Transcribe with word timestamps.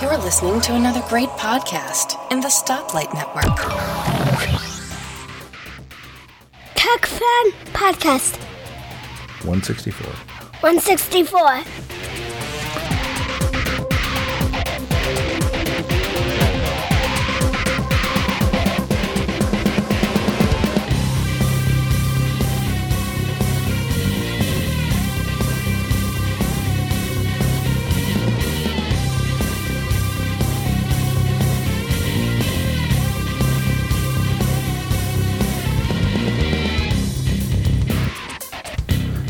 You're 0.00 0.16
listening 0.16 0.60
to 0.62 0.74
another 0.74 1.02
great 1.08 1.28
podcast 1.30 2.16
in 2.32 2.40
the 2.40 2.48
Stoplight 2.48 3.12
Network. 3.12 3.44
Tech 6.74 7.04
Fan 7.04 7.50
Podcast 7.74 8.36
164. 9.44 10.06
164. 10.60 11.85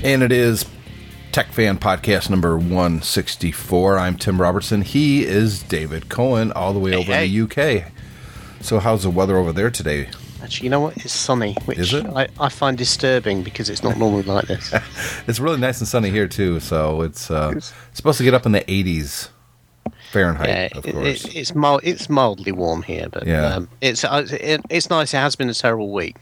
And 0.06 0.22
it 0.22 0.30
is 0.30 0.64
Tech 1.32 1.48
Fan 1.48 1.78
Podcast 1.78 2.30
number 2.30 2.56
164. 2.56 3.98
I'm 3.98 4.16
Tim 4.16 4.40
Robertson. 4.40 4.82
He 4.82 5.24
is 5.24 5.64
David 5.64 6.08
Cohen, 6.08 6.52
all 6.52 6.72
the 6.72 6.78
way 6.78 6.94
over 6.94 7.12
hey. 7.12 7.26
in 7.26 7.48
the 7.48 7.82
UK. 7.82 7.90
So, 8.60 8.78
how's 8.78 9.02
the 9.02 9.10
weather 9.10 9.36
over 9.36 9.52
there 9.52 9.68
today? 9.68 10.08
Actually, 10.40 10.66
you 10.66 10.70
know 10.70 10.78
what? 10.78 10.96
It's 10.98 11.10
sunny, 11.10 11.56
which 11.64 11.78
Is 11.78 11.92
it? 11.92 12.06
I, 12.06 12.28
I 12.38 12.50
find 12.50 12.78
disturbing 12.78 13.42
because 13.42 13.68
it's 13.68 13.82
not 13.82 13.98
normally 13.98 14.22
like 14.22 14.46
this. 14.46 14.72
It's 15.26 15.40
really 15.40 15.58
nice 15.58 15.80
and 15.80 15.88
sunny 15.88 16.10
here, 16.10 16.28
too. 16.28 16.60
So, 16.60 17.02
it's 17.02 17.28
uh, 17.28 17.58
supposed 17.92 18.18
to 18.18 18.24
get 18.24 18.32
up 18.32 18.46
in 18.46 18.52
the 18.52 18.60
80s 18.60 19.30
Fahrenheit, 20.16 20.48
yeah, 20.48 20.68
of 20.78 20.84
course. 20.84 21.24
it, 21.24 21.36
it's 21.36 21.54
mild, 21.54 21.80
it's 21.84 22.08
mildly 22.08 22.52
warm 22.52 22.82
here, 22.82 23.08
but 23.10 23.26
Yeah. 23.26 23.54
um, 23.54 23.68
it's 23.80 24.04
uh, 24.04 24.26
it, 24.30 24.60
it's 24.70 24.88
nice. 24.90 25.12
It 25.14 25.18
has 25.18 25.36
been 25.36 25.48
a 25.50 25.54
terrible 25.54 25.92
week. 25.92 26.16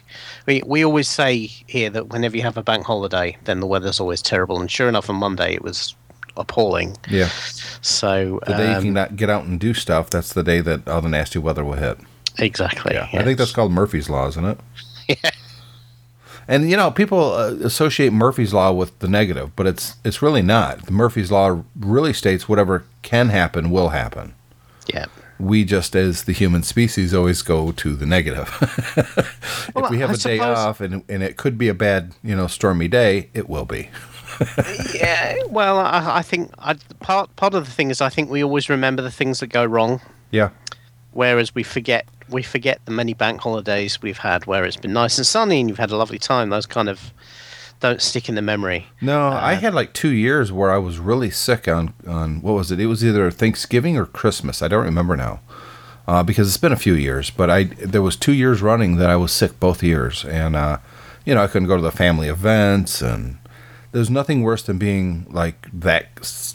We 0.46 0.62
we 0.66 0.84
always 0.84 1.08
say 1.08 1.46
here 1.66 1.90
that 1.90 2.08
whenever 2.08 2.36
you 2.36 2.42
have 2.42 2.56
a 2.56 2.62
bank 2.62 2.84
holiday, 2.86 3.36
then 3.44 3.60
the 3.60 3.66
weather's 3.66 4.00
always 4.00 4.20
terrible. 4.22 4.60
And 4.60 4.70
sure 4.70 4.88
enough, 4.88 5.08
on 5.10 5.16
Monday 5.16 5.54
it 5.54 5.62
was 5.62 5.94
appalling. 6.36 6.96
yeah. 7.08 7.28
So 7.80 8.40
The 8.46 8.54
day 8.54 8.70
you 8.70 8.76
um, 8.76 8.82
cannot 8.84 9.16
get 9.16 9.30
out 9.30 9.44
and 9.44 9.60
do 9.60 9.72
stuff, 9.74 10.10
that's 10.10 10.32
the 10.32 10.42
day 10.42 10.60
that 10.62 10.88
all 10.88 11.00
the 11.00 11.08
nasty 11.08 11.38
weather 11.38 11.64
will 11.64 11.74
hit. 11.78 11.96
exactly. 12.38 12.94
Yeah, 12.94 13.08
I 13.12 13.22
think 13.22 13.38
that's 13.38 13.52
called 13.52 13.70
Murphy's 13.72 14.08
Law, 14.10 14.26
isn't 14.28 14.44
it? 14.44 14.58
Yeah. 15.06 15.30
And 16.48 16.70
you 16.70 16.76
know, 16.76 16.90
people 16.90 17.32
uh, 17.32 17.54
associate 17.62 18.12
Murphy's 18.12 18.52
Law 18.52 18.72
with 18.72 18.98
the 18.98 19.08
negative, 19.08 19.54
but 19.56 19.66
it's 19.66 19.96
it's 20.04 20.20
really 20.22 20.42
not. 20.42 20.90
Murphy's 20.90 21.30
Law 21.30 21.62
really 21.78 22.12
states 22.12 22.48
whatever 22.48 22.84
can 23.02 23.28
happen 23.30 23.70
will 23.70 23.88
happen. 23.90 24.34
yeah. 24.92 25.06
We 25.36 25.64
just, 25.64 25.96
as 25.96 26.24
the 26.24 26.32
human 26.32 26.62
species, 26.62 27.12
always 27.12 27.42
go 27.42 27.72
to 27.72 27.96
the 27.96 28.06
negative. 28.06 28.48
if 28.96 29.74
Well, 29.74 29.90
we 29.90 29.98
have 29.98 30.10
I 30.10 30.14
a 30.14 30.16
day 30.16 30.38
off 30.38 30.80
and 30.80 31.02
and 31.08 31.22
it 31.24 31.36
could 31.36 31.58
be 31.58 31.68
a 31.68 31.74
bad, 31.74 32.14
you 32.22 32.36
know, 32.36 32.46
stormy 32.46 32.86
day, 32.88 33.30
it 33.34 33.48
will 33.48 33.64
be. 33.64 33.90
Yeah. 34.94 35.36
Well, 35.48 35.78
I, 35.78 36.18
I 36.18 36.22
think 36.22 36.50
I, 36.58 36.74
part 37.00 37.34
part 37.36 37.54
of 37.54 37.64
the 37.66 37.70
thing 37.70 37.90
is 37.90 38.00
I 38.00 38.08
think 38.10 38.30
we 38.30 38.42
always 38.44 38.68
remember 38.68 39.02
the 39.02 39.10
things 39.10 39.40
that 39.40 39.48
go 39.48 39.64
wrong. 39.64 40.00
Yeah. 40.30 40.50
whereas 41.12 41.54
we 41.54 41.62
forget 41.62 42.06
we 42.28 42.42
forget 42.42 42.80
the 42.84 42.90
many 42.90 43.14
bank 43.14 43.40
holidays 43.40 44.00
we've 44.02 44.18
had 44.18 44.46
where 44.46 44.64
it's 44.64 44.76
been 44.76 44.92
nice 44.92 45.18
and 45.18 45.26
sunny 45.26 45.60
and 45.60 45.68
you've 45.68 45.78
had 45.78 45.90
a 45.90 45.96
lovely 45.96 46.18
time 46.18 46.50
those 46.50 46.66
kind 46.66 46.88
of 46.88 47.12
don't 47.80 48.00
stick 48.00 48.28
in 48.28 48.34
the 48.34 48.42
memory 48.42 48.86
No, 49.02 49.28
I 49.28 49.54
had 49.54 49.74
like 49.74 49.92
two 49.92 50.08
years 50.08 50.50
where 50.50 50.70
I 50.70 50.78
was 50.78 50.98
really 50.98 51.30
sick 51.30 51.68
on 51.68 51.92
on 52.06 52.40
what 52.40 52.52
was 52.52 52.70
it? 52.72 52.80
It 52.80 52.86
was 52.86 53.04
either 53.04 53.30
Thanksgiving 53.30 53.96
or 53.98 54.06
Christmas. 54.06 54.62
I 54.62 54.68
don't 54.68 54.84
remember 54.84 55.16
now, 55.16 55.40
uh, 56.08 56.22
because 56.22 56.48
it's 56.48 56.56
been 56.56 56.72
a 56.72 56.76
few 56.76 56.94
years. 56.94 57.28
But 57.30 57.50
I 57.50 57.64
there 57.64 58.00
was 58.00 58.16
two 58.16 58.32
years 58.32 58.62
running 58.62 58.96
that 58.96 59.10
I 59.10 59.16
was 59.16 59.32
sick 59.32 59.60
both 59.60 59.82
years, 59.82 60.24
and 60.24 60.56
uh, 60.56 60.78
you 61.26 61.34
know 61.34 61.42
I 61.42 61.46
couldn't 61.46 61.68
go 61.68 61.76
to 61.76 61.82
the 61.82 61.90
family 61.90 62.28
events, 62.28 63.02
and 63.02 63.36
there's 63.92 64.08
nothing 64.08 64.42
worse 64.42 64.62
than 64.62 64.78
being 64.78 65.26
like 65.28 65.68
that 65.72 66.06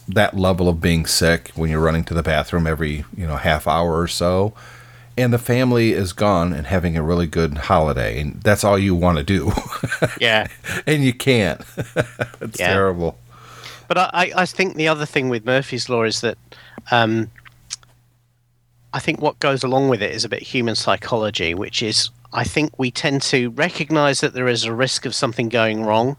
that 0.08 0.36
level 0.36 0.68
of 0.68 0.82
being 0.82 1.06
sick 1.06 1.52
when 1.54 1.70
you're 1.70 1.80
running 1.80 2.06
to 2.06 2.16
the 2.16 2.24
bathroom 2.24 2.66
every 2.66 3.06
you 3.16 3.28
know 3.28 3.36
half 3.36 3.68
hour 3.68 4.00
or 4.00 4.08
so. 4.08 4.54
And 5.20 5.34
the 5.34 5.38
family 5.40 5.92
is 5.94 6.14
gone 6.14 6.54
and 6.54 6.68
having 6.68 6.96
a 6.98 7.04
really 7.04 7.28
good 7.28 7.58
holiday, 7.58 8.22
and 8.22 8.42
that's 8.42 8.64
all 8.64 8.78
you 8.80 8.96
want 8.96 9.18
to 9.18 9.24
do. 9.24 9.52
yeah 10.22 10.48
and 10.88 11.04
you 11.04 11.14
can't. 11.14 11.62
it's 12.42 12.60
Yeah. 12.60 12.74
terrible. 12.74 13.18
but 13.88 13.98
I, 13.98 14.32
I 14.36 14.46
think 14.46 14.76
the 14.76 14.88
other 14.88 15.06
thing 15.06 15.30
with 15.30 15.46
murphy's 15.46 15.90
law 15.90 16.04
is 16.04 16.22
that 16.22 16.38
um, 16.92 17.30
i 18.94 19.00
think 19.00 19.22
what 19.22 19.38
goes 19.40 19.64
along 19.64 19.90
with 19.90 20.02
it 20.02 20.12
is 20.12 20.24
a 20.26 20.30
bit 20.30 20.42
human 20.42 20.76
psychology 20.76 21.54
which 21.54 21.82
is 21.84 22.10
i 22.34 22.44
think 22.44 22.78
we 22.80 22.90
tend 22.92 23.22
to 23.22 23.50
recognize 23.52 24.22
that 24.22 24.34
there 24.34 24.48
is 24.48 24.64
a 24.64 24.74
risk 24.74 25.06
of 25.06 25.14
something 25.14 25.50
going 25.50 25.84
wrong 25.84 26.18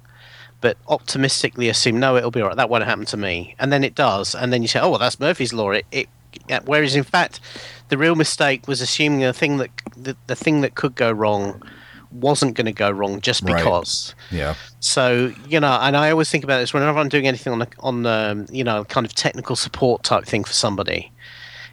but 0.60 0.76
optimistically 0.88 1.68
assume 1.68 1.98
no 1.98 2.16
it'll 2.16 2.30
be 2.30 2.40
all 2.40 2.48
right 2.48 2.56
that 2.56 2.68
won't 2.70 2.84
happen 2.84 3.04
to 3.06 3.16
me 3.16 3.54
and 3.58 3.72
then 3.72 3.82
it 3.82 3.94
does 3.94 4.34
and 4.34 4.52
then 4.52 4.62
you 4.62 4.68
say 4.68 4.78
oh 4.80 4.90
well 4.90 4.98
that's 4.98 5.18
murphy's 5.20 5.52
law 5.52 5.70
it, 5.70 5.86
it 5.90 6.08
whereas 6.64 6.94
in 6.94 7.02
fact 7.04 7.40
the 7.90 7.98
real 7.98 8.14
mistake 8.16 8.66
was 8.66 8.80
assuming 8.80 9.20
the 9.20 9.32
thing 9.32 9.58
that 9.58 9.70
the, 9.96 10.16
the 10.26 10.34
thing 10.36 10.62
that 10.62 10.74
could 10.74 10.94
go 10.94 11.10
wrong 11.12 11.62
wasn't 12.10 12.54
going 12.56 12.66
to 12.66 12.72
go 12.72 12.90
wrong 12.90 13.20
just 13.20 13.42
Right. 13.42 13.56
because 13.56 14.14
Yeah. 14.32 14.54
so 14.80 15.32
you 15.48 15.60
know 15.60 15.78
and 15.80 15.96
i 15.96 16.10
always 16.10 16.28
think 16.30 16.42
about 16.42 16.58
this 16.58 16.72
whenever 16.74 16.98
i'm 16.98 17.08
doing 17.08 17.28
anything 17.28 17.52
on 17.52 17.60
the, 17.60 17.68
on 17.78 18.04
um, 18.06 18.46
you 18.50 18.64
know 18.64 18.84
kind 18.84 19.06
of 19.06 19.14
technical 19.14 19.54
support 19.54 20.02
type 20.02 20.24
thing 20.24 20.42
for 20.44 20.52
somebody 20.52 21.12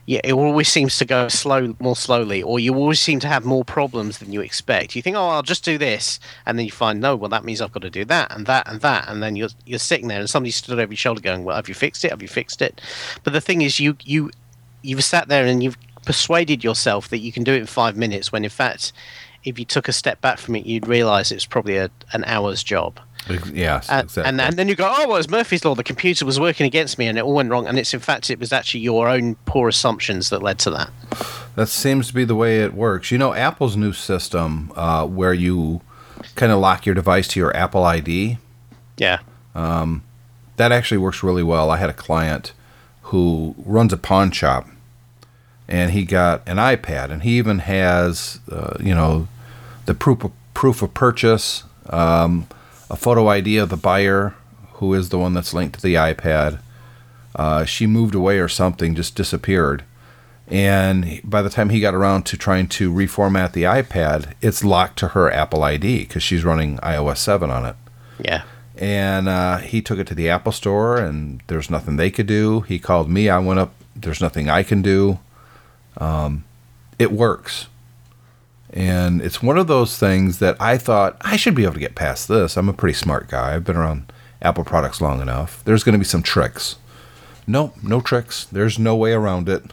yeah, 0.10 0.22
it 0.24 0.32
always 0.32 0.70
seems 0.70 0.98
to 1.00 1.04
go 1.06 1.28
slow, 1.28 1.76
more 1.82 1.94
slowly, 1.98 2.42
or 2.42 2.62
you 2.62 2.74
always 2.76 3.02
seem 3.02 3.20
to 3.20 3.28
have 3.28 3.44
more 3.44 3.66
problems 3.66 4.20
than 4.20 4.32
you 4.32 4.40
expect. 4.40 4.96
You 4.96 5.02
think, 5.02 5.18
oh, 5.18 5.28
I'll 5.28 5.44
just 5.44 5.66
do 5.66 5.78
this, 5.78 6.18
and 6.46 6.58
then 6.58 6.66
you 6.66 6.72
find, 6.72 7.02
no, 7.02 7.18
well, 7.18 7.28
that 7.28 7.44
means 7.44 7.60
I've 7.60 7.74
got 7.74 7.82
to 7.82 7.90
do 7.90 8.06
that 8.06 8.34
and 8.34 8.46
that 8.46 8.70
and 8.70 8.80
that, 8.80 9.10
and 9.10 9.22
then 9.22 9.36
you're 9.36 9.50
you're 9.66 9.80
sitting 9.80 10.08
there, 10.08 10.22
and 10.22 10.30
somebody 10.30 10.52
stood 10.52 10.80
over 10.80 10.94
your 10.94 10.96
shoulder 10.98 11.20
going, 11.20 11.44
well, 11.44 11.58
have 11.58 11.68
you 11.68 11.76
fixed 11.76 12.06
it? 12.06 12.12
Have 12.12 12.22
you 12.22 12.30
fixed 12.30 12.62
it? 12.62 12.80
But 13.26 13.34
the 13.34 13.42
thing 13.42 13.62
is, 13.64 13.82
you 13.82 13.98
you 14.06 14.32
you've 14.82 15.04
sat 15.04 15.28
there 15.28 15.46
and 15.46 15.62
you've 15.62 15.78
persuaded 16.08 16.64
yourself 16.64 17.10
that 17.10 17.20
you 17.20 17.32
can 17.32 17.44
do 17.44 17.54
it 17.54 17.60
in 17.60 17.66
five 17.68 17.96
minutes, 17.96 18.32
when 18.32 18.44
in 18.44 18.50
fact, 18.50 18.92
if 19.44 19.60
you 19.60 19.66
took 19.66 19.88
a 19.88 19.94
step 19.94 20.20
back 20.22 20.40
from 20.40 20.56
it, 20.56 20.66
you'd 20.66 20.88
realise 20.88 21.32
it's 21.32 21.46
probably 21.46 21.78
a, 21.78 21.92
an 22.14 22.24
hour's 22.26 22.64
job. 22.64 23.00
Yes. 23.52 23.90
And, 23.90 24.06
exactly. 24.06 24.30
and 24.30 24.40
and 24.42 24.56
then 24.58 24.68
you 24.70 24.76
go, 24.76 24.90
oh, 24.90 25.08
well, 25.08 25.18
it's 25.18 25.30
Murphy's 25.30 25.64
law. 25.66 25.76
The 25.76 25.84
computer 25.84 26.26
was 26.26 26.40
working 26.40 26.66
against 26.66 26.98
me, 26.98 27.08
and 27.08 27.18
it 27.18 27.24
all 27.26 27.34
went 27.34 27.50
wrong. 27.52 27.68
And 27.68 27.78
it's 27.78 27.94
in 27.94 28.00
fact, 28.00 28.30
it 28.30 28.40
was 28.40 28.54
actually 28.54 28.80
your 28.80 29.10
own 29.10 29.36
poor 29.46 29.68
assumptions 29.68 30.30
that 30.30 30.42
led 30.42 30.60
to 30.60 30.72
that. 30.72 30.90
that 31.56 31.68
seems 31.68 32.08
to 32.08 32.14
be 32.14 32.24
the 32.24 32.36
way 32.36 32.62
it 32.64 32.74
works. 32.74 33.12
You 33.12 33.18
know, 33.18 33.34
Apple's 33.34 33.76
new 33.76 33.92
system 33.94 34.72
uh, 34.76 35.06
where 35.06 35.34
you 35.34 35.82
kind 36.36 36.52
of 36.54 36.60
lock 36.60 36.86
your 36.86 36.96
device 36.96 37.28
to 37.30 37.40
your 37.40 37.56
Apple 37.56 37.84
ID, 37.84 38.38
Yeah. 38.98 39.20
that 39.54 40.72
actually 40.72 40.98
works 40.98 41.22
really 41.22 41.44
well. 41.44 41.70
I 41.70 41.78
had 41.78 41.90
a 41.90 41.94
client 41.94 42.54
who 43.04 43.56
runs 43.58 43.92
a 43.94 43.98
pawn 43.98 44.32
shop, 44.32 44.68
and 45.68 45.92
he 45.92 46.04
got 46.06 46.42
an 46.48 46.58
iPad, 46.58 47.12
and 47.12 47.24
he 47.24 47.38
even 47.38 47.60
has, 47.60 48.40
uh, 48.52 48.76
you 48.80 48.96
know, 48.96 49.28
the 49.86 49.94
proof 49.94 50.24
of, 50.24 50.32
proof 50.54 50.82
of 50.82 50.94
purchase, 50.94 51.64
um, 51.90 52.48
a 52.90 52.96
photo 52.96 53.28
ID 53.28 53.58
of 53.58 53.70
the 53.70 53.78
buyer, 53.78 54.34
who 54.74 54.94
is 54.94 55.10
the 55.10 55.20
one 55.20 55.34
that's 55.34 55.54
linked 55.54 55.76
to 55.76 55.82
the 55.82 55.96
iPad. 55.96 56.60
Uh, 57.36 57.66
she 57.66 57.86
moved 57.88 58.16
away 58.16 58.40
or 58.40 58.48
something, 58.48 58.96
just 58.96 59.16
disappeared. 59.16 59.84
And 60.48 61.20
by 61.24 61.42
the 61.42 61.50
time 61.50 61.70
he 61.70 61.82
got 61.82 61.94
around 61.94 62.26
to 62.28 62.38
trying 62.38 62.68
to 62.70 62.92
reformat 62.92 63.52
the 63.52 63.64
iPad, 63.64 64.34
it's 64.42 64.64
locked 64.64 64.98
to 65.00 65.10
her 65.10 65.30
Apple 65.30 65.62
ID 65.64 66.00
because 66.04 66.24
she's 66.24 66.46
running 66.46 66.78
iOS 66.78 67.18
7 67.18 67.50
on 67.50 67.66
it 67.66 67.76
Yeah. 68.18 68.44
and 68.78 69.28
uh, 69.28 69.58
he 69.58 69.82
took 69.82 70.00
it 70.00 70.08
to 70.08 70.16
the 70.16 70.30
Apple 70.30 70.54
Store, 70.54 70.98
and 70.98 71.42
there's 71.48 71.70
nothing 71.70 71.98
they 71.98 72.10
could 72.10 72.28
do. 72.28 72.62
He 72.62 72.80
called 72.80 73.10
me. 73.10 73.28
I 73.30 73.40
went 73.40 73.60
up. 73.60 73.74
There's 73.96 74.22
nothing 74.22 74.50
I 74.50 74.64
can 74.64 74.82
do. 74.82 75.20
Um, 75.98 76.44
it 77.00 77.12
works, 77.12 77.68
and 78.72 79.22
it's 79.22 79.42
one 79.42 79.58
of 79.58 79.68
those 79.68 79.98
things 79.98 80.40
that 80.40 80.56
I 80.60 80.78
thought 80.78 81.18
I 81.22 81.36
should 81.38 81.56
be 81.56 81.64
able 81.64 81.74
to 81.76 81.80
get 81.80 81.96
past 81.96 82.28
this. 82.28 82.58
I'm 82.58 82.70
a 82.70 82.74
pretty 82.74 82.94
smart 82.98 83.28
guy. 83.30 83.56
I've 83.56 83.64
been 83.64 83.78
around 83.78 84.12
Apple 84.42 84.64
products 84.64 85.02
long 85.02 85.22
enough. 85.22 85.64
There's 85.66 85.84
going 85.84 85.94
to 85.94 86.00
be 86.00 86.06
some 86.06 86.24
tricks. 86.24 86.76
Nope, 87.48 87.76
no 87.82 88.02
tricks. 88.02 88.46
There's 88.46 88.78
no 88.78 88.96
way 88.96 89.14
around 89.14 89.48
it. 89.48 89.64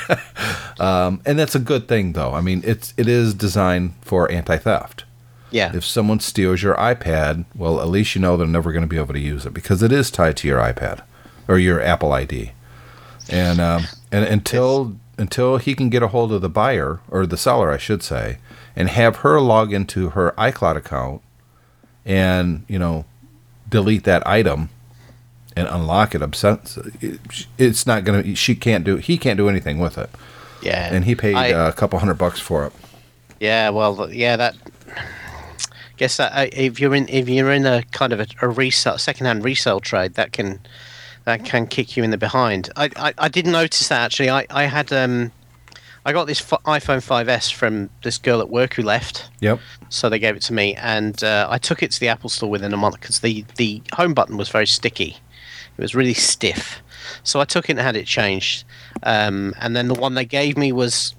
um, 0.80 1.20
and 1.26 1.38
that's 1.38 1.54
a 1.54 1.58
good 1.60 1.86
thing, 1.86 2.12
though. 2.12 2.32
I 2.32 2.40
mean, 2.40 2.62
it's 2.64 2.94
it 2.96 3.08
is 3.08 3.34
designed 3.34 3.94
for 4.00 4.30
anti-theft 4.30 5.04
Yeah. 5.50 5.74
if 5.74 5.84
someone 5.84 6.20
steals 6.20 6.62
your 6.62 6.74
iPad, 6.76 7.44
well, 7.54 7.80
at 7.80 7.88
least 7.88 8.14
you 8.14 8.20
know 8.20 8.36
they're 8.36 8.46
never 8.46 8.72
going 8.72 8.82
to 8.82 8.88
be 8.88 8.96
able 8.96 9.14
to 9.14 9.20
use 9.20 9.44
it 9.46 9.54
because 9.54 9.82
it 9.82 9.92
is 9.92 10.10
tied 10.10 10.36
to 10.38 10.48
your 10.48 10.58
iPad 10.60 11.02
or 11.46 11.58
your 11.58 11.80
Apple 11.80 12.12
ID. 12.12 12.52
And 13.30 13.60
um, 13.60 13.84
and 14.12 14.24
until 14.24 14.96
until 15.18 15.58
he 15.58 15.74
can 15.74 15.88
get 15.90 16.02
a 16.02 16.08
hold 16.08 16.32
of 16.32 16.40
the 16.40 16.48
buyer 16.48 17.00
or 17.08 17.26
the 17.26 17.36
seller, 17.36 17.70
I 17.70 17.78
should 17.78 18.02
say, 18.02 18.38
and 18.74 18.88
have 18.88 19.16
her 19.16 19.40
log 19.40 19.72
into 19.72 20.10
her 20.10 20.32
iCloud 20.36 20.76
account 20.76 21.22
and 22.04 22.64
you 22.68 22.78
know 22.78 23.04
delete 23.68 24.04
that 24.04 24.26
item 24.26 24.68
and 25.56 25.68
unlock 25.68 26.14
it. 26.14 26.22
It's 27.58 27.86
not 27.86 28.04
gonna. 28.04 28.34
She 28.34 28.54
can't 28.54 28.84
do. 28.84 28.96
He 28.96 29.16
can't 29.18 29.36
do 29.36 29.48
anything 29.48 29.78
with 29.78 29.96
it. 29.98 30.10
Yeah, 30.62 30.88
And 30.92 31.04
he 31.04 31.14
paid 31.14 31.34
I- 31.34 31.52
uh, 31.52 31.68
a 31.68 31.72
couple 31.72 31.98
hundred 31.98 32.14
bucks 32.14 32.40
for 32.40 32.64
it. 32.66 32.72
Yeah, 33.38 33.68
well, 33.70 34.10
yeah, 34.12 34.36
that. 34.36 34.56
Guess 35.96 36.16
that 36.16 36.52
if 36.54 36.80
you're 36.80 36.94
in 36.94 37.08
if 37.08 37.28
you're 37.28 37.52
in 37.52 37.66
a 37.66 37.82
kind 37.92 38.12
of 38.12 38.20
a, 38.20 38.26
a 38.42 38.48
resale 38.48 38.98
second-hand 38.98 39.44
resale 39.44 39.78
trade, 39.78 40.14
that 40.14 40.32
can 40.32 40.58
that 41.24 41.44
can 41.44 41.66
kick 41.66 41.96
you 41.96 42.04
in 42.04 42.10
the 42.10 42.18
behind. 42.18 42.70
I 42.76 42.90
I, 42.96 43.14
I 43.18 43.28
did 43.28 43.46
notice 43.46 43.88
that 43.88 44.04
actually. 44.04 44.30
I 44.30 44.46
I 44.50 44.64
had 44.64 44.92
um 44.92 45.32
I 46.06 46.12
got 46.12 46.26
this 46.26 46.40
f- 46.40 46.62
iPhone 46.64 46.98
5s 46.98 47.50
from 47.50 47.88
this 48.02 48.18
girl 48.18 48.40
at 48.42 48.50
work 48.50 48.74
who 48.74 48.82
left. 48.82 49.30
Yep. 49.40 49.58
So 49.88 50.10
they 50.10 50.18
gave 50.18 50.36
it 50.36 50.42
to 50.42 50.52
me, 50.52 50.74
and 50.74 51.22
uh, 51.24 51.48
I 51.50 51.56
took 51.56 51.82
it 51.82 51.92
to 51.92 52.00
the 52.00 52.08
Apple 52.08 52.28
Store 52.28 52.50
within 52.50 52.74
a 52.74 52.76
month 52.76 53.00
because 53.00 53.20
the 53.20 53.44
the 53.56 53.82
home 53.94 54.12
button 54.12 54.36
was 54.36 54.48
very 54.48 54.66
sticky. 54.66 55.16
It 55.76 55.80
was 55.80 55.94
really 55.94 56.14
stiff. 56.14 56.82
So 57.22 57.40
I 57.40 57.44
took 57.44 57.68
it 57.68 57.72
and 57.72 57.80
had 57.80 57.96
it 57.96 58.06
changed. 58.06 58.64
Um, 59.02 59.54
and 59.60 59.74
then 59.74 59.88
the 59.88 59.94
one 59.94 60.14
they 60.14 60.24
gave 60.24 60.56
me 60.56 60.72
was 60.72 61.14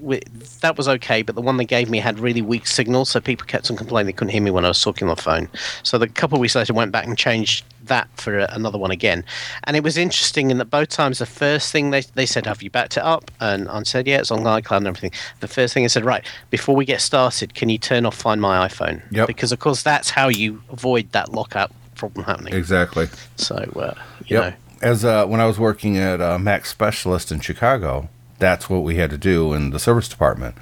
that 0.62 0.78
was 0.78 0.88
okay, 0.88 1.22
but 1.22 1.36
the 1.36 1.42
one 1.42 1.58
they 1.58 1.66
gave 1.66 1.90
me 1.90 2.00
had 2.00 2.20
really 2.20 2.42
weak 2.42 2.68
signal, 2.68 3.06
so 3.06 3.20
people 3.20 3.46
kept 3.46 3.70
on 3.70 3.78
complaining 3.78 4.08
they 4.08 4.14
couldn't 4.14 4.32
hear 4.32 4.42
me 4.42 4.52
when 4.52 4.66
I 4.66 4.70
was 4.70 4.82
talking 4.82 5.10
on 5.10 5.16
the 5.16 5.22
phone. 5.22 5.50
So 5.84 5.98
the 5.98 6.08
couple 6.08 6.38
of 6.38 6.42
weeks 6.42 6.56
later, 6.56 6.74
went 6.74 6.92
back 6.92 7.06
and 7.06 7.18
changed 7.18 7.66
that 7.88 8.08
for 8.16 8.40
a, 8.40 8.48
another 8.52 8.78
one 8.78 8.92
again. 8.92 9.24
And 9.66 9.76
it 9.78 9.84
was 9.84 9.98
interesting 9.98 10.52
in 10.52 10.58
that 10.58 10.66
both 10.70 10.90
times 10.90 11.20
the 11.20 11.26
first 11.26 11.72
thing 11.72 11.92
they 11.92 12.02
they 12.14 12.26
said, 12.26 12.46
"Have 12.46 12.62
you 12.64 12.70
backed 12.70 12.98
it 12.98 13.04
up?" 13.04 13.32
And 13.40 13.70
I 13.70 13.84
said, 13.84 14.08
"Yeah, 14.08 14.20
it's 14.20 14.32
on 14.32 14.40
iCloud 14.40 14.78
and 14.78 14.88
everything." 14.88 15.12
The 15.40 15.48
first 15.48 15.74
thing 15.74 15.84
they 15.84 15.90
said, 15.90 16.06
"Right, 16.06 16.26
before 16.50 16.76
we 16.76 16.86
get 16.86 17.02
started, 17.02 17.54
can 17.56 17.70
you 17.70 17.78
turn 17.78 18.06
off 18.06 18.16
Find 18.16 18.42
My 18.42 18.68
iPhone?" 18.68 19.02
Yep. 19.12 19.28
Because 19.28 19.52
of 19.52 19.60
course 19.60 19.84
that's 19.84 20.10
how 20.10 20.28
you 20.30 20.62
avoid 20.70 21.12
that 21.12 21.32
lockout 21.32 21.72
problem 21.96 22.26
happening. 22.26 22.54
Exactly. 22.54 23.08
So 23.38 23.56
uh, 23.56 23.94
you 24.26 24.38
Yep. 24.38 24.44
know. 24.44 24.54
As 24.82 25.06
uh, 25.06 25.26
when 25.26 25.40
I 25.40 25.46
was 25.46 25.58
working 25.58 25.98
at 25.98 26.22
uh, 26.22 26.38
Mac 26.38 26.66
Specialist 26.66 27.32
in 27.32 27.40
Chicago, 27.40 28.10
that's 28.40 28.70
what 28.70 28.84
we 28.84 28.98
had 28.98 29.10
to 29.12 29.18
do 29.18 29.54
in 29.54 29.70
the 29.70 29.80
service 29.80 30.08
department. 30.10 30.56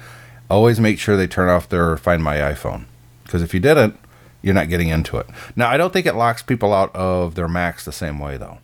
Always 0.48 0.78
make 0.78 0.98
sure 0.98 1.16
they 1.16 1.26
turn 1.26 1.48
off 1.48 1.68
their 1.68 1.96
Find 1.96 2.22
My 2.22 2.36
iPhone, 2.36 2.84
because 3.24 3.42
if 3.42 3.52
you 3.52 3.60
didn't, 3.60 3.98
you're 4.44 4.54
not 4.54 4.68
getting 4.68 4.88
into 4.88 5.16
it. 5.16 5.26
Now, 5.56 5.70
I 5.70 5.76
don't 5.76 5.92
think 5.92 6.06
it 6.06 6.14
locks 6.14 6.42
people 6.42 6.72
out 6.72 6.94
of 6.94 7.34
their 7.34 7.48
Macs 7.48 7.84
the 7.84 7.92
same 7.92 8.18
way, 8.18 8.36
though. 8.36 8.58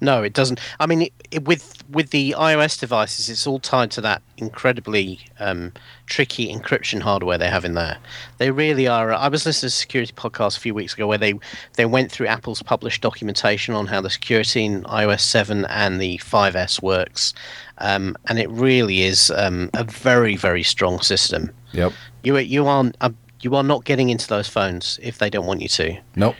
No, 0.00 0.22
it 0.22 0.34
doesn't. 0.34 0.60
I 0.78 0.86
mean, 0.86 1.02
it, 1.02 1.12
it, 1.30 1.44
with 1.46 1.82
with 1.88 2.10
the 2.10 2.34
iOS 2.36 2.78
devices, 2.78 3.30
it's 3.30 3.46
all 3.46 3.58
tied 3.58 3.90
to 3.92 4.02
that 4.02 4.22
incredibly 4.36 5.20
um, 5.38 5.72
tricky 6.06 6.54
encryption 6.54 7.00
hardware 7.00 7.38
they 7.38 7.48
have 7.48 7.64
in 7.64 7.74
there. 7.74 7.96
They 8.36 8.50
really 8.50 8.86
are. 8.86 9.12
I 9.12 9.28
was 9.28 9.46
listening 9.46 9.70
to 9.70 9.74
a 9.74 9.78
security 9.78 10.12
podcast 10.12 10.58
a 10.58 10.60
few 10.60 10.74
weeks 10.74 10.92
ago 10.92 11.06
where 11.06 11.18
they 11.18 11.34
they 11.76 11.86
went 11.86 12.12
through 12.12 12.26
Apple's 12.26 12.62
published 12.62 13.00
documentation 13.00 13.74
on 13.74 13.86
how 13.86 14.02
the 14.02 14.10
security 14.10 14.66
in 14.66 14.82
iOS 14.84 15.20
7 15.20 15.64
and 15.64 16.00
the 16.00 16.18
5S 16.18 16.82
works, 16.82 17.32
um, 17.78 18.16
and 18.26 18.38
it 18.38 18.50
really 18.50 19.02
is 19.02 19.30
um, 19.30 19.70
a 19.72 19.84
very 19.84 20.36
very 20.36 20.62
strong 20.62 21.00
system. 21.00 21.50
Yep. 21.72 21.92
You 22.22 22.36
you 22.36 22.66
are 22.66 22.92
uh, 23.00 23.10
you 23.40 23.54
are 23.54 23.62
not 23.62 23.84
getting 23.84 24.10
into 24.10 24.28
those 24.28 24.48
phones 24.48 24.98
if 25.02 25.18
they 25.18 25.30
don't 25.30 25.46
want 25.46 25.62
you 25.62 25.68
to. 25.68 25.98
Nope. 26.16 26.36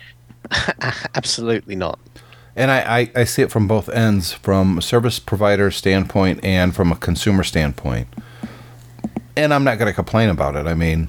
Absolutely 1.14 1.76
not. 1.76 1.98
And 2.56 2.70
I, 2.70 2.98
I, 2.98 3.10
I 3.16 3.24
see 3.24 3.42
it 3.42 3.50
from 3.50 3.66
both 3.66 3.88
ends, 3.88 4.32
from 4.32 4.78
a 4.78 4.82
service 4.82 5.18
provider 5.18 5.70
standpoint 5.70 6.40
and 6.44 6.74
from 6.74 6.92
a 6.92 6.96
consumer 6.96 7.44
standpoint. 7.44 8.08
And 9.36 9.54
I'm 9.54 9.64
not 9.64 9.78
going 9.78 9.86
to 9.86 9.94
complain 9.94 10.28
about 10.28 10.56
it. 10.56 10.66
I 10.66 10.74
mean, 10.74 11.08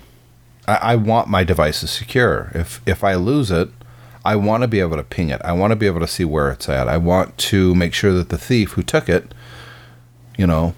I, 0.68 0.76
I 0.76 0.96
want 0.96 1.28
my 1.28 1.44
devices 1.44 1.92
secure. 1.92 2.52
If 2.54 2.82
if 2.86 3.04
I 3.04 3.16
lose 3.16 3.52
it, 3.52 3.70
I 4.24 4.36
want 4.36 4.62
to 4.62 4.68
be 4.68 4.80
able 4.80 4.98
to 4.98 5.04
ping 5.04 5.30
it. 5.30 5.42
I 5.44 5.52
want 5.54 5.72
to 5.72 5.76
be 5.76 5.88
able 5.88 6.00
to 6.02 6.08
see 6.08 6.26
where 6.26 6.52
it's 6.52 6.70
at. 6.70 6.88
I 6.88 6.98
want 6.98 7.38
to 7.40 7.74
make 7.74 7.94
sure 7.94 8.14
that 8.14 8.30
the 8.30 8.38
thief 8.38 8.74
who 8.74 8.84
took 8.84 9.10
it, 9.10 9.34
you 10.38 10.46
know, 10.46 10.76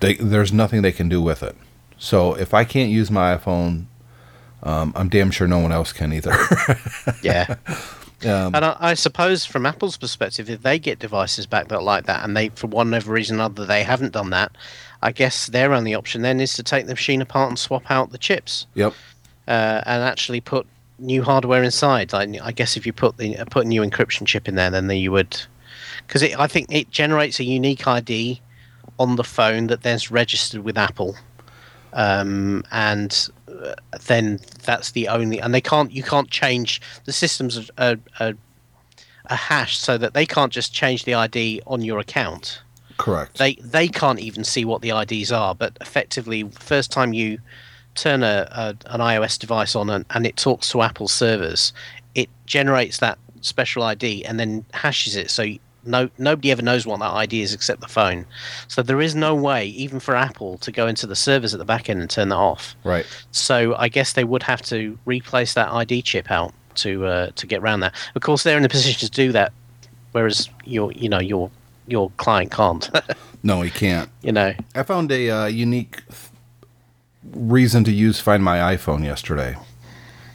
they, 0.00 0.14
there's 0.14 0.52
nothing 0.52 0.82
they 0.82 0.92
can 0.92 1.08
do 1.08 1.22
with 1.22 1.42
it. 1.42 1.56
So 1.96 2.34
if 2.34 2.52
I 2.52 2.64
can't 2.64 2.90
use 2.90 3.10
my 3.10 3.36
iPhone, 3.36 3.84
um, 4.62 4.92
I'm 4.96 5.08
damn 5.08 5.30
sure 5.30 5.46
no 5.46 5.58
one 5.58 5.72
else 5.72 5.92
can 5.92 6.12
either. 6.12 6.34
Yeah. 7.22 7.56
um, 8.24 8.54
And 8.54 8.64
I, 8.64 8.76
I 8.80 8.94
suppose, 8.94 9.44
from 9.44 9.66
Apple's 9.66 9.96
perspective, 9.96 10.48
if 10.50 10.62
they 10.62 10.78
get 10.78 10.98
devices 10.98 11.46
back 11.46 11.68
that 11.68 11.82
like 11.82 12.06
that, 12.06 12.24
and 12.24 12.36
they, 12.36 12.48
for 12.50 12.66
one 12.66 12.90
reason 12.90 13.40
or 13.40 13.44
other, 13.44 13.64
they 13.64 13.82
haven't 13.82 14.12
done 14.12 14.30
that, 14.30 14.52
I 15.02 15.12
guess 15.12 15.48
their 15.48 15.72
only 15.72 15.94
option 15.94 16.22
then 16.22 16.40
is 16.40 16.54
to 16.54 16.62
take 16.62 16.86
the 16.86 16.92
machine 16.92 17.20
apart 17.20 17.48
and 17.48 17.58
swap 17.58 17.90
out 17.90 18.10
the 18.10 18.18
chips, 18.18 18.66
yep. 18.74 18.94
uh, 19.48 19.82
and 19.84 20.02
actually 20.02 20.40
put 20.40 20.66
new 20.98 21.22
hardware 21.22 21.62
inside. 21.62 22.12
Like, 22.12 22.30
I 22.40 22.52
guess 22.52 22.76
if 22.76 22.86
you 22.86 22.92
put 22.92 23.16
the 23.16 23.36
uh, 23.36 23.44
put 23.46 23.64
a 23.64 23.68
new 23.68 23.82
encryption 23.82 24.26
chip 24.26 24.48
in 24.48 24.54
there, 24.54 24.70
then 24.70 24.88
you 24.90 25.10
would, 25.10 25.40
because 26.06 26.22
I 26.22 26.46
think 26.46 26.68
it 26.70 26.90
generates 26.90 27.40
a 27.40 27.44
unique 27.44 27.86
ID 27.86 28.40
on 28.98 29.16
the 29.16 29.24
phone 29.24 29.66
that 29.66 29.82
then's 29.82 30.10
registered 30.10 30.62
with 30.62 30.78
Apple, 30.78 31.16
um, 31.94 32.62
and 32.70 33.28
then 34.06 34.40
that's 34.64 34.92
the 34.92 35.08
only. 35.08 35.40
And 35.40 35.54
they 35.54 35.60
can't 35.60 35.92
you 35.92 36.02
can't 36.02 36.30
change 36.30 36.80
the 37.04 37.12
systems 37.12 37.70
are, 37.78 37.96
are, 38.20 38.34
are 39.30 39.36
hashed 39.36 39.82
so 39.82 39.98
that 39.98 40.14
they 40.14 40.26
can't 40.26 40.52
just 40.52 40.72
change 40.72 41.04
the 41.04 41.14
ID 41.14 41.62
on 41.66 41.82
your 41.82 41.98
account. 41.98 42.62
Correct. 42.98 43.38
They 43.38 43.54
they 43.54 43.88
can't 43.88 44.20
even 44.20 44.44
see 44.44 44.64
what 44.64 44.82
the 44.82 44.90
IDs 44.90 45.32
are. 45.32 45.54
But 45.54 45.76
effectively, 45.80 46.44
first 46.50 46.90
time 46.90 47.12
you 47.12 47.38
turn 47.94 48.22
a, 48.22 48.48
a 48.50 48.68
an 48.86 49.00
iOS 49.00 49.38
device 49.38 49.74
on 49.74 49.90
and, 49.90 50.04
and 50.10 50.26
it 50.26 50.36
talks 50.36 50.70
to 50.70 50.82
Apple 50.82 51.08
servers, 51.08 51.72
it 52.14 52.28
generates 52.46 52.98
that 52.98 53.18
special 53.40 53.82
ID 53.82 54.24
and 54.24 54.38
then 54.38 54.64
hashes 54.72 55.16
it. 55.16 55.30
So 55.30 55.44
no 55.84 56.08
nobody 56.18 56.50
ever 56.50 56.62
knows 56.62 56.86
what 56.86 57.00
that 57.00 57.10
ID 57.12 57.42
is 57.42 57.52
except 57.54 57.80
the 57.80 57.88
phone. 57.88 58.26
So 58.68 58.82
there 58.82 59.00
is 59.00 59.14
no 59.14 59.34
way, 59.34 59.66
even 59.66 60.00
for 60.00 60.14
Apple, 60.14 60.58
to 60.58 60.72
go 60.72 60.86
into 60.86 61.06
the 61.06 61.16
servers 61.16 61.54
at 61.54 61.58
the 61.58 61.64
back 61.64 61.88
end 61.90 62.00
and 62.00 62.08
turn 62.10 62.28
that 62.30 62.36
off. 62.36 62.74
right. 62.84 63.06
So 63.30 63.74
I 63.76 63.88
guess 63.88 64.12
they 64.12 64.24
would 64.24 64.42
have 64.44 64.62
to 64.62 64.98
replace 65.04 65.54
that 65.54 65.70
ID 65.72 66.02
chip 66.02 66.30
out 66.30 66.52
to 66.76 67.04
uh, 67.06 67.30
to 67.36 67.46
get 67.46 67.60
around 67.60 67.80
that. 67.80 67.94
Of 68.14 68.22
course, 68.22 68.42
they're 68.42 68.58
in 68.58 68.64
a 68.64 68.68
position 68.68 69.06
to 69.06 69.10
do 69.10 69.32
that, 69.32 69.52
whereas 70.12 70.48
your 70.64 70.92
you 70.92 71.08
know 71.08 71.20
your 71.20 71.50
your 71.86 72.10
client 72.16 72.50
can't. 72.50 72.88
No, 73.44 73.60
he 73.60 73.70
can't. 73.70 74.08
you 74.22 74.30
know. 74.30 74.54
I 74.76 74.84
found 74.84 75.10
a 75.10 75.28
uh, 75.28 75.46
unique 75.46 76.04
reason 77.32 77.82
to 77.82 77.90
use 77.90 78.20
Find 78.20 78.40
My 78.42 78.76
iPhone 78.76 79.02
yesterday, 79.04 79.56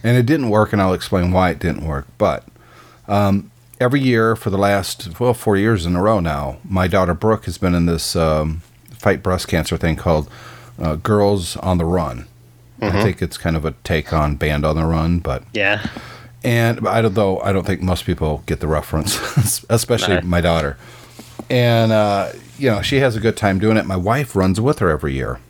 and 0.04 0.18
it 0.18 0.26
didn't 0.26 0.50
work, 0.50 0.74
and 0.74 0.82
I'll 0.82 0.92
explain 0.92 1.32
why 1.32 1.48
it 1.48 1.58
didn't 1.58 1.86
work. 1.86 2.06
But 2.18 2.44
um, 3.06 3.50
every 3.80 4.00
year 4.00 4.34
for 4.36 4.50
the 4.50 4.58
last 4.58 5.18
well 5.20 5.34
four 5.34 5.56
years 5.56 5.86
in 5.86 5.96
a 5.96 6.02
row 6.02 6.20
now, 6.20 6.58
my 6.68 6.88
daughter 6.88 7.14
Brooke 7.14 7.44
has 7.46 7.58
been 7.58 7.74
in 7.74 7.86
this 7.86 8.16
um, 8.16 8.62
fight 8.90 9.22
breast 9.22 9.48
cancer 9.48 9.76
thing 9.76 9.96
called 9.96 10.28
uh, 10.80 10.96
Girls 10.96 11.56
on 11.58 11.78
the 11.78 11.84
Run. 11.84 12.26
I 12.80 13.02
think 13.02 13.20
it's 13.20 13.36
kind 13.36 13.56
of 13.56 13.64
a 13.64 13.72
take 13.82 14.12
on 14.12 14.36
Band 14.36 14.64
on 14.64 14.76
the 14.76 14.84
Run, 14.84 15.18
but 15.18 15.42
Yeah. 15.52 15.84
and 16.44 16.86
I 16.86 17.02
don't 17.02 17.14
though 17.14 17.40
I 17.40 17.52
don't 17.52 17.66
think 17.66 17.80
most 17.82 18.04
people 18.04 18.44
get 18.46 18.60
the 18.60 18.68
reference, 18.68 19.64
especially 19.68 20.14
No. 20.16 20.20
my 20.22 20.40
daughter. 20.40 20.76
And 21.50 21.90
uh, 21.90 22.30
you 22.56 22.70
know 22.70 22.80
she 22.82 22.98
has 22.98 23.16
a 23.16 23.20
good 23.20 23.36
time 23.36 23.58
doing 23.58 23.76
it. 23.76 23.84
My 23.86 23.96
wife 23.96 24.36
runs 24.36 24.60
with 24.60 24.78
her 24.78 24.90
every 24.90 25.14
year, 25.14 25.40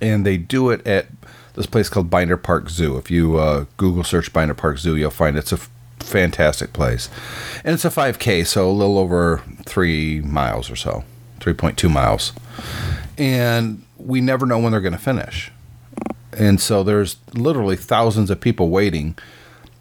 and 0.00 0.24
they 0.24 0.36
do 0.38 0.70
it 0.70 0.86
at 0.86 1.06
this 1.54 1.66
place 1.66 1.88
called 1.88 2.08
Binder 2.08 2.36
Park 2.36 2.70
Zoo. 2.70 2.96
If 2.96 3.10
you 3.10 3.36
uh, 3.36 3.64
Google 3.76 4.04
search 4.04 4.32
Binder 4.32 4.54
Park 4.54 4.78
Zoo, 4.78 4.96
you'll 4.96 5.10
find 5.10 5.36
it's 5.36 5.52
a 5.52 5.58
fantastic 6.00 6.72
place, 6.72 7.08
and 7.64 7.74
it's 7.74 7.84
a 7.84 7.90
5K, 7.90 8.46
so 8.46 8.70
a 8.70 8.72
little 8.72 8.98
over 8.98 9.42
three 9.66 10.20
miles 10.20 10.70
or 10.70 10.76
so, 10.76 11.04
3.2 11.40 11.90
miles, 11.90 12.32
and 13.16 13.84
we 13.98 14.20
never 14.20 14.46
know 14.46 14.58
when 14.58 14.72
they're 14.72 14.80
going 14.80 14.92
to 14.92 14.98
finish. 14.98 15.50
And 16.32 16.60
so 16.60 16.82
there's 16.82 17.16
literally 17.34 17.76
thousands 17.76 18.30
of 18.30 18.40
people 18.40 18.68
waiting. 18.68 19.16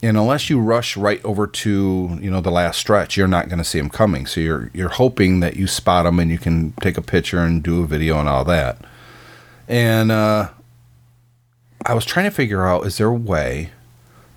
And 0.02 0.18
unless 0.18 0.50
you 0.50 0.60
rush 0.60 0.96
right 0.96 1.24
over 1.24 1.48
to 1.48 2.18
you 2.22 2.30
know 2.30 2.42
the 2.42 2.52
last 2.52 2.80
stretch 2.80 3.18
you're 3.18 3.28
not 3.28 3.50
going 3.50 3.58
to 3.58 3.64
see 3.64 3.80
them 3.80 3.90
coming. 3.90 4.26
So 4.26 4.40
you're 4.40 4.70
you're 4.74 4.90
hoping 4.90 5.40
that 5.40 5.56
you 5.56 5.68
spot 5.68 6.06
them 6.06 6.20
and 6.20 6.30
you 6.30 6.38
can 6.38 6.74
take 6.82 6.98
a 6.98 7.02
picture 7.02 7.40
and 7.40 7.64
do 7.64 7.82
a 7.84 7.88
video 7.88 8.20
and 8.20 8.30
all 8.30 8.44
that. 8.46 8.78
And 9.68 10.12
uh 10.12 10.50
i 11.86 11.94
was 11.94 12.06
trying 12.06 12.26
to 12.26 12.36
figure 12.36 12.66
out 12.66 12.86
is 12.88 12.98
there 12.98 13.08
a 13.08 13.14
way 13.14 13.70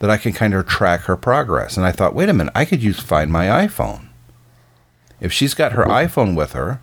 that 0.01 0.11
i 0.11 0.17
can 0.17 0.33
kind 0.33 0.53
of 0.53 0.67
track 0.67 1.03
her 1.03 1.17
progress 1.17 1.77
and 1.77 1.87
i 1.87 1.93
thought 1.93 2.15
wait 2.15 2.29
a 2.29 2.35
minute 2.35 2.53
i 2.55 2.65
could 2.65 2.83
use 2.83 3.01
find 3.01 3.33
my 3.33 3.47
iphone 3.67 4.09
if 5.21 5.33
she's 5.33 5.55
got 5.55 5.73
her 5.73 5.85
iphone 5.85 6.35
with 6.37 6.53
her 6.53 6.81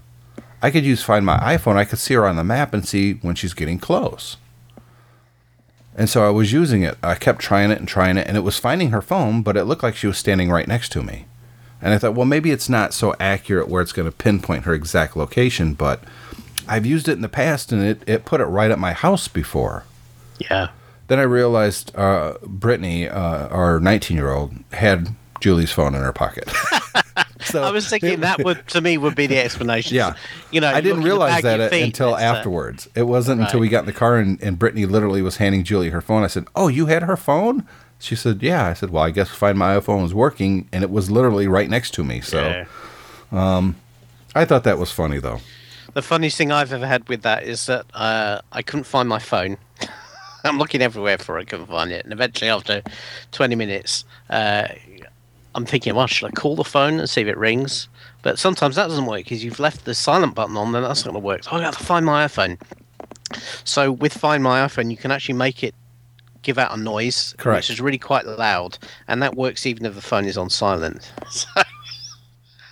i 0.61 0.71
could 0.71 0.85
use 0.85 1.03
find 1.03 1.25
my 1.25 1.37
iphone 1.39 1.75
i 1.75 1.85
could 1.85 1.99
see 1.99 2.13
her 2.13 2.25
on 2.25 2.35
the 2.37 2.43
map 2.43 2.73
and 2.73 2.87
see 2.87 3.13
when 3.15 3.35
she's 3.35 3.53
getting 3.53 3.77
close 3.77 4.37
and 5.97 6.07
so 6.07 6.25
I 6.25 6.29
was 6.29 6.53
using 6.53 6.83
it. 6.83 6.95
I 7.01 7.15
kept 7.15 7.41
trying 7.41 7.71
it 7.71 7.79
and 7.79 7.87
trying 7.87 8.17
it, 8.17 8.27
and 8.27 8.37
it 8.37 8.41
was 8.41 8.59
finding 8.59 8.91
her 8.91 9.01
phone, 9.01 9.41
but 9.41 9.57
it 9.57 9.63
looked 9.63 9.81
like 9.81 9.95
she 9.95 10.05
was 10.05 10.19
standing 10.19 10.51
right 10.51 10.67
next 10.67 10.91
to 10.91 11.01
me. 11.01 11.25
And 11.81 11.91
I 11.91 11.97
thought, 11.97 12.13
well, 12.13 12.25
maybe 12.25 12.51
it's 12.51 12.69
not 12.69 12.93
so 12.93 13.15
accurate 13.19 13.67
where 13.67 13.81
it's 13.81 13.91
going 13.91 14.09
to 14.09 14.15
pinpoint 14.15 14.65
her 14.65 14.75
exact 14.75 15.17
location, 15.17 15.73
but 15.73 16.03
I've 16.67 16.85
used 16.85 17.07
it 17.07 17.13
in 17.13 17.21
the 17.21 17.29
past, 17.29 17.71
and 17.71 17.83
it, 17.83 18.03
it 18.07 18.25
put 18.25 18.41
it 18.41 18.45
right 18.45 18.69
at 18.69 18.77
my 18.77 18.93
house 18.93 19.27
before. 19.27 19.85
Yeah. 20.37 20.69
Then 21.07 21.19
I 21.19 21.23
realized 21.23 21.95
uh, 21.95 22.37
Brittany, 22.43 23.07
uh, 23.07 23.47
our 23.47 23.79
19 23.79 24.17
year 24.17 24.31
old, 24.31 24.53
had 24.73 25.15
Julie's 25.39 25.71
phone 25.71 25.95
in 25.95 26.01
her 26.01 26.13
pocket. 26.13 26.51
So 27.39 27.63
I 27.63 27.71
was 27.71 27.87
thinking 27.87 28.21
that 28.21 28.43
would 28.43 28.67
to 28.69 28.81
me 28.81 28.97
would 28.97 29.15
be 29.15 29.27
the 29.27 29.37
explanation. 29.37 29.95
Yeah. 29.95 30.15
you 30.51 30.59
know, 30.59 30.67
I 30.67 30.81
didn't 30.81 31.03
realize 31.03 31.31
at 31.31 31.37
the 31.37 31.43
bag 31.43 31.43
that 31.43 31.53
of 31.53 31.59
your 31.59 31.67
it- 31.67 31.71
feet, 31.71 31.83
until 31.83 32.17
afterwards. 32.17 32.89
It 32.93 33.03
wasn't 33.03 33.41
until 33.41 33.59
we 33.59 33.69
got 33.69 33.81
in 33.81 33.85
the 33.85 33.93
car 33.93 34.17
and, 34.17 34.41
and 34.41 34.59
Brittany 34.59 34.85
literally 34.85 35.21
was 35.21 35.37
handing 35.37 35.63
Julie 35.63 35.91
her 35.91 36.01
phone. 36.01 36.23
I 36.23 36.27
said, 36.27 36.45
"Oh, 36.55 36.67
you 36.67 36.87
had 36.87 37.03
her 37.03 37.15
phone?" 37.15 37.65
She 37.99 38.15
said, 38.15 38.43
"Yeah." 38.43 38.65
I 38.65 38.73
said, 38.73 38.89
"Well, 38.89 39.03
I 39.03 39.11
guess 39.11 39.29
Find 39.29 39.57
My 39.57 39.77
iPhone 39.77 40.01
was 40.01 40.13
working, 40.13 40.67
and 40.73 40.83
it 40.83 40.89
was 40.89 41.09
literally 41.09 41.47
right 41.47 41.69
next 41.69 41.93
to 41.93 42.03
me." 42.03 42.21
So 42.21 42.65
yeah. 43.31 43.71
I 44.35 44.45
thought 44.45 44.63
that 44.65 44.77
was 44.77 44.91
funny, 44.91 45.19
though. 45.19 45.39
The 45.93 46.01
funniest 46.01 46.37
thing 46.37 46.51
I've 46.51 46.73
ever 46.73 46.85
had 46.85 47.07
with 47.07 47.21
that 47.23 47.43
is 47.43 47.65
that 47.67 47.85
uh, 47.93 48.41
I 48.51 48.61
couldn't 48.61 48.83
find 48.83 49.07
my 49.07 49.19
phone. 49.19 49.57
I'm 50.43 50.57
looking 50.57 50.81
everywhere 50.81 51.17
for 51.17 51.39
it, 51.39 51.47
couldn't 51.47 51.67
find 51.67 51.91
it. 51.91 52.03
And 52.03 52.13
eventually, 52.13 52.49
after 52.49 52.81
20 53.31 53.55
minutes, 53.55 54.05
uh, 54.29 54.67
I'm 55.55 55.65
thinking, 55.65 55.95
well, 55.95 56.07
should 56.07 56.27
I 56.27 56.31
call 56.31 56.55
the 56.55 56.63
phone 56.63 56.99
and 56.99 57.09
see 57.09 57.21
if 57.21 57.27
it 57.27 57.37
rings? 57.37 57.87
But 58.21 58.37
sometimes 58.39 58.75
that 58.75 58.87
doesn't 58.87 59.05
work 59.05 59.23
because 59.23 59.43
you've 59.43 59.59
left 59.59 59.85
the 59.85 59.95
silent 59.95 60.35
button 60.35 60.57
on, 60.57 60.71
then 60.71 60.83
that's 60.83 61.05
not 61.05 61.11
going 61.11 61.21
to 61.21 61.25
work. 61.25 61.43
So 61.43 61.51
I 61.51 61.61
got 61.61 61.73
to 61.73 61.83
find 61.83 62.05
my 62.05 62.25
iPhone. 62.25 62.59
So 63.63 63.91
with 63.91 64.13
Find 64.13 64.43
My 64.43 64.65
iPhone, 64.65 64.89
you 64.89 64.97
can 64.97 65.11
actually 65.11 65.35
make 65.35 65.63
it 65.63 65.75
give 66.43 66.57
out 66.57 66.77
a 66.77 66.79
noise, 66.79 67.35
Correct. 67.37 67.63
which 67.63 67.69
is 67.69 67.81
really 67.81 67.97
quite 67.97 68.25
loud, 68.25 68.77
and 69.07 69.21
that 69.21 69.35
works 69.35 69.65
even 69.65 69.85
if 69.85 69.95
the 69.95 70.01
phone 70.01 70.25
is 70.25 70.37
on 70.37 70.49
silent. 70.49 71.11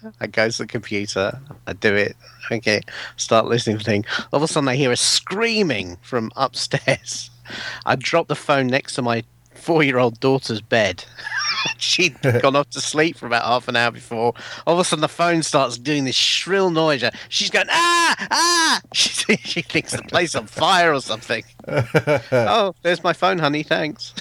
So 0.03 0.11
I 0.21 0.27
go 0.27 0.47
to 0.49 0.57
the 0.59 0.67
computer, 0.67 1.39
I 1.65 1.73
do 1.73 1.95
it, 1.95 2.15
okay, 2.51 2.81
start 3.17 3.47
listening 3.47 3.79
to 3.79 3.83
the 3.83 3.89
thing. 3.89 4.05
All 4.31 4.37
of 4.37 4.43
a 4.43 4.47
sudden, 4.47 4.69
I 4.69 4.75
hear 4.75 4.91
a 4.91 4.95
screaming 4.95 5.97
from 6.03 6.31
upstairs. 6.35 7.31
I 7.85 7.95
dropped 7.95 8.29
the 8.29 8.35
phone 8.35 8.67
next 8.67 8.95
to 8.95 9.01
my 9.01 9.23
four-year-old 9.53 10.19
daughter's 10.19 10.61
bed. 10.61 11.03
She'd 11.77 12.21
gone 12.41 12.55
off 12.55 12.69
to 12.71 12.81
sleep 12.81 13.17
for 13.17 13.25
about 13.25 13.43
half 13.43 13.67
an 13.67 13.75
hour 13.75 13.91
before. 13.91 14.33
All 14.67 14.75
of 14.75 14.79
a 14.79 14.83
sudden, 14.83 15.01
the 15.01 15.07
phone 15.07 15.41
starts 15.43 15.77
doing 15.77 16.05
this 16.05 16.15
shrill 16.15 16.69
noise. 16.69 17.03
She's 17.29 17.49
going, 17.49 17.67
ah, 17.69 18.27
ah! 18.31 18.81
She, 18.93 19.37
she 19.37 19.61
thinks 19.61 19.91
the 19.91 20.03
place 20.03 20.35
on 20.35 20.45
fire 20.47 20.93
or 20.93 21.01
something. 21.01 21.43
oh, 21.67 22.75
there's 22.83 23.03
my 23.03 23.13
phone, 23.13 23.39
honey. 23.39 23.63
Thanks. 23.63 24.13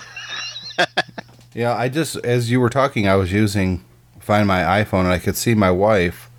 Yeah, 1.55 1.77
I 1.77 1.89
just 1.89 2.17
as 2.25 2.51
you 2.51 2.59
were 2.59 2.71
talking, 2.71 3.07
I 3.07 3.15
was 3.15 3.33
using 3.33 3.85
Find 4.19 4.49
My 4.49 4.63
iPhone, 4.83 5.01
and 5.01 5.09
I 5.09 5.19
could 5.19 5.37
see 5.37 5.55
my 5.55 5.71
wife 5.71 6.31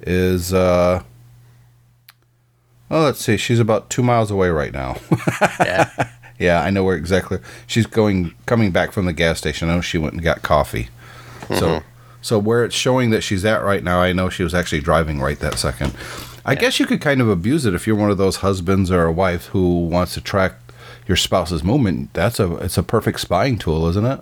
is. 0.00 0.52
uh 0.52 1.02
Oh, 2.94 3.02
let's 3.02 3.18
see. 3.18 3.36
She's 3.36 3.58
about 3.58 3.90
two 3.90 4.04
miles 4.04 4.30
away 4.30 4.48
right 4.50 4.72
now. 4.72 4.96
Yeah. 5.60 6.10
Yeah, 6.38 6.62
I 6.62 6.70
know 6.70 6.82
where 6.82 6.96
exactly. 6.96 7.38
She's 7.66 7.86
going 7.86 8.34
coming 8.46 8.70
back 8.72 8.92
from 8.92 9.06
the 9.06 9.12
gas 9.12 9.38
station. 9.38 9.68
I 9.70 9.76
know 9.76 9.80
she 9.80 9.98
went 9.98 10.14
and 10.14 10.22
got 10.22 10.42
coffee. 10.42 10.88
So 11.48 11.82
so 12.22 12.38
where 12.38 12.64
it's 12.64 12.74
showing 12.74 13.10
that 13.10 13.22
she's 13.22 13.44
at 13.44 13.62
right 13.62 13.82
now, 13.84 14.00
I 14.00 14.12
know 14.12 14.28
she 14.28 14.42
was 14.42 14.54
actually 14.54 14.80
driving 14.80 15.20
right 15.20 15.38
that 15.38 15.58
second. 15.58 15.94
I 16.44 16.54
guess 16.54 16.80
you 16.80 16.86
could 16.86 17.00
kind 17.00 17.20
of 17.20 17.28
abuse 17.28 17.66
it 17.66 17.74
if 17.74 17.86
you're 17.86 17.96
one 17.96 18.10
of 18.10 18.18
those 18.18 18.36
husbands 18.36 18.90
or 18.90 19.04
a 19.04 19.12
wife 19.12 19.46
who 19.46 19.86
wants 19.86 20.14
to 20.14 20.20
track 20.20 20.54
your 21.06 21.16
spouse's 21.16 21.62
movement. 21.62 22.12
That's 22.14 22.40
a 22.40 22.56
it's 22.56 22.78
a 22.78 22.82
perfect 22.82 23.20
spying 23.20 23.58
tool, 23.58 23.86
isn't 23.88 24.04
it? 24.04 24.20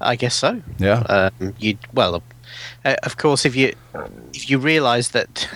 I 0.00 0.16
guess 0.16 0.34
so. 0.34 0.62
Yeah. 0.78 1.00
Um, 1.08 1.54
you 1.58 1.78
well, 1.92 2.22
uh, 2.84 2.96
of 3.02 3.16
course, 3.16 3.44
if 3.46 3.56
you 3.56 3.74
if 4.34 4.50
you 4.50 4.58
realise 4.58 5.08
that 5.08 5.48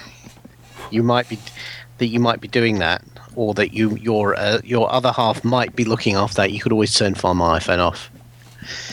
you 0.91 1.03
might 1.03 1.29
be 1.29 1.39
that 2.01 2.09
you 2.09 2.19
might 2.19 2.41
be 2.41 2.49
doing 2.49 2.81
that, 2.81 3.03
or 3.37 3.55
that 3.55 3.73
you 3.73 3.97
your 3.97 4.35
uh, 4.35 4.61
your 4.65 4.93
other 4.93 5.13
half 5.13 5.45
might 5.45 5.77
be 5.77 5.85
looking 5.85 6.17
after 6.17 6.37
that, 6.43 6.51
you 6.53 6.61
could 6.61 6.73
always 6.73 6.93
turn 6.93 7.15
Find 7.15 7.39
My 7.39 7.59
iPhone 7.61 7.79
off. 7.79 8.11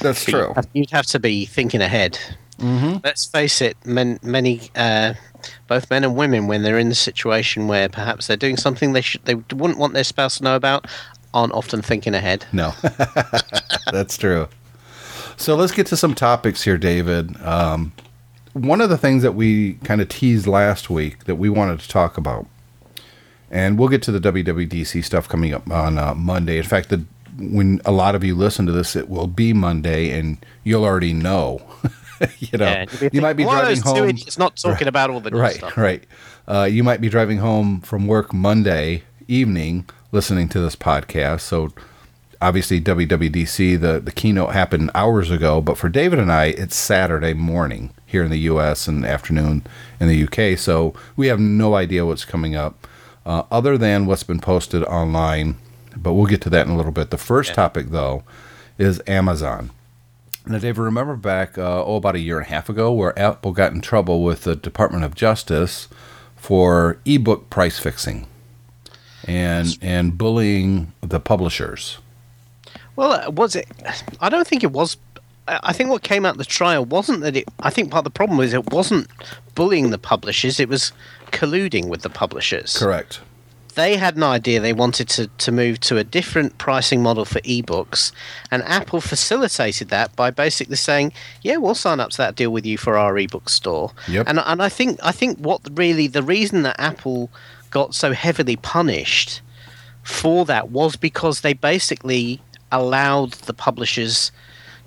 That's 0.01 0.23
But 0.25 0.31
you'd 0.33 0.55
have- 0.55 0.67
You'd 0.73 0.91
have 0.91 1.05
to 1.07 1.19
be 1.19 1.45
thinking 1.45 1.81
ahead. 1.81 2.19
Mm-hmm. 2.59 2.97
Let's 3.03 3.25
face 3.25 3.61
it, 3.61 3.77
men, 3.85 4.17
many, 4.23 4.71
uh, 4.75 5.13
both 5.67 5.89
men 5.91 6.03
and 6.03 6.15
women, 6.15 6.47
when 6.47 6.63
they're 6.63 6.79
in 6.79 6.89
the 6.89 6.95
situation 6.95 7.67
where 7.67 7.87
perhaps 7.87 8.25
they're 8.25 8.35
doing 8.37 8.57
something 8.57 8.93
they 8.93 9.01
should, 9.01 9.23
they 9.25 9.35
wouldn't 9.35 9.77
want 9.77 9.93
their 9.93 10.03
spouse 10.03 10.37
to 10.37 10.43
know 10.43 10.55
about, 10.55 10.87
aren't 11.35 11.53
often 11.53 11.83
thinking 11.83 12.15
ahead. 12.15 12.45
No, 12.53 12.73
that's 13.91 14.17
true. 14.17 14.47
So 15.35 15.53
let's 15.55 15.71
get 15.71 15.85
to 15.87 15.97
some 15.97 16.15
topics 16.15 16.63
here, 16.63 16.79
David. 16.79 17.39
Um, 17.43 17.91
one 18.53 18.81
of 18.81 18.89
the 18.89 18.97
things 18.97 19.21
that 19.21 19.33
we 19.35 19.73
kind 19.83 20.01
of 20.01 20.09
teased 20.09 20.47
last 20.47 20.89
week 20.89 21.25
that 21.25 21.35
we 21.35 21.49
wanted 21.49 21.79
to 21.81 21.87
talk 21.87 22.17
about, 22.17 22.47
and 23.51 23.77
we'll 23.79 23.89
get 23.89 24.01
to 24.03 24.11
the 24.11 24.31
WWDC 24.31 25.03
stuff 25.03 25.27
coming 25.27 25.53
up 25.53 25.69
on 25.69 25.97
uh, 25.97 26.13
Monday. 26.13 26.57
In 26.57 26.63
fact, 26.63 26.89
the, 26.89 27.03
when 27.37 27.81
a 27.85 27.91
lot 27.91 28.15
of 28.15 28.23
you 28.23 28.35
listen 28.35 28.65
to 28.65 28.71
this, 28.71 28.95
it 28.95 29.09
will 29.09 29.27
be 29.27 29.53
Monday, 29.53 30.11
and 30.17 30.37
you'll 30.63 30.83
already 30.85 31.13
know. 31.13 31.61
you 32.39 32.57
know, 32.57 32.65
Yeah, 32.65 32.85
you 33.11 33.21
might 33.21 33.33
be 33.33 33.43
thinking, 33.43 33.47
"Why 33.47 33.59
are 33.59 33.75
driving 33.75 33.81
home. 33.83 34.09
idiots 34.09 34.37
not 34.37 34.55
talking 34.57 34.87
about 34.87 35.09
all 35.09 35.19
the 35.19 35.31
right, 35.31 35.55
stuff. 35.55 35.77
right. 35.77 36.03
Uh, 36.47 36.63
you 36.63 36.83
might 36.83 37.01
be 37.01 37.09
driving 37.09 37.37
home 37.39 37.81
from 37.81 38.07
work 38.07 38.33
Monday 38.33 39.03
evening 39.27 39.85
listening 40.11 40.47
to 40.49 40.59
this 40.59 40.75
podcast. 40.75 41.41
So 41.41 41.69
obviously 42.41 42.79
WWDC, 42.79 43.79
the, 43.79 43.99
the 43.99 44.11
keynote 44.11 44.53
happened 44.53 44.89
hours 44.95 45.29
ago, 45.29 45.61
but 45.61 45.77
for 45.77 45.89
David 45.89 46.19
and 46.19 46.31
I, 46.31 46.45
it's 46.45 46.75
Saturday 46.75 47.33
morning 47.33 47.91
here 48.05 48.23
in 48.23 48.31
the 48.31 48.39
U.S. 48.39 48.87
and 48.87 49.05
afternoon 49.05 49.63
in 49.99 50.07
the 50.07 50.15
U.K. 50.15 50.55
So 50.55 50.93
we 51.15 51.27
have 51.27 51.39
no 51.39 51.75
idea 51.75 52.05
what's 52.05 52.25
coming 52.25 52.55
up 52.55 52.87
uh, 53.27 53.43
other 53.51 53.77
than 53.77 54.05
what's 54.05 54.23
been 54.23 54.39
posted 54.39 54.83
online. 54.85 55.57
But 55.95 56.13
we'll 56.13 56.25
get 56.27 56.41
to 56.43 56.49
that 56.51 56.65
in 56.65 56.71
a 56.71 56.77
little 56.77 56.91
bit. 56.91 57.11
The 57.11 57.17
first 57.17 57.53
topic, 57.53 57.87
though, 57.89 58.23
is 58.77 59.01
Amazon. 59.05 59.71
Now, 60.45 60.59
Dave, 60.59 60.77
remember 60.77 61.15
back, 61.17 61.57
uh, 61.57 61.83
oh, 61.83 61.97
about 61.97 62.15
a 62.15 62.19
year 62.19 62.37
and 62.37 62.47
a 62.47 62.49
half 62.49 62.69
ago, 62.69 62.91
where 62.91 63.17
Apple 63.19 63.51
got 63.51 63.73
in 63.73 63.81
trouble 63.81 64.23
with 64.23 64.43
the 64.43 64.55
Department 64.55 65.03
of 65.03 65.13
Justice 65.13 65.89
for 66.37 66.99
ebook 67.03 67.49
price 67.49 67.79
fixing 67.79 68.27
and 69.25 69.77
and 69.81 70.17
bullying 70.17 70.93
the 71.01 71.19
publishers. 71.19 71.97
Well, 72.95 73.11
uh, 73.11 73.29
was 73.31 73.55
it? 73.57 73.67
I 74.21 74.29
don't 74.29 74.47
think 74.47 74.63
it 74.63 74.71
was. 74.71 74.95
I 75.47 75.59
I 75.63 75.73
think 75.73 75.89
what 75.89 76.03
came 76.03 76.25
out 76.25 76.33
of 76.33 76.37
the 76.37 76.45
trial 76.45 76.85
wasn't 76.85 77.21
that 77.21 77.35
it. 77.35 77.49
I 77.59 77.69
think 77.69 77.91
part 77.91 78.01
of 78.01 78.03
the 78.05 78.17
problem 78.17 78.37
was 78.37 78.53
it 78.53 78.71
wasn't 78.71 79.09
bullying 79.53 79.89
the 79.89 79.97
publishers. 79.97 80.61
It 80.61 80.69
was 80.69 80.93
colluding 81.31 81.87
with 81.87 82.01
the 82.01 82.09
publishers. 82.09 82.77
Correct. 82.77 83.21
They 83.75 83.95
had 83.95 84.15
an 84.15 84.23
idea. 84.23 84.59
They 84.59 84.73
wanted 84.73 85.07
to, 85.09 85.27
to 85.27 85.51
move 85.51 85.79
to 85.81 85.97
a 85.97 86.03
different 86.03 86.57
pricing 86.57 87.03
model 87.03 87.25
for 87.25 87.39
ebooks, 87.41 88.11
and 88.49 88.63
Apple 88.63 89.01
facilitated 89.01 89.89
that 89.89 90.15
by 90.15 90.31
basically 90.31 90.77
saying, 90.77 91.13
"Yeah, 91.43 91.57
we'll 91.57 91.75
sign 91.75 91.99
up 91.99 92.09
to 92.11 92.17
that 92.17 92.35
deal 92.35 92.49
with 92.49 92.65
you 92.65 92.79
for 92.79 92.97
our 92.97 93.15
ebook 93.19 93.49
store." 93.49 93.91
Yep. 94.07 94.27
And 94.27 94.39
and 94.39 94.63
I 94.63 94.69
think 94.69 94.99
I 95.03 95.11
think 95.11 95.37
what 95.37 95.61
really 95.71 96.07
the 96.07 96.23
reason 96.23 96.63
that 96.63 96.79
Apple 96.79 97.29
got 97.69 97.93
so 97.93 98.13
heavily 98.13 98.55
punished 98.55 99.41
for 100.01 100.43
that 100.45 100.71
was 100.71 100.95
because 100.95 101.41
they 101.41 101.53
basically 101.53 102.41
allowed 102.71 103.33
the 103.33 103.53
publishers 103.53 104.31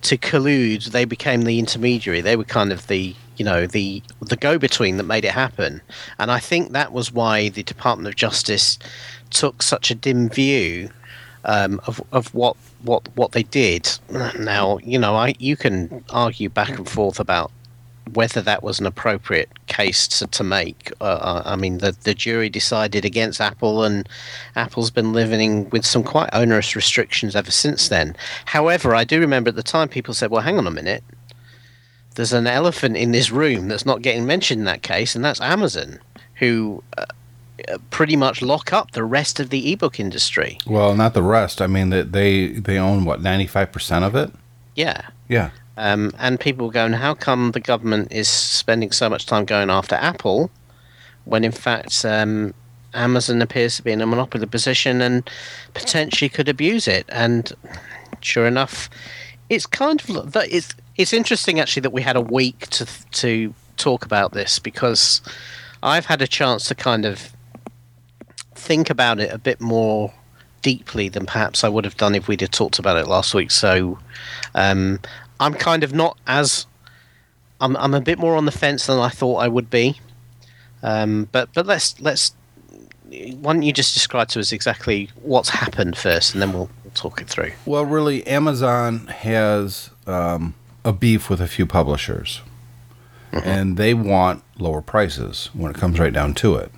to 0.02 0.16
collude. 0.16 0.86
They 0.86 1.04
became 1.04 1.42
the 1.42 1.58
intermediary. 1.58 2.20
They 2.20 2.36
were 2.36 2.44
kind 2.44 2.72
of 2.72 2.86
the 2.86 3.14
you 3.40 3.44
know 3.44 3.66
the 3.66 4.02
the 4.20 4.36
go 4.36 4.58
between 4.58 4.98
that 4.98 5.04
made 5.04 5.24
it 5.24 5.32
happen. 5.32 5.80
And 6.18 6.30
I 6.30 6.38
think 6.38 6.72
that 6.72 6.92
was 6.92 7.10
why 7.10 7.48
the 7.48 7.62
Department 7.62 8.06
of 8.06 8.14
Justice 8.14 8.78
took 9.30 9.62
such 9.62 9.90
a 9.90 9.94
dim 9.94 10.28
view 10.28 10.90
um, 11.46 11.80
of 11.86 12.02
of 12.12 12.34
what 12.34 12.54
what 12.82 13.08
what 13.16 13.32
they 13.32 13.44
did. 13.44 13.98
Now 14.38 14.76
you 14.84 14.98
know 14.98 15.14
I 15.16 15.34
you 15.38 15.56
can 15.56 16.04
argue 16.10 16.50
back 16.50 16.76
and 16.76 16.86
forth 16.86 17.18
about 17.18 17.50
whether 18.12 18.42
that 18.42 18.62
was 18.62 18.78
an 18.78 18.84
appropriate 18.84 19.48
case 19.68 20.06
to, 20.08 20.26
to 20.26 20.44
make. 20.44 20.92
Uh, 21.00 21.42
I 21.46 21.56
mean, 21.56 21.78
the, 21.78 21.96
the 22.02 22.12
jury 22.12 22.50
decided 22.50 23.04
against 23.04 23.40
Apple, 23.40 23.84
and 23.84 24.06
Apple's 24.56 24.90
been 24.90 25.12
living 25.12 25.70
with 25.70 25.86
some 25.86 26.02
quite 26.02 26.28
onerous 26.32 26.74
restrictions 26.74 27.36
ever 27.36 27.52
since 27.52 27.88
then. 27.88 28.16
However, 28.46 28.94
I 28.94 29.04
do 29.04 29.20
remember 29.20 29.50
at 29.50 29.54
the 29.54 29.62
time 29.62 29.88
people 29.88 30.12
said, 30.12 30.30
well, 30.30 30.42
hang 30.42 30.58
on 30.58 30.66
a 30.66 30.72
minute. 30.72 31.04
There's 32.14 32.32
an 32.32 32.46
elephant 32.46 32.96
in 32.96 33.12
this 33.12 33.30
room 33.30 33.68
that's 33.68 33.86
not 33.86 34.02
getting 34.02 34.26
mentioned 34.26 34.60
in 34.60 34.64
that 34.64 34.82
case, 34.82 35.14
and 35.14 35.24
that's 35.24 35.40
Amazon, 35.40 36.00
who 36.34 36.82
uh, 36.98 37.06
uh, 37.68 37.78
pretty 37.90 38.16
much 38.16 38.42
lock 38.42 38.72
up 38.72 38.92
the 38.92 39.04
rest 39.04 39.40
of 39.40 39.50
the 39.50 39.72
ebook 39.72 40.00
industry. 40.00 40.58
Well, 40.66 40.94
not 40.94 41.14
the 41.14 41.22
rest. 41.22 41.60
I 41.60 41.66
mean, 41.66 41.90
that 41.90 42.12
they 42.12 42.48
they 42.48 42.78
own 42.78 43.04
what 43.04 43.22
ninety 43.22 43.46
five 43.46 43.72
percent 43.72 44.04
of 44.04 44.14
it. 44.14 44.30
Yeah. 44.74 45.08
Yeah. 45.28 45.50
Um, 45.76 46.12
and 46.18 46.38
people 46.38 46.66
were 46.66 46.72
going, 46.72 46.92
how 46.92 47.14
come 47.14 47.52
the 47.52 47.60
government 47.60 48.12
is 48.12 48.28
spending 48.28 48.92
so 48.92 49.08
much 49.08 49.26
time 49.26 49.44
going 49.44 49.70
after 49.70 49.94
Apple 49.94 50.50
when 51.24 51.44
in 51.44 51.52
fact 51.52 52.04
um, 52.04 52.52
Amazon 52.92 53.40
appears 53.40 53.76
to 53.76 53.82
be 53.82 53.92
in 53.92 54.00
a 54.00 54.06
monopoly 54.06 54.46
position 54.46 55.00
and 55.00 55.28
potentially 55.72 56.28
could 56.28 56.48
abuse 56.48 56.86
it? 56.86 57.06
And 57.08 57.52
sure 58.20 58.46
enough, 58.46 58.90
it's 59.48 59.66
kind 59.66 60.02
of 60.08 60.32
that 60.32 60.52
it's 60.52 60.74
it's 60.96 61.12
interesting 61.12 61.60
actually 61.60 61.82
that 61.82 61.92
we 61.92 62.02
had 62.02 62.16
a 62.16 62.20
week 62.20 62.68
to 62.68 62.86
to 63.12 63.54
talk 63.76 64.04
about 64.04 64.32
this 64.32 64.58
because 64.58 65.22
I've 65.82 66.06
had 66.06 66.20
a 66.20 66.26
chance 66.26 66.66
to 66.66 66.74
kind 66.74 67.04
of 67.04 67.32
think 68.54 68.90
about 68.90 69.18
it 69.18 69.32
a 69.32 69.38
bit 69.38 69.60
more 69.60 70.12
deeply 70.62 71.08
than 71.08 71.24
perhaps 71.24 71.64
I 71.64 71.68
would 71.68 71.84
have 71.84 71.96
done 71.96 72.14
if 72.14 72.28
we'd 72.28 72.42
have 72.42 72.50
talked 72.50 72.78
about 72.78 72.98
it 72.98 73.06
last 73.06 73.32
week. 73.34 73.50
So 73.50 73.98
um, 74.54 75.00
I'm 75.38 75.54
kind 75.54 75.82
of 75.82 75.94
not 75.94 76.18
as 76.26 76.66
I'm 77.60 77.76
I'm 77.76 77.94
a 77.94 78.00
bit 78.00 78.18
more 78.18 78.36
on 78.36 78.44
the 78.44 78.52
fence 78.52 78.86
than 78.86 78.98
I 78.98 79.08
thought 79.08 79.36
I 79.36 79.48
would 79.48 79.70
be. 79.70 79.98
Um, 80.82 81.28
but 81.32 81.50
but 81.54 81.66
let's 81.66 82.00
let's 82.00 82.34
why 83.10 83.52
don't 83.52 83.62
you 83.62 83.72
just 83.72 83.94
describe 83.94 84.28
to 84.28 84.40
us 84.40 84.52
exactly 84.52 85.10
what's 85.22 85.48
happened 85.48 85.96
first, 85.96 86.32
and 86.32 86.42
then 86.42 86.52
we'll, 86.52 86.70
talk 86.94 87.22
it 87.22 87.28
through. 87.28 87.52
Well, 87.66 87.84
really, 87.84 88.26
Amazon 88.26 89.06
has 89.06 89.90
um, 90.08 90.54
a 90.84 90.92
beef 90.92 91.28
with 91.28 91.40
a 91.40 91.46
few 91.46 91.66
publishers, 91.66 92.40
and 93.32 93.76
they 93.76 93.94
want 93.94 94.42
lower 94.58 94.82
prices 94.82 95.50
when 95.52 95.70
it 95.70 95.76
comes 95.76 95.98
right 95.98 96.12
down 96.12 96.34
to 96.34 96.56
it. 96.56 96.72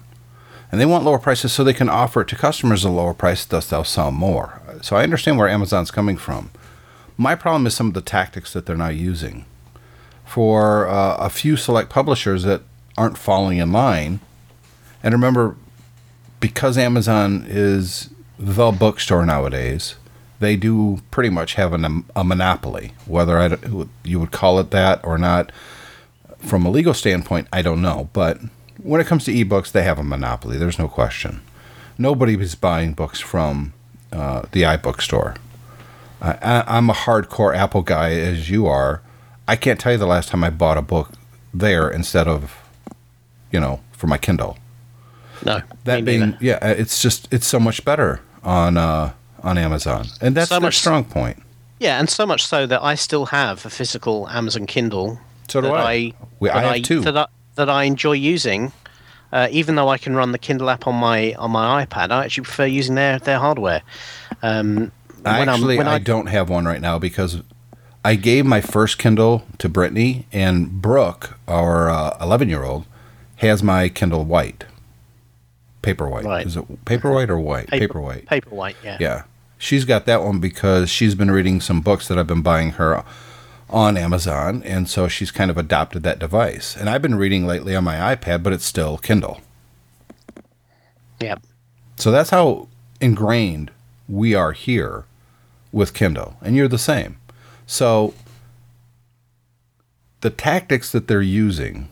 And 0.70 0.80
they 0.80 0.86
want 0.86 1.04
lower 1.04 1.18
prices 1.18 1.52
so 1.52 1.62
they 1.62 1.74
can 1.74 1.88
offer 1.90 2.22
it 2.22 2.28
to 2.28 2.36
customers 2.36 2.84
at 2.84 2.88
a 2.88 2.92
lower 2.92 3.14
price, 3.14 3.44
thus 3.44 3.68
they'll 3.68 3.84
sell 3.84 4.10
more. 4.10 4.60
So 4.80 4.96
I 4.96 5.02
understand 5.02 5.38
where 5.38 5.48
Amazon's 5.48 5.90
coming 5.90 6.16
from. 6.16 6.50
My 7.18 7.34
problem 7.34 7.66
is 7.66 7.74
some 7.74 7.88
of 7.88 7.94
the 7.94 8.00
tactics 8.00 8.52
that 8.52 8.64
they're 8.64 8.76
now 8.76 8.88
using. 8.88 9.44
For 10.24 10.88
uh, 10.88 11.16
a 11.16 11.28
few 11.28 11.56
select 11.56 11.90
publishers 11.90 12.42
that 12.44 12.62
aren't 12.96 13.18
falling 13.18 13.58
in 13.58 13.70
line, 13.70 14.20
and 15.02 15.12
remember, 15.12 15.56
because 16.40 16.78
Amazon 16.78 17.44
is 17.46 18.08
the 18.38 18.70
bookstore 18.70 19.26
nowadays, 19.26 19.96
they 20.42 20.56
do 20.56 21.00
pretty 21.10 21.30
much 21.30 21.54
have 21.54 21.72
an, 21.72 22.04
a 22.14 22.24
monopoly. 22.24 22.92
Whether 23.06 23.38
I, 23.38 23.56
you 24.04 24.20
would 24.20 24.32
call 24.32 24.58
it 24.58 24.70
that 24.72 25.02
or 25.04 25.16
not, 25.16 25.50
from 26.38 26.66
a 26.66 26.70
legal 26.70 26.92
standpoint, 26.92 27.48
I 27.52 27.62
don't 27.62 27.80
know. 27.80 28.10
But 28.12 28.38
when 28.82 29.00
it 29.00 29.06
comes 29.06 29.24
to 29.24 29.32
ebooks, 29.32 29.72
they 29.72 29.84
have 29.84 29.98
a 29.98 30.02
monopoly. 30.02 30.58
There's 30.58 30.78
no 30.78 30.88
question. 30.88 31.40
Nobody 31.96 32.34
is 32.34 32.54
buying 32.54 32.92
books 32.92 33.20
from 33.20 33.72
uh, 34.12 34.42
the 34.52 34.62
iBookstore. 34.62 35.36
I, 36.20 36.32
I, 36.42 36.76
I'm 36.76 36.90
a 36.90 36.94
hardcore 36.94 37.56
Apple 37.56 37.82
guy, 37.82 38.10
as 38.10 38.50
you 38.50 38.66
are. 38.66 39.00
I 39.46 39.56
can't 39.56 39.78
tell 39.78 39.92
you 39.92 39.98
the 39.98 40.06
last 40.06 40.28
time 40.28 40.42
I 40.44 40.50
bought 40.50 40.76
a 40.76 40.82
book 40.82 41.12
there 41.54 41.88
instead 41.88 42.26
of, 42.26 42.56
you 43.52 43.60
know, 43.60 43.80
for 43.92 44.06
my 44.08 44.18
Kindle. 44.18 44.58
No, 45.44 45.60
That 45.84 46.04
being, 46.04 46.36
yeah, 46.40 46.58
it's 46.64 47.02
just 47.02 47.32
it's 47.32 47.46
so 47.46 47.58
much 47.58 47.84
better 47.84 48.20
on 48.44 48.76
uh, 48.76 49.12
on 49.42 49.58
Amazon, 49.58 50.06
and 50.20 50.34
that's 50.36 50.48
So 50.48 50.54
their 50.56 50.60
much- 50.62 50.78
strong 50.78 51.04
point. 51.04 51.42
yeah, 51.78 51.98
and 51.98 52.08
so 52.08 52.26
much 52.26 52.44
so 52.46 52.66
that 52.66 52.82
I 52.82 52.94
still 52.94 53.26
have 53.26 53.64
a 53.66 53.70
physical 53.70 54.28
Amazon 54.28 54.66
Kindle. 54.66 55.18
So 55.48 55.60
do 55.60 55.68
that 55.68 55.76
I. 55.76 56.12
We- 56.40 56.50
I 56.50 56.60
have 56.76 56.82
two. 56.82 57.00
that 57.02 57.16
I, 57.16 57.26
that 57.56 57.68
I 57.68 57.84
enjoy 57.84 58.12
using. 58.12 58.72
Uh, 59.32 59.48
even 59.50 59.76
though 59.76 59.88
I 59.88 59.96
can 59.96 60.14
run 60.14 60.32
the 60.32 60.38
Kindle 60.38 60.68
app 60.68 60.86
on 60.86 60.94
my 60.94 61.32
on 61.34 61.50
my 61.52 61.84
iPad, 61.84 62.10
I 62.10 62.24
actually 62.24 62.44
prefer 62.44 62.66
using 62.66 62.94
their 62.96 63.18
their 63.18 63.38
hardware. 63.38 63.82
Um, 64.42 64.92
when 65.22 65.48
Actually, 65.48 65.78
when 65.78 65.86
I, 65.88 65.98
don't 65.98 66.26
have 66.26 66.50
one 66.50 66.64
right 66.64 66.80
now 66.80 66.98
because 66.98 67.42
I 68.04 68.16
gave 68.16 68.44
my 68.44 68.60
first 68.60 68.98
Kindle 68.98 69.44
to 69.58 69.68
Brittany, 69.68 70.26
and 70.32 70.82
Brooke, 70.82 71.38
our 71.48 71.88
eleven 72.20 72.48
year 72.48 72.62
old, 72.64 72.84
has 73.36 73.62
my 73.62 73.88
Kindle 73.88 74.24
White, 74.24 74.64
paperwhite. 75.82 76.24
Right. 76.24 76.46
Is 76.46 76.56
it 76.56 76.84
paperwhite 76.84 77.28
or 77.28 77.38
white? 77.38 77.68
Paper- 77.68 77.88
Paperwhite. 77.94 78.26
Paperwhite, 78.26 78.74
yeah. 78.84 78.96
Yeah. 79.00 79.22
She's 79.62 79.84
got 79.84 80.06
that 80.06 80.24
one 80.24 80.40
because 80.40 80.90
she's 80.90 81.14
been 81.14 81.30
reading 81.30 81.60
some 81.60 81.82
books 81.82 82.08
that 82.08 82.18
I've 82.18 82.26
been 82.26 82.42
buying 82.42 82.72
her 82.72 83.04
on 83.70 83.96
Amazon, 83.96 84.60
and 84.64 84.90
so 84.90 85.06
she's 85.06 85.30
kind 85.30 85.52
of 85.52 85.56
adopted 85.56 86.02
that 86.02 86.18
device. 86.18 86.76
And 86.76 86.90
I've 86.90 87.00
been 87.00 87.14
reading 87.14 87.46
lately 87.46 87.76
on 87.76 87.84
my 87.84 87.94
iPad, 88.12 88.42
but 88.42 88.52
it's 88.52 88.64
still 88.64 88.98
Kindle. 88.98 89.40
yeah. 91.20 91.36
So 91.94 92.10
that's 92.10 92.30
how 92.30 92.66
ingrained 93.00 93.70
we 94.08 94.34
are 94.34 94.50
here 94.50 95.04
with 95.70 95.94
Kindle, 95.94 96.36
and 96.42 96.56
you're 96.56 96.66
the 96.66 96.76
same. 96.76 97.18
So 97.64 98.14
the 100.22 100.30
tactics 100.30 100.90
that 100.90 101.06
they're 101.06 101.22
using 101.22 101.88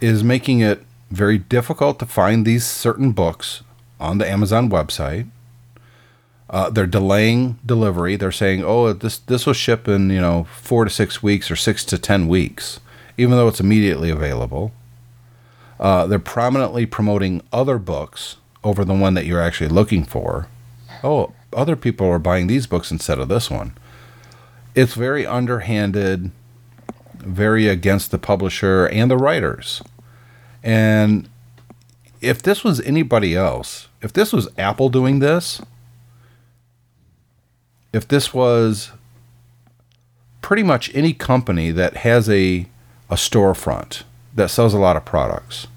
is 0.00 0.24
making 0.24 0.60
it 0.60 0.82
very 1.10 1.36
difficult 1.36 1.98
to 1.98 2.06
find 2.06 2.46
these 2.46 2.64
certain 2.64 3.12
books 3.12 3.62
on 4.00 4.16
the 4.16 4.26
Amazon 4.26 4.70
website. 4.70 5.28
Uh, 6.54 6.70
they're 6.70 6.86
delaying 6.86 7.58
delivery. 7.66 8.14
They're 8.14 8.30
saying, 8.30 8.62
"Oh, 8.64 8.92
this 8.92 9.18
this 9.18 9.44
will 9.44 9.54
ship 9.54 9.88
in 9.88 10.08
you 10.08 10.20
know 10.20 10.46
four 10.54 10.84
to 10.84 10.90
six 10.90 11.20
weeks 11.20 11.50
or 11.50 11.56
six 11.56 11.84
to 11.86 11.98
ten 11.98 12.28
weeks," 12.28 12.78
even 13.18 13.32
though 13.32 13.48
it's 13.48 13.58
immediately 13.58 14.08
available. 14.08 14.70
Uh, 15.80 16.06
they're 16.06 16.20
prominently 16.20 16.86
promoting 16.86 17.42
other 17.52 17.76
books 17.76 18.36
over 18.62 18.84
the 18.84 18.94
one 18.94 19.14
that 19.14 19.26
you're 19.26 19.42
actually 19.42 19.68
looking 19.68 20.04
for. 20.04 20.46
Oh, 21.02 21.32
other 21.52 21.74
people 21.74 22.06
are 22.06 22.20
buying 22.20 22.46
these 22.46 22.68
books 22.68 22.92
instead 22.92 23.18
of 23.18 23.28
this 23.28 23.50
one. 23.50 23.72
It's 24.76 24.94
very 24.94 25.26
underhanded, 25.26 26.30
very 27.14 27.66
against 27.66 28.12
the 28.12 28.18
publisher 28.18 28.86
and 28.86 29.10
the 29.10 29.16
writers. 29.16 29.82
And 30.62 31.28
if 32.20 32.40
this 32.40 32.62
was 32.62 32.80
anybody 32.82 33.34
else, 33.34 33.88
if 34.02 34.12
this 34.12 34.32
was 34.32 34.48
Apple 34.56 34.88
doing 34.88 35.18
this, 35.18 35.60
if 37.94 38.08
this 38.08 38.34
was 38.34 38.90
pretty 40.42 40.64
much 40.64 40.92
any 40.94 41.14
company 41.14 41.70
that 41.70 41.98
has 41.98 42.28
a 42.28 42.66
a 43.08 43.14
storefront 43.14 44.02
that 44.34 44.50
sells 44.50 44.74
a 44.74 44.78
lot 44.78 44.96
of 44.96 45.04
products, 45.04 45.68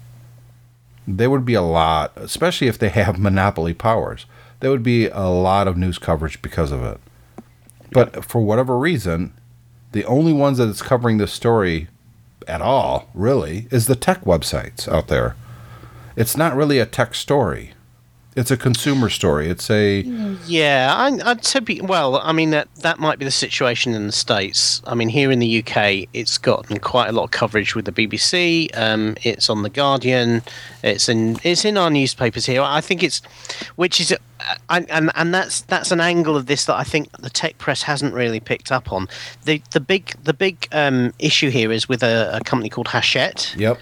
there 1.06 1.30
would 1.30 1.44
be 1.44 1.54
a 1.54 1.62
lot, 1.62 2.12
especially 2.16 2.66
if 2.66 2.78
they 2.78 2.88
have 2.88 3.18
monopoly 3.28 3.72
powers. 3.72 4.26
There 4.60 4.70
would 4.70 4.82
be 4.82 5.06
a 5.06 5.28
lot 5.28 5.68
of 5.68 5.76
news 5.76 5.98
coverage 5.98 6.42
because 6.42 6.72
of 6.72 6.82
it. 6.82 6.98
But 7.92 8.24
for 8.24 8.40
whatever 8.40 8.76
reason, 8.76 9.32
the 9.92 10.04
only 10.04 10.32
ones 10.32 10.58
that 10.58 10.68
it's 10.68 10.82
covering 10.82 11.18
this 11.18 11.32
story 11.32 11.86
at 12.48 12.60
all, 12.60 13.08
really, 13.14 13.68
is 13.70 13.86
the 13.86 13.94
tech 13.94 14.22
websites 14.24 14.88
out 14.88 15.06
there. 15.06 15.36
It's 16.16 16.36
not 16.36 16.56
really 16.56 16.80
a 16.80 16.86
tech 16.86 17.14
story. 17.14 17.74
It's 18.38 18.52
a 18.52 18.56
consumer 18.56 19.10
story. 19.10 19.48
It's 19.48 19.68
a 19.68 20.02
Yeah, 20.46 20.94
I, 20.96 21.30
I'd 21.30 21.44
say 21.44 21.58
be, 21.58 21.80
well. 21.80 22.18
I 22.18 22.30
mean 22.30 22.50
that 22.50 22.72
that 22.76 23.00
might 23.00 23.18
be 23.18 23.24
the 23.24 23.32
situation 23.32 23.94
in 23.94 24.06
the 24.06 24.12
states. 24.12 24.80
I 24.86 24.94
mean 24.94 25.08
here 25.08 25.32
in 25.32 25.40
the 25.40 25.58
UK, 25.58 26.08
it's 26.12 26.38
gotten 26.38 26.78
quite 26.78 27.08
a 27.08 27.12
lot 27.12 27.24
of 27.24 27.30
coverage 27.32 27.74
with 27.74 27.84
the 27.84 27.90
BBC. 27.90 28.70
Um, 28.78 29.16
it's 29.24 29.50
on 29.50 29.62
the 29.62 29.68
Guardian. 29.68 30.42
It's 30.84 31.08
in 31.08 31.38
it's 31.42 31.64
in 31.64 31.76
our 31.76 31.90
newspapers 31.90 32.46
here. 32.46 32.62
I 32.62 32.80
think 32.80 33.02
it's, 33.02 33.22
which 33.74 34.00
is, 34.00 34.12
uh, 34.12 34.54
and 34.70 34.88
and 34.88 35.10
and 35.16 35.34
that's 35.34 35.62
that's 35.62 35.90
an 35.90 36.00
angle 36.00 36.36
of 36.36 36.46
this 36.46 36.64
that 36.66 36.76
I 36.76 36.84
think 36.84 37.10
the 37.18 37.30
tech 37.30 37.58
press 37.58 37.82
hasn't 37.82 38.14
really 38.14 38.38
picked 38.38 38.70
up 38.70 38.92
on. 38.92 39.08
The 39.46 39.60
the 39.72 39.80
big 39.80 40.14
the 40.22 40.34
big 40.34 40.68
um, 40.70 41.12
issue 41.18 41.50
here 41.50 41.72
is 41.72 41.88
with 41.88 42.04
a, 42.04 42.36
a 42.36 42.40
company 42.44 42.68
called 42.68 42.86
Hachette 42.86 43.56
yep. 43.58 43.78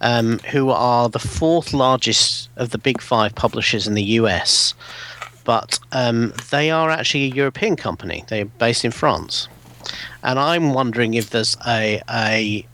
Um, 0.00 0.38
who 0.50 0.70
are 0.70 1.08
the 1.08 1.18
fourth 1.18 1.72
largest 1.72 2.48
of 2.56 2.70
the 2.70 2.78
big 2.78 3.00
five 3.00 3.34
publishers 3.34 3.86
in 3.86 3.94
the 3.94 4.02
US, 4.02 4.74
but 5.44 5.78
um, 5.92 6.32
they 6.50 6.70
are 6.70 6.90
actually 6.90 7.24
a 7.24 7.34
European 7.34 7.76
company. 7.76 8.24
They're 8.28 8.44
based 8.44 8.84
in 8.84 8.90
France, 8.90 9.48
and 10.22 10.38
I'm 10.38 10.72
wondering 10.74 11.14
if 11.14 11.30
there's 11.30 11.56
a 11.66 12.00
a 12.10 12.66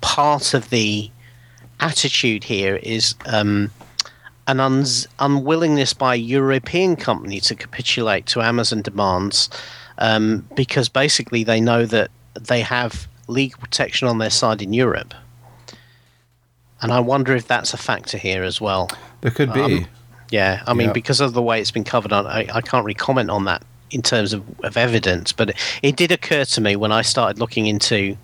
part 0.00 0.54
of 0.54 0.70
the 0.70 1.10
attitude 1.80 2.44
here 2.44 2.76
is 2.76 3.14
um, 3.26 3.70
an 4.46 4.60
uns 4.60 5.06
unwillingness 5.18 5.92
by 5.92 6.14
a 6.14 6.18
European 6.18 6.96
company 6.96 7.40
to 7.40 7.54
capitulate 7.54 8.26
to 8.26 8.40
Amazon 8.40 8.82
demands 8.82 9.50
um, 9.98 10.46
because 10.54 10.88
basically 10.88 11.44
they 11.44 11.60
know 11.60 11.84
that 11.84 12.10
they 12.38 12.60
have 12.60 13.08
legal 13.28 13.60
protection 13.60 14.08
on 14.08 14.18
their 14.18 14.30
side 14.30 14.62
in 14.62 14.72
Europe. 14.72 15.14
And 16.82 16.92
I 16.92 17.00
wonder 17.00 17.34
if 17.34 17.46
that's 17.46 17.72
a 17.74 17.76
factor 17.76 18.18
here 18.18 18.42
as 18.42 18.60
well. 18.60 18.90
There 19.22 19.30
could 19.30 19.52
be. 19.52 19.60
Um, 19.60 19.86
Yeah, 20.30 20.62
I 20.66 20.74
mean, 20.74 20.88
Yeah. 20.88 20.92
because 20.92 21.20
of 21.20 21.34
the 21.34 21.42
way 21.42 21.60
it's 21.60 21.70
been 21.70 21.84
covered 21.84 22.12
on, 22.12 22.26
I, 22.26 22.46
I 22.52 22.60
can't 22.60 22.84
really 22.84 22.94
comment 22.94 23.30
on 23.30 23.44
that 23.44 23.62
in 23.92 24.02
terms 24.02 24.32
of, 24.32 24.42
of 24.64 24.76
evidence, 24.76 25.32
but 25.32 25.50
it, 25.50 25.56
it 25.82 25.96
did 25.96 26.10
occur 26.10 26.44
to 26.44 26.60
me 26.60 26.74
when 26.74 26.90
I 26.90 27.02
started 27.02 27.38
looking 27.38 27.66
into 27.66 28.16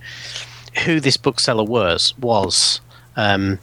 who 0.85 0.99
this 0.99 1.17
bookseller 1.17 1.63
was, 1.65 2.13
was, 2.19 2.81
um, 3.17 3.59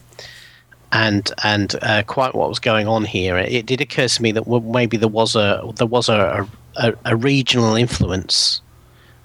and 0.91 1.31
and 1.43 1.75
uh, 1.81 2.01
quite 2.03 2.33
what 2.33 2.47
was 2.49 2.59
going 2.59 2.87
on 2.87 3.03
here. 3.03 3.37
It 3.37 3.65
did 3.65 3.81
occur 3.81 4.07
to 4.07 4.21
me 4.21 4.31
that 4.31 4.47
maybe 4.47 4.97
there 4.97 5.09
was 5.09 5.35
a 5.35 5.61
there 5.75 5.85
was 5.85 6.07
a 6.09 6.47
a, 6.77 6.93
a 7.05 7.15
regional 7.15 7.75
influence 7.75 8.61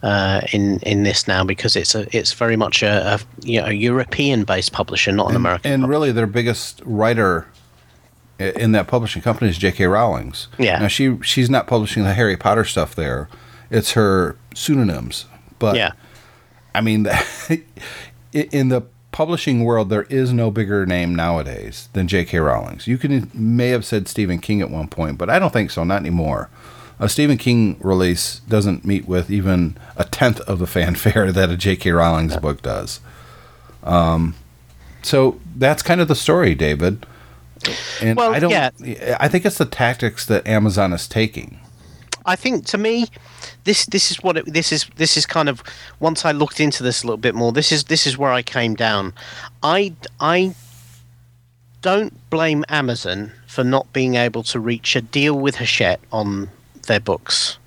uh, 0.04 0.42
in 0.52 0.78
in 0.80 1.02
this 1.02 1.26
now 1.26 1.42
because 1.44 1.76
it's 1.76 1.94
a 1.94 2.06
it's 2.16 2.34
very 2.34 2.56
much 2.56 2.82
a, 2.82 3.14
a 3.14 3.20
you 3.42 3.58
know 3.58 3.66
a 3.68 3.72
European 3.72 4.44
based 4.44 4.72
publisher, 4.72 5.10
not 5.10 5.30
an 5.30 5.36
American. 5.36 5.72
And 5.72 5.82
pub- 5.82 5.90
really, 5.90 6.12
their 6.12 6.26
biggest 6.26 6.82
writer 6.84 7.46
in 8.38 8.72
that 8.72 8.86
publishing 8.86 9.22
company 9.22 9.50
is 9.50 9.56
J.K. 9.56 9.86
Rowling's. 9.86 10.48
Yeah. 10.58 10.78
Now 10.80 10.88
she 10.88 11.18
she's 11.22 11.48
not 11.48 11.66
publishing 11.66 12.02
the 12.02 12.12
Harry 12.12 12.36
Potter 12.36 12.64
stuff 12.66 12.94
there; 12.94 13.30
it's 13.70 13.92
her 13.92 14.36
pseudonyms. 14.54 15.24
But 15.58 15.76
yeah, 15.76 15.92
I 16.74 16.82
mean, 16.82 17.06
in 18.32 18.68
the 18.68 18.82
publishing 19.10 19.64
world, 19.64 19.88
there 19.88 20.02
is 20.04 20.34
no 20.34 20.50
bigger 20.50 20.84
name 20.84 21.14
nowadays 21.14 21.88
than 21.94 22.08
J.K. 22.08 22.40
Rowling's. 22.40 22.86
You 22.86 22.98
can 22.98 23.30
may 23.32 23.68
have 23.68 23.86
said 23.86 24.06
Stephen 24.06 24.38
King 24.38 24.60
at 24.60 24.68
one 24.68 24.88
point, 24.88 25.16
but 25.16 25.30
I 25.30 25.38
don't 25.38 25.52
think 25.52 25.70
so. 25.70 25.82
Not 25.82 26.00
anymore. 26.00 26.50
A 26.98 27.08
Stephen 27.08 27.36
King 27.38 27.76
release 27.80 28.40
doesn't 28.48 28.84
meet 28.84 29.06
with 29.08 29.30
even 29.30 29.76
a 29.96 30.04
tenth 30.04 30.40
of 30.40 30.58
the 30.58 30.66
fanfare 30.66 31.32
that 31.32 31.50
a 31.50 31.56
J.K. 31.56 31.90
Rowling's 31.90 32.36
book 32.36 32.62
does. 32.62 33.00
Um, 33.82 34.34
so 35.02 35.40
that's 35.56 35.82
kind 35.82 36.00
of 36.00 36.08
the 36.08 36.14
story, 36.14 36.54
David. 36.54 37.06
And 38.00 38.16
Well, 38.16 38.34
I 38.34 38.38
don't. 38.38 38.50
yeah. 38.50 38.70
I 39.20 39.28
think 39.28 39.44
it's 39.44 39.58
the 39.58 39.64
tactics 39.64 40.26
that 40.26 40.46
Amazon 40.46 40.92
is 40.92 41.08
taking. 41.08 41.58
I 42.26 42.36
think 42.36 42.64
to 42.66 42.78
me, 42.78 43.06
this 43.64 43.84
this 43.86 44.10
is 44.10 44.22
what 44.22 44.38
it, 44.38 44.52
this 44.52 44.72
is 44.72 44.86
this 44.96 45.16
is 45.16 45.26
kind 45.26 45.48
of 45.48 45.62
once 46.00 46.24
I 46.24 46.32
looked 46.32 46.58
into 46.58 46.82
this 46.82 47.02
a 47.02 47.06
little 47.06 47.18
bit 47.18 47.34
more. 47.34 47.52
This 47.52 47.70
is 47.70 47.84
this 47.84 48.06
is 48.06 48.16
where 48.16 48.32
I 48.32 48.42
came 48.42 48.74
down. 48.74 49.12
I 49.62 49.94
I 50.20 50.54
don't 51.82 52.18
blame 52.30 52.64
Amazon 52.70 53.32
for 53.46 53.62
not 53.62 53.92
being 53.92 54.14
able 54.14 54.42
to 54.44 54.58
reach 54.58 54.96
a 54.96 55.02
deal 55.02 55.38
with 55.38 55.56
Hachette 55.56 56.00
on 56.12 56.50
their 56.86 57.00
books. 57.00 57.58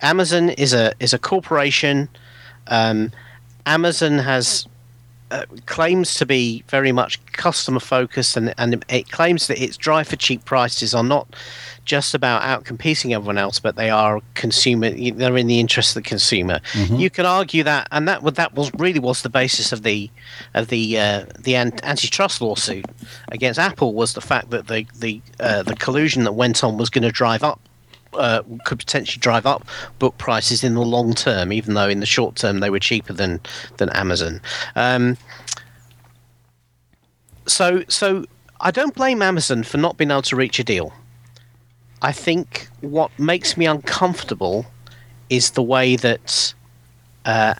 Amazon 0.00 0.50
is 0.50 0.72
a 0.72 0.92
is 1.00 1.12
a 1.12 1.18
corporation. 1.18 2.08
Um, 2.66 3.12
Amazon 3.66 4.18
has 4.18 4.66
uh, 5.32 5.46
claims 5.64 6.14
to 6.16 6.26
be 6.26 6.62
very 6.68 6.92
much 6.92 7.24
customer 7.26 7.80
focused 7.80 8.36
and, 8.36 8.52
and 8.58 8.84
it 8.90 9.10
claims 9.10 9.46
that 9.46 9.62
its 9.62 9.78
drive 9.78 10.06
for 10.06 10.16
cheap 10.16 10.44
prices 10.44 10.94
are 10.94 11.02
not 11.02 11.26
just 11.86 12.14
about 12.14 12.42
out 12.42 12.66
competing 12.66 13.14
everyone 13.14 13.38
else 13.38 13.58
but 13.58 13.74
they 13.74 13.88
are 13.88 14.20
consumer 14.34 14.90
they're 14.90 15.36
in 15.38 15.46
the 15.46 15.58
interest 15.58 15.96
of 15.96 16.02
the 16.02 16.08
consumer 16.08 16.60
you 17.00 17.08
can 17.08 17.24
argue 17.24 17.62
that 17.64 17.88
and 17.92 18.06
that 18.06 18.22
would 18.22 18.34
that 18.34 18.52
was 18.54 18.70
really 18.74 19.00
was 19.00 19.22
the 19.22 19.30
basis 19.30 19.72
of 19.72 19.82
the 19.82 20.10
of 20.52 20.68
the 20.68 20.98
uh, 20.98 21.24
the 21.38 21.56
an- 21.56 21.82
antitrust 21.82 22.42
lawsuit 22.42 22.84
against 23.28 23.58
apple 23.58 23.94
was 23.94 24.12
the 24.12 24.20
fact 24.20 24.50
that 24.50 24.66
the 24.68 24.86
the 24.96 25.22
uh, 25.40 25.62
the 25.62 25.74
collusion 25.76 26.24
that 26.24 26.32
went 26.32 26.62
on 26.62 26.76
was 26.76 26.90
going 26.90 27.02
to 27.02 27.10
drive 27.10 27.42
up 27.42 27.58
uh, 28.14 28.42
could 28.64 28.78
potentially 28.78 29.20
drive 29.20 29.46
up 29.46 29.66
book 29.98 30.16
prices 30.18 30.64
in 30.64 30.74
the 30.74 30.82
long 30.82 31.14
term, 31.14 31.52
even 31.52 31.74
though 31.74 31.88
in 31.88 32.00
the 32.00 32.06
short 32.06 32.36
term 32.36 32.60
they 32.60 32.70
were 32.70 32.78
cheaper 32.78 33.12
than 33.12 33.40
than 33.76 33.88
Amazon. 33.90 34.40
Um, 34.76 35.16
so, 37.46 37.84
so 37.88 38.24
I 38.60 38.70
don't 38.70 38.94
blame 38.94 39.22
Amazon 39.22 39.62
for 39.62 39.78
not 39.78 39.96
being 39.96 40.10
able 40.10 40.22
to 40.22 40.36
reach 40.36 40.58
a 40.58 40.64
deal. 40.64 40.92
I 42.00 42.12
think 42.12 42.68
what 42.80 43.16
makes 43.18 43.56
me 43.56 43.66
uncomfortable 43.66 44.66
is 45.30 45.52
the 45.52 45.62
way 45.62 45.96
that 45.96 46.54
uh, 47.24 47.54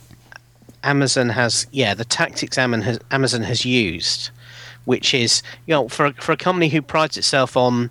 Amazon 0.84 1.28
has, 1.28 1.66
yeah, 1.70 1.94
the 1.94 2.04
tactics 2.04 2.58
Amazon 2.58 2.82
has, 2.82 2.98
Amazon 3.10 3.42
has 3.42 3.64
used, 3.64 4.30
which 4.84 5.14
is, 5.14 5.42
you 5.66 5.74
know, 5.74 5.88
for 5.88 6.12
for 6.14 6.32
a 6.32 6.36
company 6.36 6.68
who 6.68 6.82
prides 6.82 7.16
itself 7.16 7.56
on 7.56 7.90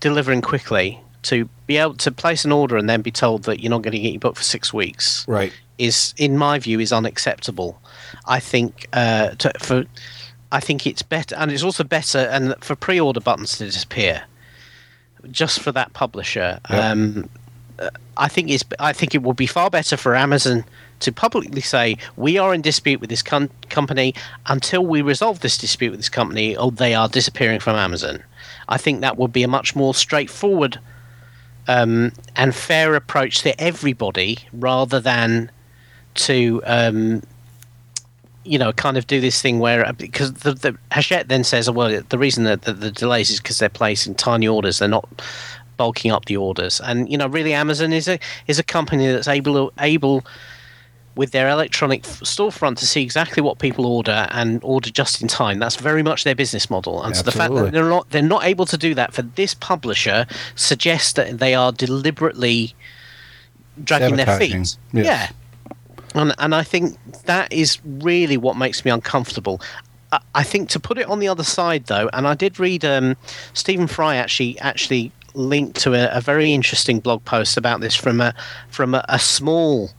delivering 0.00 0.40
quickly 0.40 1.00
to 1.28 1.48
be 1.66 1.76
able 1.76 1.94
to 1.94 2.10
place 2.12 2.44
an 2.44 2.52
order 2.52 2.76
and 2.76 2.88
then 2.88 3.02
be 3.02 3.10
told 3.10 3.44
that 3.44 3.60
you're 3.60 3.70
not 3.70 3.82
going 3.82 3.92
to 3.92 3.98
get 3.98 4.12
your 4.12 4.20
book 4.20 4.36
for 4.36 4.42
six 4.42 4.72
weeks 4.72 5.26
Right. 5.28 5.52
is, 5.78 6.14
in 6.16 6.36
my 6.36 6.58
view, 6.58 6.80
is 6.80 6.92
unacceptable. 6.92 7.80
I 8.26 8.40
think 8.40 8.86
uh, 8.92 9.30
to, 9.36 9.52
for 9.58 9.84
I 10.50 10.60
think 10.60 10.86
it's 10.86 11.02
better, 11.02 11.34
and 11.36 11.50
it's 11.52 11.62
also 11.62 11.84
better, 11.84 12.18
and 12.18 12.54
for 12.64 12.74
pre-order 12.74 13.20
buttons 13.20 13.58
to 13.58 13.64
disappear, 13.66 14.22
just 15.30 15.60
for 15.60 15.72
that 15.72 15.92
publisher. 15.92 16.58
Yep. 16.70 16.84
Um, 16.84 17.28
uh, 17.78 17.90
I 18.16 18.28
think 18.28 18.50
it's 18.50 18.64
I 18.80 18.92
think 18.92 19.14
it 19.14 19.22
would 19.22 19.36
be 19.36 19.46
far 19.46 19.70
better 19.70 19.96
for 19.96 20.14
Amazon 20.16 20.64
to 21.00 21.12
publicly 21.12 21.60
say 21.60 21.96
we 22.16 22.38
are 22.38 22.52
in 22.54 22.60
dispute 22.60 23.00
with 23.00 23.08
this 23.10 23.22
com- 23.22 23.50
company 23.68 24.14
until 24.46 24.84
we 24.84 25.00
resolve 25.02 25.40
this 25.40 25.56
dispute 25.58 25.90
with 25.90 26.00
this 26.00 26.08
company, 26.08 26.56
or 26.56 26.72
they 26.72 26.94
are 26.94 27.08
disappearing 27.08 27.60
from 27.60 27.76
Amazon. 27.76 28.22
I 28.68 28.78
think 28.78 29.00
that 29.00 29.16
would 29.16 29.32
be 29.32 29.42
a 29.44 29.48
much 29.48 29.76
more 29.76 29.94
straightforward 29.94 30.80
um, 31.68 32.12
and 32.34 32.54
fair 32.54 32.94
approach 32.94 33.42
to 33.42 33.58
everybody, 33.60 34.38
rather 34.52 34.98
than 34.98 35.50
to 36.14 36.60
um, 36.64 37.22
you 38.44 38.58
know 38.58 38.72
kind 38.72 38.96
of 38.96 39.06
do 39.06 39.20
this 39.20 39.40
thing 39.40 39.58
where 39.58 39.92
because 39.92 40.32
the, 40.32 40.54
the 40.54 40.76
Hachette 40.90 41.28
then 41.28 41.44
says, 41.44 41.68
oh, 41.68 41.72
well, 41.72 42.02
the 42.08 42.18
reason 42.18 42.44
that 42.44 42.62
the, 42.62 42.72
the 42.72 42.90
delays 42.90 43.30
is 43.30 43.38
because 43.38 43.58
they're 43.58 43.68
placing 43.68 44.14
tiny 44.14 44.48
orders, 44.48 44.78
they're 44.78 44.88
not 44.88 45.08
bulking 45.76 46.10
up 46.10 46.24
the 46.24 46.36
orders, 46.36 46.80
and 46.80 47.10
you 47.10 47.18
know 47.18 47.28
really 47.28 47.52
Amazon 47.52 47.92
is 47.92 48.08
a 48.08 48.18
is 48.46 48.58
a 48.58 48.64
company 48.64 49.06
that's 49.06 49.28
able 49.28 49.72
able 49.78 50.24
with 51.18 51.32
their 51.32 51.48
electronic 51.48 52.04
storefront 52.04 52.76
to 52.76 52.86
see 52.86 53.02
exactly 53.02 53.42
what 53.42 53.58
people 53.58 53.84
order 53.84 54.28
and 54.30 54.62
order 54.62 54.88
just 54.88 55.20
in 55.20 55.26
time. 55.26 55.58
That's 55.58 55.74
very 55.74 56.04
much 56.04 56.22
their 56.22 56.36
business 56.36 56.70
model. 56.70 57.02
And 57.02 57.16
so 57.16 57.24
the 57.24 57.32
fact 57.32 57.52
that 57.54 57.72
they're 57.72 57.88
not 57.88 58.08
they're 58.10 58.22
not 58.22 58.44
able 58.44 58.66
to 58.66 58.78
do 58.78 58.94
that 58.94 59.12
for 59.12 59.22
this 59.22 59.52
publisher 59.52 60.28
suggests 60.54 61.14
that 61.14 61.40
they 61.40 61.56
are 61.56 61.72
deliberately 61.72 62.72
dragging 63.82 64.14
their 64.14 64.38
feet. 64.38 64.52
Yes. 64.52 64.76
Yeah. 64.92 65.28
And, 66.14 66.34
and 66.38 66.54
I 66.54 66.62
think 66.62 66.96
that 67.24 67.52
is 67.52 67.78
really 67.84 68.36
what 68.36 68.56
makes 68.56 68.84
me 68.84 68.92
uncomfortable. 68.92 69.60
I, 70.12 70.20
I 70.36 70.44
think 70.44 70.68
to 70.70 70.78
put 70.80 70.98
it 70.98 71.08
on 71.08 71.18
the 71.18 71.26
other 71.26 71.44
side, 71.44 71.86
though, 71.86 72.08
and 72.12 72.28
I 72.28 72.34
did 72.34 72.60
read 72.60 72.84
um, 72.84 73.16
Stephen 73.54 73.88
Fry 73.88 74.14
actually 74.14 74.56
actually 74.60 75.10
linked 75.34 75.80
to 75.80 75.94
a, 75.94 76.16
a 76.16 76.20
very 76.20 76.52
interesting 76.52 77.00
blog 77.00 77.24
post 77.24 77.56
about 77.56 77.80
this 77.80 77.96
from 77.96 78.20
a 78.20 78.34
from 78.70 78.94
a, 78.94 79.04
a 79.08 79.18
small 79.18 79.90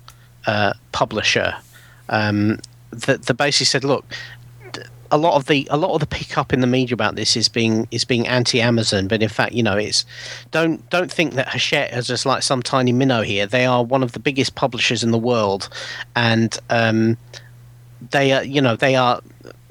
uh, 0.49 0.73
publisher 0.91 1.55
um, 2.09 2.59
that, 2.89 3.23
that 3.23 3.33
basically 3.35 3.65
said, 3.65 3.83
look, 3.83 4.03
a 5.11 5.17
lot 5.17 5.35
of 5.35 5.45
the 5.45 5.67
a 5.71 5.77
lot 5.77 5.93
of 5.93 5.99
the 5.99 6.07
pickup 6.07 6.53
in 6.53 6.61
the 6.61 6.67
media 6.67 6.93
about 6.93 7.15
this 7.15 7.35
is 7.35 7.49
being 7.49 7.87
is 7.91 8.03
being 8.03 8.27
anti 8.27 8.61
Amazon, 8.61 9.07
but 9.07 9.21
in 9.21 9.29
fact, 9.29 9.53
you 9.53 9.63
know, 9.63 9.77
it's 9.77 10.05
don't 10.51 10.87
don't 10.89 11.11
think 11.11 11.33
that 11.33 11.49
Hachette 11.49 11.93
is 11.93 12.07
just 12.07 12.25
like 12.25 12.43
some 12.43 12.61
tiny 12.63 12.91
minnow 12.91 13.21
here. 13.21 13.45
They 13.45 13.65
are 13.65 13.83
one 13.83 14.03
of 14.03 14.11
the 14.11 14.19
biggest 14.19 14.55
publishers 14.55 15.03
in 15.03 15.11
the 15.11 15.17
world, 15.17 15.69
and 16.15 16.57
um, 16.69 17.17
they 18.11 18.31
are 18.31 18.43
you 18.43 18.61
know 18.61 18.75
they 18.75 18.95
are 18.95 19.21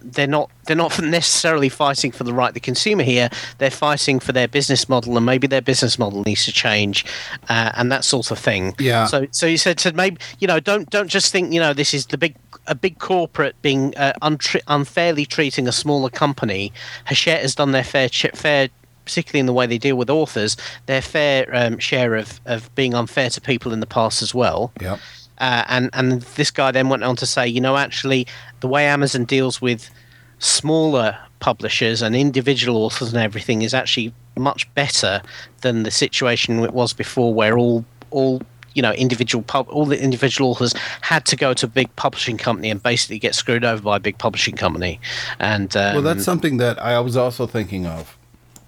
they're 0.01 0.27
not 0.27 0.51
they're 0.67 0.77
not 0.77 1.01
necessarily 1.03 1.69
fighting 1.69 2.13
for 2.13 2.25
the 2.25 2.33
right 2.33 2.49
of 2.49 2.55
the 2.55 2.61
consumer 2.61 3.03
here. 3.03 3.31
They're 3.59 3.71
fighting 3.71 4.21
for 4.21 4.33
their 4.33 4.49
business 4.49 4.89
model, 4.89 5.17
and 5.17 5.27
maybe 5.27 5.47
their 5.47 5.63
business 5.63 5.99
model 5.99 6.23
needs 6.23 6.45
to 6.45 6.53
change, 6.53 7.05
uh, 7.49 7.73
and 7.75 7.91
that 7.93 8.05
sort 8.05 8.31
of 8.31 8.39
thing. 8.39 8.75
Yeah. 8.79 9.07
So 9.07 9.27
so 9.31 9.47
you 9.47 9.59
said 9.59 9.79
to 9.79 9.93
maybe 9.93 10.19
you 10.39 10.47
know 10.47 10.61
don't 10.61 10.89
don't 10.91 11.09
just 11.09 11.33
think 11.33 11.53
you 11.53 11.61
know 11.61 11.73
this 11.73 11.95
is 11.95 12.07
the 12.07 12.19
big 12.19 12.37
a 12.67 12.75
big 12.75 12.99
corporate 12.99 13.61
being 13.63 13.97
uh, 13.97 14.13
untri- 14.23 14.61
unfairly 14.69 15.27
treating 15.27 15.67
a 15.67 15.73
smaller 15.73 16.11
company. 16.11 16.73
Hachette 17.07 17.43
has 17.43 17.55
done 17.55 17.73
their 17.73 17.85
fair 17.85 18.09
ch- 18.09 18.31
fair. 18.35 18.69
Particularly 19.05 19.41
in 19.41 19.47
the 19.47 19.55
way 19.55 19.65
they 19.65 19.79
deal 19.79 19.97
with 19.97 20.11
authors, 20.11 20.55
their 20.85 21.01
fair 21.01 21.49
um, 21.55 21.79
share 21.79 22.15
of, 22.15 22.43
of 22.45 22.75
being 22.75 22.93
unfair 22.93 23.31
to 23.31 23.41
people 23.41 23.73
in 23.73 23.81
the 23.81 23.87
past 23.87 24.21
as 24.21 24.35
well. 24.35 24.71
Yep. 24.83 25.01
Uh, 25.39 25.65
and 25.69 25.91
and 25.93 26.23
this 26.23 26.51
guy 26.51 26.71
then 26.71 26.89
went 26.89 27.05
on 27.05 27.17
to 27.17 27.27
say, 27.27 27.47
you 27.47 27.61
know, 27.61 27.77
actually, 27.77 28.27
the 28.61 28.69
way 28.69 28.87
Amazon 28.87 29.25
deals 29.25 29.61
with 29.61 29.91
smaller 30.39 31.19
publishers 31.41 32.03
and 32.03 32.15
individual 32.17 32.85
authors 32.85 33.13
and 33.13 33.23
everything 33.23 33.63
is 33.63 33.75
actually 33.75 34.13
much 34.37 34.73
better 34.75 35.21
than 35.63 35.83
the 35.83 35.91
situation 35.91 36.61
it 36.61 36.73
was 36.73 36.93
before, 36.93 37.33
where 37.35 37.59
all 37.59 37.85
all 38.11 38.43
you 38.75 38.83
know 38.83 38.93
individual 38.93 39.43
pub 39.43 39.67
all 39.69 39.87
the 39.87 40.01
individual 40.01 40.51
authors 40.51 40.75
had 41.01 41.25
to 41.27 41.37
go 41.37 41.53
to 41.53 41.67
a 41.67 41.69
big 41.69 41.95
publishing 41.97 42.37
company 42.37 42.71
and 42.71 42.83
basically 42.83 43.19
get 43.19 43.35
screwed 43.35 43.65
over 43.65 43.83
by 43.83 43.97
a 43.97 44.01
big 44.01 44.19
publishing 44.19 44.57
company. 44.57 45.01
And 45.39 45.77
um, 45.77 45.95
Well, 45.95 46.03
that's 46.03 46.25
something 46.25 46.59
that 46.59 46.81
I 46.83 47.01
was 47.01 47.17
also 47.17 47.47
thinking 47.47 47.87
of. 47.87 48.17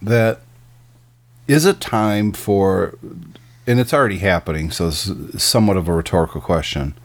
That 0.02 0.40
is 1.50 1.64
a 1.64 1.74
time 1.74 2.32
for, 2.32 2.96
and 3.70 3.78
it's 3.78 3.94
already 3.94 4.18
happening, 4.18 4.72
so 4.72 4.88
is 4.88 5.12
somewhat 5.38 5.76
of 5.76 5.86
a 5.86 5.94
rhetorical 5.94 6.40
question. 6.40 6.98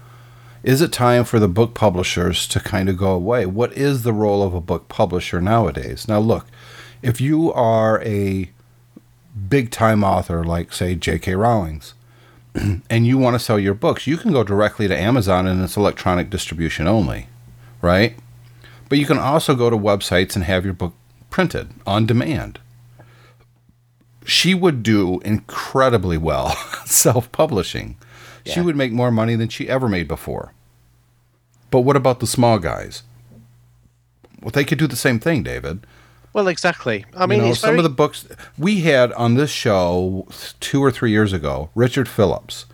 Is 0.63 0.82
it 0.82 0.91
time 0.91 1.23
for 1.23 1.38
the 1.38 1.47
book 1.47 1.75
publishers 1.75 2.47
to 2.47 2.60
kind 2.60 2.89
of 2.89 2.97
go 2.97 3.12
away? 3.12 3.45
What 3.45 3.71
is 3.73 4.01
the 4.01 4.12
role 4.12 4.41
of 4.41 4.56
a 4.56 4.62
book 4.62 4.89
publisher 4.89 5.39
nowadays? 5.39 6.08
Now, 6.08 6.17
look, 6.17 6.47
if 7.04 7.21
you 7.21 7.54
are 7.54 8.01
a 8.01 8.49
big 9.47 9.69
time 9.69 10.04
author 10.04 10.43
like, 10.43 10.73
say, 10.73 10.95
J.K. 10.95 11.36
Rowling's, 11.36 11.93
and 12.89 13.06
you 13.06 13.19
want 13.19 13.36
to 13.36 13.39
sell 13.39 13.60
your 13.60 13.75
books, 13.75 14.08
you 14.08 14.17
can 14.17 14.34
go 14.34 14.43
directly 14.43 14.88
to 14.88 14.97
Amazon 14.97 15.45
and 15.45 15.63
it's 15.63 15.78
electronic 15.78 16.32
distribution 16.32 16.88
only, 16.88 17.28
right? 17.84 18.17
But 18.89 18.97
you 18.97 19.06
can 19.06 19.19
also 19.19 19.54
go 19.54 19.69
to 19.69 19.78
websites 19.78 20.36
and 20.36 20.45
have 20.45 20.65
your 20.65 20.73
book 20.73 20.95
printed 21.30 21.69
on 21.86 22.08
demand. 22.08 22.58
She 24.26 24.54
would 24.54 24.84
do 24.84 25.20
incredibly 25.22 26.18
well 26.18 26.50
self 26.86 27.32
publishing. 27.32 27.98
She 28.46 28.62
would 28.62 28.76
make 28.76 28.92
more 28.92 29.10
money 29.10 29.36
than 29.36 29.50
she 29.50 29.68
ever 29.68 29.90
made 29.90 30.08
before. 30.08 30.54
But 31.72 31.82
what 31.82 31.96
about 31.96 32.20
the 32.20 32.28
small 32.28 32.60
guys? 32.60 33.02
Well, 34.42 34.52
they 34.52 34.64
could 34.64 34.78
do 34.78 34.86
the 34.86 34.96
same 34.96 35.20
thing, 35.20 35.42
David. 35.42 35.86
well, 36.32 36.48
exactly. 36.48 37.06
I 37.18 37.26
mean, 37.26 37.40
you 37.42 37.48
know, 37.48 37.54
some 37.56 37.70
very, 37.70 37.80
of 37.80 37.84
the 37.84 37.90
books 37.90 38.28
we 38.58 38.82
had 38.82 39.12
on 39.14 39.34
this 39.34 39.50
show 39.50 40.28
two 40.60 40.84
or 40.84 40.92
three 40.92 41.10
years 41.10 41.34
ago, 41.34 41.70
Richard 41.74 42.08
Phillips, 42.08 42.66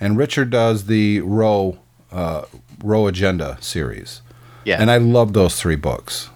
and 0.00 0.18
Richard 0.18 0.50
does 0.50 0.86
the 0.86 1.20
Rho 1.20 1.78
uh, 2.10 2.42
Rho 2.82 3.06
Agenda 3.06 3.58
series, 3.60 4.22
yeah. 4.64 4.80
and 4.80 4.90
I 4.90 4.96
love 4.98 5.32
those 5.34 5.60
three 5.60 5.76
books. 5.76 6.30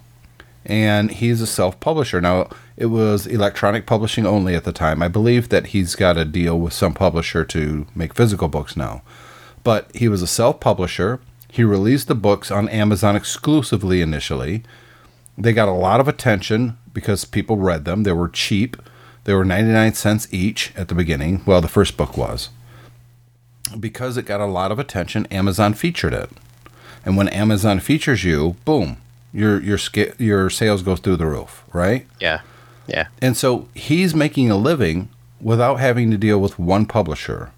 and 0.65 1.11
he's 1.11 1.41
a 1.41 1.47
self-publisher. 1.47 2.21
Now, 2.21 2.49
it 2.77 2.87
was 2.87 3.27
electronic 3.27 3.87
publishing 3.87 4.27
only 4.27 4.55
at 4.55 4.65
the 4.65 4.73
time. 4.73 5.03
I 5.03 5.09
believe 5.09 5.49
that 5.49 5.69
he's 5.69 5.95
got 5.95 6.19
a 6.19 6.25
deal 6.25 6.59
with 6.59 6.73
some 6.73 6.93
publisher 6.93 7.45
to 7.47 7.87
make 7.95 8.15
physical 8.15 8.49
books 8.49 8.77
now. 8.77 9.03
But 9.65 9.91
he 9.95 10.09
was 10.09 10.23
a 10.23 10.27
self-publisher. 10.27 11.21
He 11.51 11.65
released 11.65 12.09
the 12.09 12.15
books 12.15 12.51
on 12.51 12.69
Amazon 12.69 13.17
exclusively 13.17 14.03
initially. 14.03 14.63
They 15.39 15.53
got 15.53 15.69
a 15.69 15.73
lot 15.73 16.01
of 16.01 16.09
attention 16.09 16.77
because 16.93 17.25
people 17.25 17.57
read 17.57 17.85
them. 17.85 18.03
They 18.03 18.13
were 18.13 18.29
cheap. 18.29 18.77
They 19.25 19.35
were 19.35 19.45
99 19.45 19.95
cents 19.95 20.29
each 20.31 20.73
at 20.77 20.89
the 20.89 20.95
beginning. 20.95 21.43
Well, 21.47 21.61
the 21.61 21.69
first 21.69 21.97
book 21.97 22.17
was. 22.17 22.51
Because 23.79 24.17
it 24.17 24.27
got 24.27 24.41
a 24.41 24.47
lot 24.47 24.71
of 24.71 24.79
attention, 24.79 25.27
Amazon 25.27 25.75
featured 25.75 26.13
it. 26.13 26.31
And 27.05 27.17
when 27.17 27.29
Amazon 27.29 27.81
features 27.81 28.23
you, 28.23 28.57
boom, 28.65 28.99
your 29.33 29.61
your 29.61 29.79
your 30.19 30.51
sales 30.51 30.83
go 30.83 30.97
through 30.97 31.17
the 31.17 31.27
roof, 31.27 31.65
right? 31.73 32.07
Yeah. 32.21 32.41
Yeah. 32.87 33.09
And 33.21 33.37
so 33.37 33.69
he's 33.75 34.15
making 34.15 34.51
a 34.51 34.57
living 34.57 35.09
without 35.41 35.77
having 35.77 36.11
to 36.11 36.17
deal 36.17 36.41
with 36.41 36.59
one 36.59 36.87
publisher. 36.87 37.53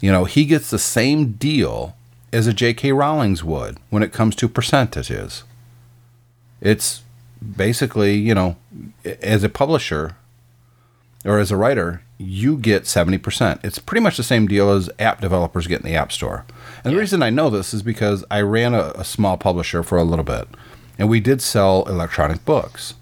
You 0.00 0.12
know, 0.12 0.24
he 0.24 0.44
gets 0.44 0.70
the 0.70 0.78
same 0.78 1.32
deal 1.32 1.96
as 2.32 2.46
a 2.46 2.52
J.K. 2.52 2.92
Rowling's 2.92 3.44
would 3.44 3.78
when 3.90 4.02
it 4.02 4.12
comes 4.12 4.36
to 4.36 4.48
percentages. 4.48 5.44
It's 6.60 7.02
basically, 7.56 8.14
you 8.14 8.34
know, 8.34 8.56
as 9.22 9.42
a 9.42 9.48
publisher 9.48 10.16
or 11.24 11.38
as 11.38 11.50
a 11.50 11.56
writer, 11.56 12.02
you 12.18 12.56
get 12.56 12.84
70%. 12.84 13.64
It's 13.64 13.78
pretty 13.78 14.02
much 14.02 14.16
the 14.16 14.22
same 14.22 14.46
deal 14.46 14.70
as 14.70 14.90
app 14.98 15.20
developers 15.20 15.66
get 15.66 15.80
in 15.80 15.86
the 15.86 15.96
App 15.96 16.12
Store. 16.12 16.44
And 16.82 16.92
the 16.92 16.98
reason 16.98 17.22
I 17.22 17.30
know 17.30 17.50
this 17.50 17.74
is 17.74 17.82
because 17.82 18.24
I 18.30 18.40
ran 18.40 18.74
a, 18.74 18.92
a 18.96 19.04
small 19.04 19.36
publisher 19.36 19.82
for 19.82 19.98
a 19.98 20.04
little 20.04 20.24
bit, 20.24 20.48
and 20.98 21.08
we 21.08 21.20
did 21.20 21.40
sell 21.40 21.84
electronic 21.88 22.44
books. 22.44 22.94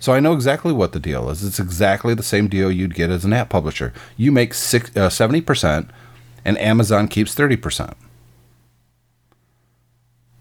So 0.00 0.12
I 0.14 0.18
know 0.20 0.32
exactly 0.32 0.72
what 0.72 0.92
the 0.92 0.98
deal 0.98 1.28
is. 1.30 1.44
It's 1.44 1.60
exactly 1.60 2.14
the 2.14 2.22
same 2.22 2.48
deal 2.48 2.72
you'd 2.72 2.94
get 2.94 3.10
as 3.10 3.24
an 3.24 3.32
app 3.34 3.50
publisher. 3.50 3.92
You 4.16 4.32
make 4.32 4.54
six, 4.54 4.90
uh, 4.96 5.10
70%, 5.10 5.88
and 6.44 6.58
Amazon 6.58 7.06
keeps 7.06 7.34
30%. 7.34 7.92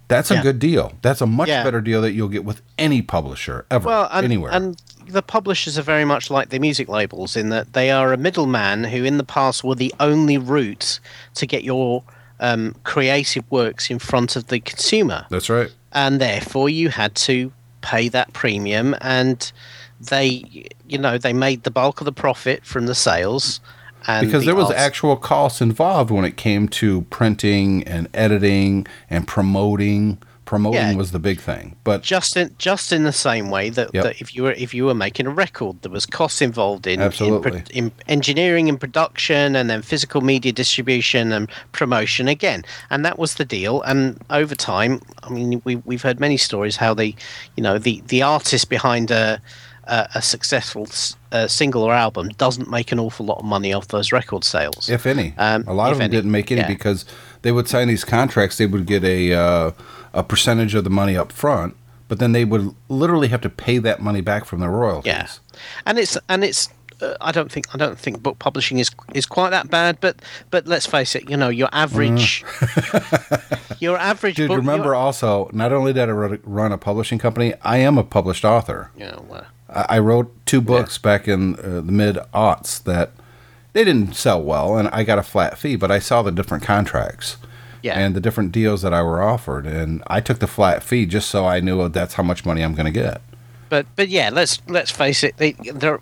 That's 0.08 0.32
a 0.32 0.36
Yeah. 0.36 0.42
good 0.42 0.60
deal. 0.60 0.94
That's 1.04 1.22
a 1.22 1.28
much 1.28 1.50
Yeah. 1.50 1.64
better 1.64 1.82
deal 1.82 2.02
that 2.02 2.14
you'll 2.14 2.30
get 2.30 2.44
with 2.44 2.62
any 2.80 3.02
publisher 3.02 3.66
ever, 3.70 3.86
Well, 3.88 4.10
and, 4.12 4.24
anywhere. 4.26 4.52
and 4.52 4.82
the 5.08 5.22
publishers 5.22 5.78
are 5.78 5.84
very 5.84 6.06
much 6.06 6.32
like 6.32 6.50
the 6.50 6.58
music 6.58 6.88
labels 6.90 7.36
in 7.36 7.50
that 7.50 7.74
they 7.74 7.92
are 7.92 8.12
a 8.12 8.18
middleman 8.18 8.86
who, 8.86 9.04
in 9.04 9.18
the 9.18 9.24
past, 9.24 9.64
were 9.64 9.76
the 9.76 9.94
only 10.00 10.38
route 10.38 11.00
to 11.36 11.46
get 11.46 11.64
your 11.64 12.04
um, 12.42 12.74
creative 12.86 13.44
works 13.52 13.90
in 13.92 14.00
front 14.00 14.38
of 14.38 14.48
the 14.48 14.62
consumer, 14.62 15.26
That's 15.30 15.50
right. 15.50 15.70
and 15.92 16.22
therefore 16.22 16.70
you 16.70 16.88
had 16.88 17.14
to 17.14 17.52
pay 17.82 18.10
that 18.10 18.34
premium, 18.34 18.96
and 19.02 19.52
they, 20.00 20.68
you 20.88 20.98
know, 20.98 21.18
they 21.18 21.34
made 21.34 21.64
the 21.64 21.72
bulk 21.72 22.02
of 22.02 22.06
the 22.06 22.12
profit 22.12 22.66
from 22.66 22.86
the 22.86 22.96
sales. 22.96 23.60
And 24.08 24.26
because 24.26 24.46
the 24.46 24.54
there 24.54 24.56
was 24.56 24.72
actual 24.72 25.18
costs 25.18 25.62
involved 25.62 26.10
when 26.10 26.24
it 26.24 26.38
came 26.38 26.70
to 26.70 27.02
printing 27.04 27.84
and 27.84 28.08
editing 28.14 28.88
and 29.10 29.28
promoting. 29.28 30.20
Promoting 30.50 30.80
Yeah. 30.82 30.96
was 30.96 31.12
the 31.12 31.20
big 31.20 31.40
thing, 31.40 31.76
but 31.84 32.02
just 32.02 32.36
in 32.36 32.56
just 32.58 32.92
in 32.92 33.04
the 33.04 33.12
same 33.14 33.52
way 33.52 33.70
that, 33.70 33.92
Yep. 33.94 34.04
that 34.04 34.16
if 34.20 34.34
you 34.36 34.42
were 34.42 34.54
if 34.54 34.74
you 34.74 34.86
were 34.86 34.96
making 34.96 35.28
a 35.28 35.30
record, 35.30 35.76
there 35.84 35.92
was 35.92 36.08
costs 36.08 36.42
involved 36.42 36.88
in 36.88 37.00
Absolutely. 37.00 37.62
in, 37.72 37.86
in 37.86 37.92
engineering 38.08 38.68
and 38.68 38.80
production, 38.80 39.56
and 39.56 39.70
then 39.70 39.84
physical 39.84 40.22
media 40.22 40.52
distribution 40.52 41.32
and 41.32 41.50
promotion 41.72 42.28
again, 42.28 42.66
and 42.90 43.06
that 43.06 43.20
was 43.20 43.36
the 43.36 43.46
deal. 43.46 43.84
And 43.84 44.18
over 44.32 44.56
time, 44.56 45.02
I 45.22 45.30
mean, 45.30 45.62
we 45.66 45.76
we've 45.86 46.02
heard 46.02 46.20
many 46.20 46.38
stories 46.38 46.78
how 46.78 46.96
the 46.96 47.14
you 47.56 47.62
know 47.62 47.78
the 47.78 48.02
the 48.08 48.24
artist 48.24 48.70
behind 48.70 49.12
a 49.12 49.40
a, 49.84 50.08
a 50.16 50.22
successful 50.22 50.88
uh, 51.32 51.48
single 51.48 51.84
or 51.84 51.94
album 51.94 52.30
doesn't 52.40 52.70
make 52.72 52.92
an 52.92 53.00
awful 53.00 53.24
lot 53.26 53.38
of 53.38 53.46
money 53.46 53.72
off 53.72 53.88
those 53.90 54.12
record 54.12 54.44
sales. 54.44 54.90
if 54.90 55.06
any, 55.06 55.34
Um, 55.38 55.64
a 55.68 55.74
lot 55.74 55.92
of 55.92 55.98
them 56.00 56.06
any, 56.06 56.12
didn't 56.18 56.32
make 56.32 56.52
any 56.52 56.62
yeah. 56.62 56.68
because 56.68 57.06
they 57.44 57.52
would 57.52 57.68
sign 57.68 57.88
these 57.88 58.04
contracts. 58.04 58.58
They 58.58 58.66
would 58.66 58.86
get 58.88 59.04
a 59.04 59.34
uh, 59.34 59.72
a 60.14 60.24
percentage 60.24 60.76
of 60.76 60.84
the 60.84 60.90
money 60.90 61.16
up 61.16 61.32
front, 61.32 61.76
but 62.08 62.20
then 62.20 62.32
they 62.32 62.46
would 62.46 62.76
literally 62.90 63.30
have 63.30 63.42
to 63.42 63.50
pay 63.50 63.78
that 63.78 64.02
money 64.02 64.22
back 64.22 64.46
from 64.46 64.60
their 64.60 64.72
royalties. 64.72 65.08
Yeah, 65.08 65.28
and 65.86 65.98
it's 65.98 66.18
and 66.28 66.44
it's. 66.44 66.70
Uh, 67.02 67.16
I 67.22 67.32
don't 67.32 67.50
think 67.50 67.74
I 67.74 67.78
don't 67.78 67.98
think 67.98 68.22
book 68.22 68.40
publishing 68.40 68.80
is 68.80 68.92
is 69.14 69.26
quite 69.26 69.52
that 69.52 69.70
bad, 69.70 70.02
but 70.02 70.18
but 70.50 70.68
let's 70.68 70.86
face 70.86 71.16
it, 71.16 71.30
you 71.30 71.38
know, 71.38 71.48
your 71.48 71.70
average, 71.72 72.44
your 73.80 73.98
average. 73.98 74.34
Mm. 74.34 74.38
Dude, 74.38 74.48
book, 74.50 74.58
remember 74.58 74.96
also, 74.96 75.50
not 75.54 75.72
only 75.72 75.94
did 75.94 76.10
I 76.10 76.12
run- 76.12 76.72
a 76.74 76.78
publishing 76.78 77.18
company, 77.18 77.54
I 77.62 77.78
am 77.78 77.98
a 77.98 78.04
published 78.04 78.44
author. 78.44 78.92
Yeah, 78.98 79.20
uh, 79.32 79.44
I 79.70 79.86
I 79.96 80.00
wrote 80.00 80.36
two 80.46 80.60
books 80.60 80.98
back 80.98 81.28
in 81.28 81.56
uh, 81.56 81.82
the 81.82 81.92
mid 81.92 82.18
aughts 82.34 82.84
that 82.84 83.12
they 83.72 83.86
didn't 83.86 84.14
sell 84.16 84.42
well, 84.42 84.78
and 84.78 84.90
I 84.90 85.04
got 85.04 85.20
a 85.20 85.24
flat 85.24 85.58
fee, 85.58 85.78
but 85.78 85.92
I 85.92 86.00
saw 86.00 86.22
the 86.22 86.32
different 86.32 86.64
contracts 86.64 87.38
Yeah. 87.82 87.98
and 88.00 88.16
the 88.16 88.20
different 88.20 88.52
deals 88.52 88.82
that 88.82 88.94
I 88.94 89.02
were 89.02 89.22
offered, 89.22 89.66
and 89.66 90.04
I 90.08 90.20
took 90.22 90.40
the 90.40 90.48
flat 90.48 90.84
fee 90.84 91.06
just 91.06 91.30
so 91.30 91.46
I 91.46 91.60
knew 91.60 91.88
that's 91.90 92.16
how 92.16 92.24
much 92.24 92.46
money 92.46 92.62
I'm 92.62 92.76
going 92.76 92.86
to 92.86 92.92
get. 92.92 93.22
but 93.70 93.86
but 93.96 94.10
yeah, 94.10 94.30
let's 94.30 94.62
let's 94.68 94.92
face 94.92 95.24
it. 95.24 95.38
They, 95.38 95.54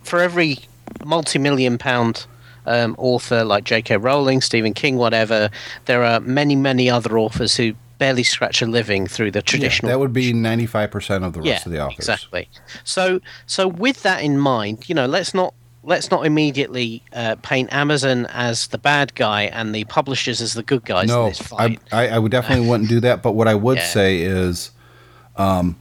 for 0.04 0.20
every 0.20 0.60
multi-million 1.06 1.78
pound 1.78 2.26
um, 2.66 2.96
author 2.98 3.44
like 3.44 3.64
J.K. 3.64 3.98
Rowling, 3.98 4.42
Stephen 4.42 4.74
King, 4.74 4.98
whatever, 4.98 5.50
there 5.86 6.04
are 6.04 6.20
many 6.20 6.56
many 6.56 6.90
other 6.90 7.18
authors 7.18 7.56
who 7.56 7.74
barely 7.98 8.24
scratch 8.24 8.62
a 8.62 8.66
living 8.66 9.08
through 9.08 9.32
the 9.32 9.42
traditional. 9.42 9.90
That 9.90 10.00
would 10.00 10.14
be 10.14 10.32
95% 10.32 11.26
of 11.26 11.34
the 11.34 11.42
rest 11.42 11.48
yeah, 11.48 11.56
of 11.66 11.72
the 11.72 11.82
authors. 11.84 11.98
exactly. 11.98 12.50
So 12.84 13.22
so 13.46 13.68
with 13.68 14.04
that 14.04 14.22
in 14.22 14.38
mind, 14.38 14.88
you 14.90 14.96
know, 14.96 15.06
let's 15.06 15.34
not 15.34 15.54
let's 15.88 16.12
not 16.12 16.26
immediately 16.26 17.02
uh, 17.14 17.38
paint 17.42 17.72
Amazon 17.74 18.26
as 18.28 18.68
the 18.68 18.78
bad 18.78 19.16
guy 19.16 19.44
and 19.44 19.74
the 19.74 19.86
publishers 19.86 20.42
as 20.42 20.54
the 20.54 20.62
good 20.62 20.84
guys 20.84 21.04
in 21.10 21.16
No, 21.16 21.30
this 21.30 21.40
fight. 21.40 21.80
I, 21.94 22.08
I, 22.08 22.16
I 22.16 22.20
would 22.20 22.32
definitely 22.32 22.68
wouldn't 22.68 22.90
do 22.90 23.00
that. 23.00 23.24
But 23.24 23.32
what 23.32 23.48
I 23.48 23.56
would 23.56 23.78
Yeah. 23.78 23.86
say 23.86 24.20
is, 24.22 24.72
um, 25.38 25.78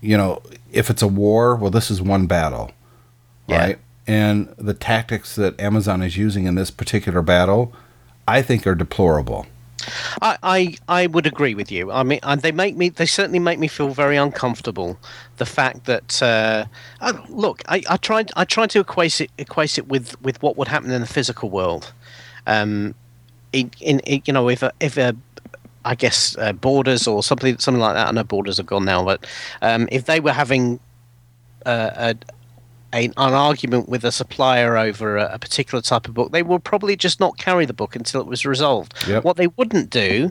you 0.00 0.16
know, 0.16 0.40
if 0.70 0.88
it's 0.88 1.02
a 1.02 1.08
war, 1.08 1.56
well, 1.56 1.70
this 1.70 1.90
is 1.90 2.00
one 2.00 2.26
battle, 2.26 2.70
Yeah. 3.48 3.58
right? 3.58 3.78
And 4.06 4.48
the 4.56 4.72
tactics 4.74 5.34
that 5.34 5.58
Amazon 5.60 6.00
is 6.00 6.16
using 6.16 6.46
in 6.46 6.54
this 6.54 6.70
particular 6.70 7.22
battle, 7.22 7.72
I 8.28 8.40
think 8.40 8.66
are 8.68 8.74
deplorable. 8.76 9.46
I, 10.20 10.38
I, 10.42 10.76
I 10.88 11.06
would 11.06 11.26
agree 11.26 11.54
with 11.54 11.70
you. 11.70 11.90
I 11.90 12.02
mean, 12.02 12.20
they 12.38 12.52
make 12.52 12.76
me. 12.76 12.88
They 12.88 13.06
certainly 13.06 13.38
make 13.38 13.58
me 13.58 13.68
feel 13.68 13.88
very 13.88 14.16
uncomfortable. 14.16 14.98
The 15.36 15.46
fact 15.46 15.84
that 15.86 16.22
uh, 16.22 16.66
uh, 17.00 17.12
look, 17.28 17.62
I, 17.68 17.82
I 17.88 17.96
tried. 17.96 18.30
I 18.36 18.44
tried 18.44 18.70
to 18.70 18.80
equate 18.80 19.20
it 19.20 19.30
equate 19.38 19.78
it 19.78 19.88
with 19.88 20.20
with 20.22 20.42
what 20.42 20.56
would 20.56 20.68
happen 20.68 20.90
in 20.90 21.00
the 21.00 21.06
physical 21.06 21.50
world. 21.50 21.92
Um, 22.46 22.94
in, 23.52 23.70
in, 23.80 24.00
in 24.00 24.22
you 24.24 24.32
know, 24.32 24.48
if 24.48 24.62
a, 24.62 24.72
if 24.80 24.96
a 24.96 25.14
I 25.84 25.94
guess 25.94 26.36
uh, 26.38 26.52
borders 26.52 27.06
or 27.06 27.22
something 27.22 27.58
something 27.58 27.80
like 27.80 27.94
that. 27.94 28.08
I 28.08 28.10
know 28.12 28.24
borders 28.24 28.60
are 28.60 28.64
gone 28.64 28.84
now, 28.84 29.04
but 29.04 29.26
um, 29.62 29.88
if 29.90 30.04
they 30.04 30.20
were 30.20 30.32
having 30.32 30.78
uh, 31.66 31.90
a, 31.94 32.16
a, 32.94 33.06
an 33.06 33.12
argument 33.16 33.88
with 33.88 34.04
a 34.04 34.12
supplier 34.12 34.76
over 34.76 35.16
a, 35.16 35.34
a 35.34 35.38
particular 35.38 35.80
type 35.82 36.06
of 36.08 36.14
book, 36.14 36.32
they 36.32 36.42
will 36.42 36.58
probably 36.58 36.96
just 36.96 37.20
not 37.20 37.38
carry 37.38 37.64
the 37.66 37.72
book 37.72 37.96
until 37.96 38.20
it 38.20 38.26
was 38.26 38.44
resolved. 38.44 38.92
Yep. 39.08 39.24
What 39.24 39.36
they 39.36 39.46
wouldn't 39.48 39.90
do 39.90 40.30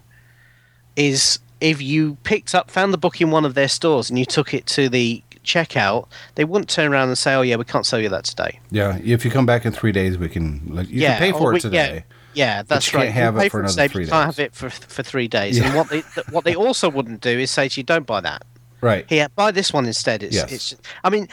is 0.96 1.40
if 1.60 1.82
you 1.82 2.18
picked 2.24 2.54
up, 2.56 2.70
found 2.72 2.94
the 2.94 2.98
book 2.98 3.22
in 3.22 3.32
one 3.32 3.46
of 3.46 3.54
their 3.54 3.68
stores 3.68 4.10
and 4.10 4.18
you 4.20 4.26
took 4.26 4.54
it 4.54 4.66
to 4.68 4.90
the 4.90 5.24
checkout, 5.44 6.08
they 6.36 6.44
wouldn't 6.46 6.70
turn 6.70 6.92
around 6.92 7.08
and 7.10 7.18
say, 7.18 7.34
"Oh 7.34 7.42
yeah, 7.42 7.56
we 7.56 7.64
can't 7.64 7.86
sell 7.86 8.00
you 8.00 8.10
that 8.10 8.26
today." 8.26 8.60
Yeah, 8.72 8.98
if 9.04 9.24
you 9.26 9.32
come 9.32 9.46
back 9.46 9.66
in 9.66 9.72
three 9.72 9.92
days, 9.92 10.18
we 10.18 10.30
can. 10.30 10.62
like, 10.68 10.90
You 10.90 11.02
yeah, 11.02 11.18
can 11.18 11.20
pay 11.20 11.32
for 11.38 11.52
we- 11.52 11.58
it 11.58 11.62
today. 11.62 12.04
Yeah, 12.34 12.56
yeah 12.58 12.64
that's 12.64 12.88
you 12.88 12.92
can't 12.92 13.04
right. 13.06 13.14
have 13.14 13.36
You 13.36 13.42
it 13.42 13.52
for 13.52 13.60
another 13.60 13.72
today, 13.74 13.88
three 13.88 14.04
you 14.06 14.10
can't 14.10 14.26
have 14.26 14.40
it 14.40 14.54
for 14.54 14.70
for 14.70 15.04
three 15.04 15.28
days. 15.28 15.58
Yeah. 15.58 15.68
And 15.68 15.76
what 15.76 15.90
they 15.90 16.02
what 16.32 16.44
they 16.46 16.56
also 16.56 16.90
wouldn't 16.90 17.22
do 17.22 17.38
is 17.40 17.50
say 17.52 17.70
to 17.70 17.80
you, 17.80 17.84
"Don't 17.84 18.06
buy 18.06 18.22
that." 18.22 18.44
Right. 18.82 19.06
Here, 19.08 19.28
buy 19.36 19.52
this 19.52 19.72
one 19.72 19.86
instead. 19.86 20.24
It's, 20.24 20.36
Yes. 20.36 20.52
it's 20.52 20.76
I 21.04 21.12
mean, 21.12 21.28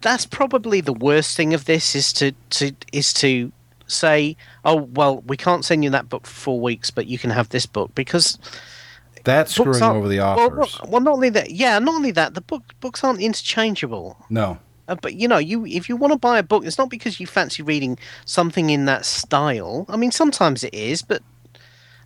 that's 0.00 0.26
probably 0.26 0.80
the 0.80 0.92
worst 0.92 1.36
thing 1.36 1.54
of 1.54 1.64
this 1.64 1.94
is 1.94 2.12
to 2.14 2.32
to 2.50 2.72
is 2.92 3.12
to 3.14 3.52
say, 3.86 4.36
"Oh 4.64 4.76
well, 4.76 5.22
we 5.26 5.36
can't 5.36 5.64
send 5.64 5.84
you 5.84 5.90
that 5.90 6.08
book 6.08 6.26
for 6.26 6.34
four 6.34 6.60
weeks, 6.60 6.90
but 6.90 7.06
you 7.06 7.18
can 7.18 7.30
have 7.30 7.48
this 7.48 7.66
book," 7.66 7.94
because 7.94 8.38
That's 9.24 9.54
screwing 9.54 9.82
over 9.82 10.08
the 10.08 10.20
authors. 10.20 10.78
Well, 10.82 10.90
well, 10.90 11.00
not 11.00 11.14
only 11.14 11.30
that, 11.30 11.50
yeah, 11.50 11.78
not 11.78 11.94
only 11.94 12.12
that, 12.12 12.34
the 12.34 12.40
book 12.40 12.62
books 12.80 13.02
aren't 13.04 13.20
interchangeable. 13.20 14.16
no. 14.30 14.58
Uh, 14.88 14.94
but 14.94 15.14
you 15.14 15.28
know, 15.28 15.36
you 15.36 15.66
if 15.66 15.86
you 15.88 15.96
want 15.96 16.14
to 16.14 16.18
buy 16.18 16.38
a 16.38 16.42
book, 16.42 16.64
it's 16.64 16.78
not 16.78 16.88
because 16.88 17.20
you 17.20 17.26
fancy 17.26 17.62
reading 17.62 17.98
something 18.24 18.70
in 18.70 18.86
that 18.86 19.04
style. 19.04 19.84
I 19.90 19.96
mean, 19.96 20.10
sometimes 20.10 20.64
it 20.64 20.72
is, 20.72 21.02
but 21.02 21.22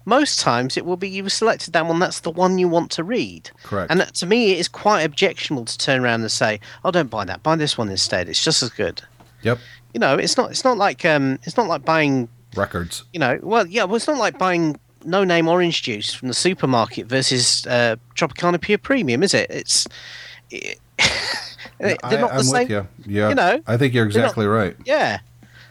most 0.05 0.41
times 0.41 0.77
it 0.77 0.85
will 0.85 0.97
be 0.97 1.09
you've 1.09 1.33
selected 1.33 1.73
that 1.75 1.87
one. 1.87 1.99
That's 1.99 2.21
the 2.21 2.31
one 2.31 2.59
you 2.59 2.69
want 2.69 2.91
to 2.93 3.05
read. 3.05 3.51
Correct. 3.63 3.91
And 3.91 4.01
that, 4.01 4.15
to 4.17 4.27
me, 4.27 4.53
it 4.53 4.59
is 4.59 4.69
quite 4.69 5.03
objectionable 5.03 5.65
to 5.67 5.79
turn 5.79 6.03
around 6.05 6.23
and 6.23 6.31
say, 6.31 6.61
"Oh, 6.85 6.91
don't 6.91 7.11
buy 7.11 7.25
that. 7.25 7.43
Buy 7.43 7.57
this 7.57 7.77
one 7.79 7.89
instead. 7.89 8.29
It's 8.29 8.43
just 8.43 8.63
as 8.63 8.71
good." 8.71 9.03
Yep. 9.43 9.59
You 9.95 10.01
know, 10.01 10.17
it's 10.17 10.37
not. 10.37 10.51
It's 10.51 10.65
not 10.65 10.79
like 10.79 11.05
um, 11.05 11.39
it's 11.45 11.57
not 11.57 11.69
like 11.69 11.85
buying. 11.85 12.29
Records. 12.57 13.05
You 13.13 13.21
know, 13.21 13.39
well, 13.43 13.67
yeah, 13.67 13.85
well, 13.85 13.97
it's 13.97 14.07
not 14.07 14.19
like 14.19 14.39
buying 14.39 14.79
no 15.05 15.25
name 15.25 15.49
orange 15.49 15.83
juice 15.83 16.13
from 16.13 16.29
the 16.29 16.35
supermarket 16.35 17.07
versus 17.07 17.67
uh, 17.67 17.97
Tropicana 18.15 18.61
Pure 18.61 18.79
Premium, 18.79 19.23
is 19.23 19.35
it? 19.35 19.51
It's 19.51 19.87
it, 20.51 20.79
they're 21.79 21.97
I, 22.03 22.17
not 22.17 22.31
the 22.31 22.37
I'm 22.37 22.43
same. 22.43 22.71
you. 22.71 22.89
Yeah, 23.07 23.29
you 23.31 23.35
know, 23.35 23.61
I 23.67 23.77
think 23.77 23.95
you're 23.95 24.05
they're 24.11 24.23
not- 24.23 24.27
exactly 24.27 24.47
right. 24.47 24.77
Yeah. 24.85 25.21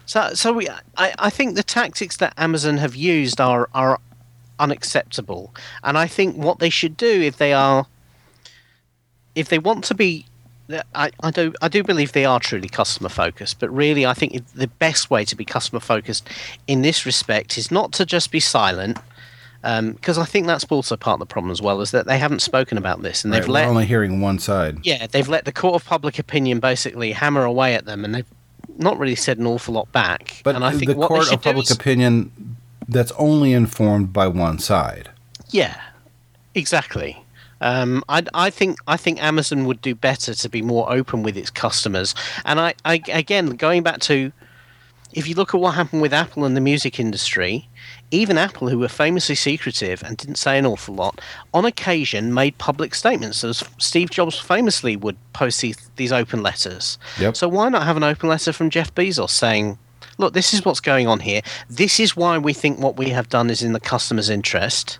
So, 0.07 0.33
so 0.33 0.51
we, 0.51 0.67
I, 0.97 1.13
I 1.17 1.29
think 1.29 1.55
the 1.55 1.63
tactics 1.63 2.17
that 2.17 2.33
Amazon 2.37 2.77
have 2.77 2.95
used 2.95 3.39
are 3.39 3.69
are 3.73 3.99
unacceptable, 4.61 5.53
and 5.83 5.97
I 5.97 6.07
think 6.07 6.37
what 6.37 6.59
they 6.59 6.69
should 6.69 6.95
do 6.95 7.21
if 7.21 7.35
they 7.37 7.51
are, 7.51 7.85
if 9.35 9.49
they 9.49 9.59
want 9.59 9.83
to 9.85 9.95
be, 9.95 10.25
I, 10.95 11.11
I 11.21 11.31
do 11.31 11.53
I 11.61 11.67
do 11.67 11.83
believe 11.83 12.13
they 12.13 12.23
are 12.25 12.39
truly 12.39 12.69
customer 12.69 13.09
focused, 13.09 13.59
but 13.59 13.69
really 13.75 14.05
I 14.05 14.13
think 14.13 14.45
the 14.53 14.67
best 14.67 15.09
way 15.09 15.25
to 15.25 15.35
be 15.35 15.43
customer 15.43 15.79
focused 15.81 16.27
in 16.67 16.81
this 16.81 17.05
respect 17.05 17.57
is 17.57 17.71
not 17.71 17.91
to 17.93 18.05
just 18.05 18.31
be 18.31 18.39
silent. 18.39 18.97
Um, 19.63 19.91
because 19.91 20.17
I 20.17 20.25
think 20.25 20.47
that's 20.47 20.63
also 20.71 20.97
part 20.97 21.15
of 21.15 21.19
the 21.19 21.27
problem 21.27 21.51
as 21.51 21.61
well, 21.61 21.81
is 21.81 21.91
that 21.91 22.07
they 22.07 22.17
haven't 22.17 22.41
spoken 22.41 22.79
about 22.79 23.03
this, 23.03 23.23
and 23.23 23.31
Right, 23.31 23.41
they've 23.41 23.47
we're 23.47 23.53
let 23.53 23.67
only 23.67 23.85
hearing 23.85 24.19
one 24.19 24.39
side. 24.39 24.79
yeah, 24.83 25.05
they've 25.05 25.29
let 25.29 25.45
the 25.45 25.51
court 25.51 25.75
of 25.75 25.85
public 25.85 26.17
opinion 26.17 26.59
basically 26.59 27.11
hammer 27.11 27.43
away 27.43 27.75
at 27.75 27.85
them, 27.85 28.03
and 28.03 28.15
they've 28.15 28.25
not 28.79 28.97
really 28.97 29.13
said 29.15 29.37
an 29.37 29.45
awful 29.45 29.75
lot 29.75 29.91
back. 29.91 30.41
But 30.43 30.55
and 30.55 30.65
I 30.65 30.71
think 30.71 30.87
the 30.87 30.95
court 30.95 31.31
of 31.31 31.43
public 31.43 31.65
is- 31.69 31.71
opinion 31.77 32.31
that's 32.91 33.11
only 33.13 33.53
informed 33.53 34.13
by 34.13 34.27
one 34.27 34.59
side. 34.59 35.09
yeah, 35.49 35.79
exactly. 36.53 37.17
Um, 37.61 38.03
I, 38.09 38.23
I 38.33 38.49
think 38.49 38.77
I 38.87 38.97
think 38.97 39.21
Amazon 39.21 39.65
would 39.65 39.81
do 39.81 39.93
better 39.93 40.33
to 40.33 40.49
be 40.49 40.61
more 40.63 40.91
open 40.91 41.21
with 41.21 41.37
its 41.37 41.51
customers. 41.51 42.15
And 42.43 42.59
I, 42.59 42.73
I 42.83 43.01
again 43.07 43.51
going 43.51 43.83
back 43.83 43.99
to 44.01 44.31
if 45.13 45.27
you 45.27 45.35
look 45.35 45.53
at 45.53 45.61
what 45.61 45.75
happened 45.75 46.01
with 46.01 46.13
Apple 46.13 46.45
and 46.45 46.55
the 46.55 46.61
music 46.61 46.99
industry, 46.99 47.67
even 48.11 48.37
Apple, 48.37 48.69
who 48.69 48.79
were 48.79 48.87
famously 48.87 49.35
secretive 49.35 50.01
and 50.03 50.17
didn't 50.17 50.37
say 50.37 50.57
an 50.57 50.65
awful 50.65 50.95
lot, 50.95 51.19
on 51.53 51.65
occasion 51.65 52.33
made 52.33 52.57
public 52.57 52.95
statements. 52.95 53.43
As 53.43 53.63
Steve 53.77 54.09
Jobs 54.09 54.39
famously 54.39 54.95
would 54.95 55.17
post 55.33 55.61
these, 55.61 55.89
these 55.97 56.11
open 56.11 56.41
letters. 56.41 56.97
Yep. 57.19 57.35
So 57.35 57.47
why 57.47 57.69
not 57.69 57.83
have 57.83 57.97
an 57.97 58.03
open 58.03 58.29
letter 58.29 58.53
from 58.53 58.69
Jeff 58.69 58.95
Bezos 58.95 59.31
saying, 59.31 59.77
"Look, 60.21 60.33
this 60.33 60.53
is 60.53 60.63
what's 60.63 60.79
going 60.79 61.07
on 61.07 61.19
here. 61.19 61.41
This 61.69 61.99
is 61.99 62.15
why 62.15 62.37
we 62.37 62.53
think 62.53 62.79
what 62.79 62.95
we 62.95 63.09
have 63.09 63.27
done 63.27 63.49
is 63.49 63.61
in 63.61 63.73
the 63.73 63.79
customer's 63.79 64.29
interest." 64.29 64.99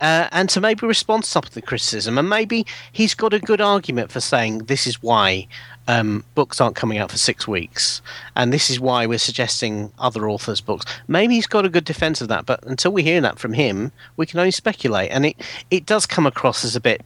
Uh, 0.00 0.28
and 0.30 0.50
to 0.50 0.60
maybe 0.60 0.86
respond 0.86 1.24
to 1.24 1.30
some 1.30 1.42
of 1.42 1.54
the 1.54 1.62
criticism, 1.62 2.18
and 2.18 2.28
maybe 2.28 2.66
he's 2.92 3.14
got 3.14 3.32
a 3.32 3.38
good 3.38 3.62
argument 3.62 4.12
for 4.12 4.20
saying 4.20 4.58
this 4.58 4.86
is 4.86 5.02
why 5.02 5.48
um, 5.88 6.22
books 6.34 6.60
aren't 6.60 6.76
coming 6.76 6.98
out 6.98 7.10
for 7.10 7.16
six 7.16 7.48
weeks, 7.48 8.02
and 8.34 8.52
this 8.52 8.68
is 8.68 8.78
why 8.78 9.06
we're 9.06 9.18
suggesting 9.18 9.90
other 9.98 10.28
authors' 10.28 10.60
books. 10.60 10.84
Maybe 11.08 11.34
he's 11.34 11.46
got 11.46 11.64
a 11.64 11.70
good 11.70 11.84
defense 11.84 12.20
of 12.20 12.28
that, 12.28 12.44
but 12.44 12.62
until 12.66 12.92
we 12.92 13.02
hear 13.02 13.22
that 13.22 13.38
from 13.38 13.54
him, 13.54 13.90
we 14.16 14.26
can 14.26 14.38
only 14.38 14.50
speculate. 14.50 15.10
And 15.10 15.26
it 15.26 15.36
it 15.70 15.86
does 15.86 16.04
come 16.04 16.26
across 16.26 16.64
as 16.64 16.76
a 16.76 16.80
bit 16.80 17.02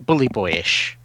bully 0.00 0.28
boyish. 0.28 0.98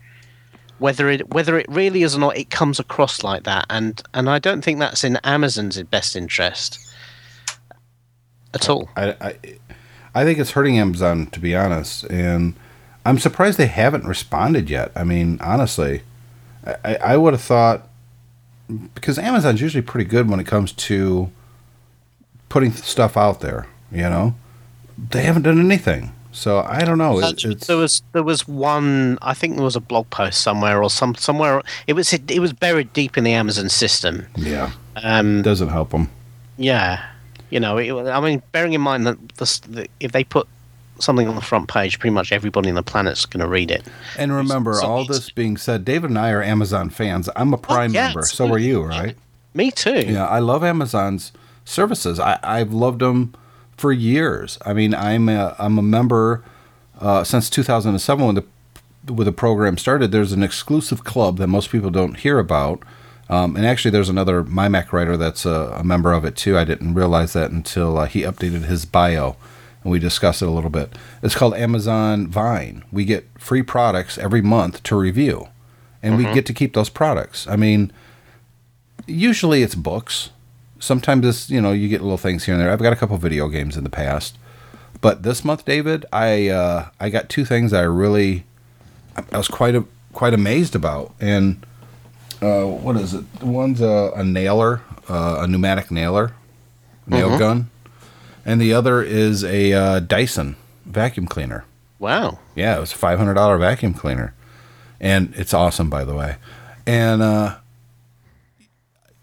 Whether 0.81 1.09
it 1.09 1.29
whether 1.31 1.59
it 1.59 1.67
really 1.69 2.01
is 2.03 2.15
or 2.15 2.19
not, 2.19 2.35
it 2.37 2.49
comes 2.49 2.79
across 2.79 3.23
like 3.23 3.43
that, 3.43 3.65
and 3.69 4.01
and 4.15 4.27
I 4.29 4.39
don't 4.39 4.63
think 4.63 4.79
that's 4.79 5.03
in 5.03 5.17
Amazon's 5.23 5.81
best 5.83 6.15
interest 6.15 6.79
at 8.53 8.67
all. 8.67 8.89
I, 8.95 9.15
I, 9.21 9.35
I 10.15 10.23
think 10.23 10.39
it's 10.39 10.51
hurting 10.51 10.79
Amazon 10.79 11.27
to 11.27 11.39
be 11.39 11.55
honest, 11.55 12.03
and 12.05 12.55
I'm 13.05 13.19
surprised 13.19 13.57
they 13.59 13.67
haven't 13.67 14.05
responded 14.05 14.69
yet. 14.71 14.91
I 14.95 15.03
mean, 15.03 15.37
honestly, 15.41 16.01
I, 16.65 16.75
I- 16.83 16.95
I 17.13 17.17
would 17.17 17.33
have 17.33 17.41
thought 17.43 17.87
because 18.95 19.19
Amazon's 19.19 19.61
usually 19.61 19.81
pretty 19.83 20.09
good 20.09 20.29
when 20.29 20.39
it 20.39 20.47
comes 20.47 20.71
to 20.71 21.29
putting 22.49 22.71
stuff 22.71 23.15
out 23.17 23.41
there. 23.41 23.67
You 23.91 24.03
know, 24.09 24.35
they 24.97 25.23
haven't 25.23 25.43
done 25.43 25.59
anything, 25.59 26.11
so 26.31 26.59
I 26.59 26.83
don't 26.83 26.97
know. 26.97 27.19
It, 27.19 27.43
it's 27.43 27.67
there 27.67 27.77
was 27.77 28.01
there 28.13 28.23
was 28.23 28.47
one 28.47 29.17
I 29.21 29.33
think 29.33 29.55
there 29.55 29.63
was 29.63 29.75
a 29.75 29.81
blog 29.81 30.09
post 30.09 30.41
somewhere 30.41 30.81
or 30.81 30.89
some 30.89 31.15
somewhere 31.15 31.61
it 31.87 31.93
was 31.93 32.13
it, 32.13 32.39
was 32.39 32.53
buried 32.53 32.93
deep 32.93 33.17
in 33.17 33.23
the 33.23 33.33
Amazon 33.33 33.69
system. 33.69 34.25
yeah, 34.35 34.71
Um, 34.95 35.41
doesn't 35.41 35.69
help 35.69 35.91
them. 35.91 36.09
yeah, 36.57 37.05
you 37.49 37.59
know, 37.59 37.77
it, 37.77 37.91
I 38.09 38.19
mean, 38.21 38.41
bearing 38.51 38.73
in 38.73 38.81
mind 38.81 39.05
that 39.05 39.17
the, 39.35 39.61
the, 39.69 39.87
if 39.99 40.13
they 40.13 40.23
put 40.23 40.47
something 40.99 41.27
on 41.27 41.35
the 41.35 41.41
front 41.41 41.67
page, 41.67 41.99
pretty 41.99 42.13
much 42.13 42.31
everybody 42.31 42.69
on 42.69 42.75
the 42.75 42.83
planet's 42.83 43.25
going 43.25 43.41
to 43.41 43.47
read 43.47 43.71
it. 43.71 43.83
And 44.17 44.31
remember, 44.33 44.75
so 44.75 44.85
all 44.87 45.05
this 45.05 45.29
being 45.29 45.57
said, 45.57 45.83
David 45.83 46.11
and 46.11 46.19
I 46.19 46.31
are 46.31 46.41
Amazon 46.43 46.89
fans. 46.89 47.29
I'm 47.35 47.53
a 47.53 47.57
Prime 47.57 47.93
yeah, 47.93 48.07
member, 48.07 48.23
so 48.23 48.51
are 48.51 48.59
you, 48.59 48.83
right? 48.83 49.17
Me 49.53 49.71
too. 49.71 50.05
Yeah, 50.07 50.27
I 50.27 50.39
love 50.39 50.63
Amazon's 50.63 51.33
services. 51.65 52.19
I, 52.19 52.39
I've 52.43 52.71
loved 52.71 52.99
them 52.99 53.33
for 53.81 53.91
years. 53.91 54.59
I 54.63 54.73
mean, 54.73 54.93
I'm 54.93 55.27
a, 55.27 55.55
I'm 55.57 55.79
a 55.79 55.81
member 55.81 56.43
uh, 56.99 57.23
since 57.23 57.49
2007 57.49 58.25
when 58.25 58.35
the 58.35 58.45
when 59.11 59.25
the 59.25 59.31
program 59.31 59.77
started. 59.79 60.11
There's 60.11 60.31
an 60.31 60.43
exclusive 60.43 61.03
club 61.03 61.37
that 61.37 61.47
most 61.47 61.71
people 61.71 61.89
don't 61.89 62.19
hear 62.19 62.37
about. 62.37 62.83
Um, 63.27 63.55
and 63.55 63.65
actually, 63.65 63.91
there's 63.91 64.09
another 64.09 64.43
MyMac 64.43 64.91
writer 64.91 65.17
that's 65.17 65.45
a, 65.45 65.73
a 65.77 65.83
member 65.83 66.13
of 66.13 66.23
it 66.23 66.35
too. 66.35 66.57
I 66.57 66.63
didn't 66.63 66.93
realize 66.93 67.33
that 67.33 67.49
until 67.49 67.97
uh, 67.97 68.05
he 68.05 68.21
updated 68.21 68.65
his 68.65 68.85
bio, 68.85 69.35
and 69.83 69.91
we 69.91 69.97
discussed 69.97 70.43
it 70.43 70.47
a 70.47 70.51
little 70.51 70.69
bit. 70.69 70.93
It's 71.23 71.33
called 71.33 71.55
Amazon 71.55 72.27
Vine. 72.27 72.83
We 72.91 73.03
get 73.03 73.27
free 73.39 73.63
products 73.63 74.17
every 74.17 74.41
month 74.41 74.83
to 74.83 74.95
review, 74.95 75.47
and 76.03 76.17
we 76.17 76.25
get 76.25 76.45
to 76.45 76.53
keep 76.53 76.73
those 76.73 76.89
products. 76.89 77.47
I 77.47 77.55
mean, 77.55 77.91
usually 79.07 79.63
it's 79.63 79.75
books. 79.75 80.29
Sometimes 80.81 81.25
it's 81.25 81.49
you 81.49 81.61
know 81.61 81.71
you 81.71 81.87
get 81.87 82.01
little 82.01 82.17
things 82.17 82.43
here 82.43 82.55
and 82.55 82.61
there. 82.61 82.71
I've 82.71 82.81
got 82.81 82.91
a 82.91 82.97
couple 82.97 83.15
video 83.17 83.47
games 83.47 83.77
in 83.77 83.85
the 83.85 83.89
past, 83.89 84.37
but 84.99 85.23
this 85.23 85.45
month, 85.45 85.63
David, 85.63 86.05
I 86.11 86.49
uh, 86.49 86.89
I 86.99 87.09
got 87.09 87.29
two 87.29 87.45
things 87.45 87.71
I 87.71 87.83
really 87.83 88.43
I 89.31 89.37
was 89.37 89.47
quite 89.47 89.75
a, 89.75 89.85
quite 90.13 90.33
amazed 90.33 90.75
about. 90.75 91.13
And 91.19 91.65
uh, 92.41 92.63
what 92.63 92.95
is 92.97 93.13
it? 93.13 93.25
One's 93.41 93.81
a, 93.81 94.11
a 94.15 94.23
nailer, 94.23 94.81
uh, 95.09 95.39
a 95.41 95.47
pneumatic 95.47 95.91
nailer, 95.91 96.33
nail 97.07 97.37
gun, 97.37 97.69
and 98.45 98.59
the 98.59 98.73
other 98.73 99.01
is 99.01 99.43
a 99.43 99.73
uh, 99.73 99.99
Dyson 99.99 100.55
vacuum 100.85 101.27
cleaner. 101.27 101.65
Wow. 101.99 102.39
Yeah, 102.55 102.77
it 102.77 102.79
was 102.79 102.93
a 102.93 102.97
five 102.97 103.19
hundred 103.19 103.35
dollar 103.35 103.57
vacuum 103.57 103.93
cleaner, 103.93 104.33
and 104.99 105.33
it's 105.35 105.53
awesome, 105.53 105.89
by 105.89 106.03
the 106.03 106.15
way. 106.15 106.37
And 106.87 107.21
uh, 107.21 107.57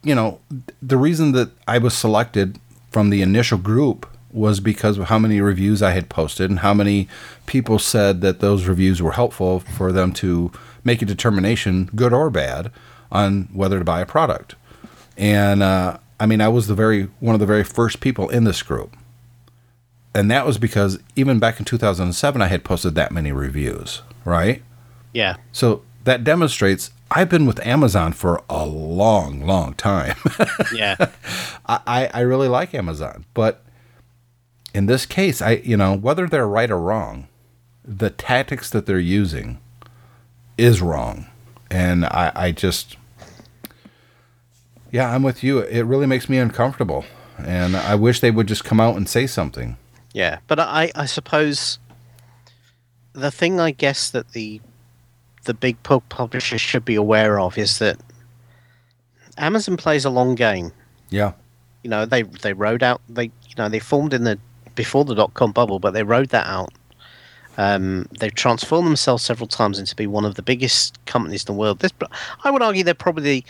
you 0.03 0.15
know, 0.15 0.41
the 0.81 0.97
reason 0.97 1.33
that 1.33 1.51
I 1.67 1.79
was 1.79 1.95
selected 1.95 2.59
from 2.91 3.11
the 3.11 3.23
initial 3.23 3.59
group 3.59 4.07
was 4.31 4.61
because 4.61 4.99
of 4.99 5.07
how 5.07 5.19
many 5.19 5.41
reviews 5.41 5.83
I 5.83 5.93
had 5.93 6.09
posted 6.09 6.51
and 6.51 6.61
how 6.61 6.75
many 6.75 7.09
people 7.47 7.79
said 7.79 8.21
that 8.21 8.41
those 8.41 8.67
reviews 8.67 9.01
were 9.01 9.13
helpful 9.13 9.61
for 9.61 9.91
them 9.91 10.13
to 10.15 10.53
make 10.85 11.03
a 11.03 11.07
determination, 11.07 11.91
good 11.95 12.13
or 12.13 12.31
bad, 12.31 12.71
on 13.11 13.49
whether 13.53 13.79
to 13.79 13.85
buy 13.85 14.01
a 14.01 14.07
product. 14.07 14.55
And 15.17 15.63
uh, 15.63 15.99
I 16.21 16.27
mean, 16.27 16.41
I 16.41 16.49
was 16.49 16.67
the 16.67 16.75
very 16.75 17.05
one 17.21 17.35
of 17.35 17.41
the 17.41 17.47
very 17.47 17.65
first 17.65 18.01
people 18.01 18.29
in 18.29 18.45
this 18.45 18.63
group 18.63 18.95
and 20.15 20.31
that 20.31 20.47
was 20.47 20.59
because 20.59 20.99
even 21.17 21.39
back 21.39 21.59
in 21.59 21.65
2007 21.65 22.43
i 22.43 22.47
had 22.47 22.65
posted 22.65 22.95
that 22.95 23.13
many 23.13 23.31
reviews 23.31 24.03
right 24.25 24.63
Yeah. 25.13 25.37
so 25.53 25.83
that 26.09 26.25
demonstrates 26.25 26.90
i've 27.11 27.29
been 27.29 27.47
with 27.47 27.64
amazon 27.66 28.12
for 28.12 28.42
a 28.49 28.66
long 28.66 29.47
long 29.47 29.75
time. 29.75 30.16
Yeah. 30.75 30.97
I, 31.66 32.11
I 32.12 32.21
really 32.21 32.49
like 32.49 32.75
amazon 32.75 33.25
but 33.35 33.64
in 34.75 34.87
this 34.87 35.07
case 35.07 35.40
i 35.42 35.62
you 35.64 35.77
know 35.77 35.94
whether 35.97 36.27
they're 36.27 36.49
right 36.49 36.71
or 36.71 36.79
wrong 36.79 37.29
the 37.85 38.11
tactics 38.11 38.68
that 38.71 38.85
they're 38.85 38.99
using 38.99 39.59
is 40.59 40.83
wrong. 40.83 41.27
And 41.71 42.05
i 42.05 42.31
i 42.35 42.53
just 42.53 42.97
yeah 44.90 45.14
i'm 45.14 45.23
with 45.23 45.42
you. 45.42 45.61
It 45.61 45.83
really 45.83 46.07
makes 46.07 46.29
me 46.29 46.38
uncomfortable. 46.38 47.05
And 47.38 47.77
i 47.77 47.94
wish 47.94 48.21
they 48.21 48.31
would 48.31 48.49
just 48.49 48.64
come 48.64 48.81
out 48.81 48.97
and 48.97 49.09
say 49.09 49.27
something. 49.27 49.77
Yeah, 50.12 50.38
but 50.47 50.59
I, 50.59 50.90
I 50.94 51.07
suppose 51.07 51.79
the 53.12 53.31
thing 53.31 53.61
I 53.61 53.71
guess 53.71 54.11
that 54.11 54.33
the 54.33 54.61
the 55.49 55.55
big 55.55 55.83
pub 55.83 56.03
publishers 56.11 56.61
should 56.61 56.85
be 56.85 56.95
aware 56.95 57.41
of 57.41 57.57
is 57.59 57.79
that 57.81 57.97
Amazon 59.37 59.77
plays 59.77 60.05
a 60.05 60.11
long 60.11 60.35
game. 60.35 60.71
yeah 61.11 61.33
You 61.83 61.91
know, 61.91 62.05
they 62.07 62.23
they 62.23 62.53
rode 62.53 62.83
out 62.83 63.01
they 63.09 63.25
you 63.25 63.57
know 63.57 63.69
they 63.69 63.79
formed 63.81 64.13
in 64.15 64.25
the 64.25 64.39
before 64.75 65.05
the 65.05 65.15
dot 65.15 65.33
com 65.35 65.51
bubble, 65.53 65.79
but 65.81 65.93
they 65.95 66.03
rode 66.05 66.29
that 66.29 66.47
out. 66.47 66.70
Um, 67.57 68.07
they've 68.20 68.35
transformed 68.35 68.87
themselves 68.87 69.25
several 69.25 69.49
times 69.49 69.79
into 69.81 69.97
be 69.97 70.07
one 70.07 70.25
of 70.25 70.35
the 70.37 70.43
biggest 70.43 71.05
companies 71.07 71.43
in 71.43 71.47
the 71.53 71.59
world. 71.59 71.81
This, 71.81 71.91
I 72.45 72.53
would 72.53 72.62
argue, 72.62 72.85
they're 72.85 72.95
probably, 72.95 73.45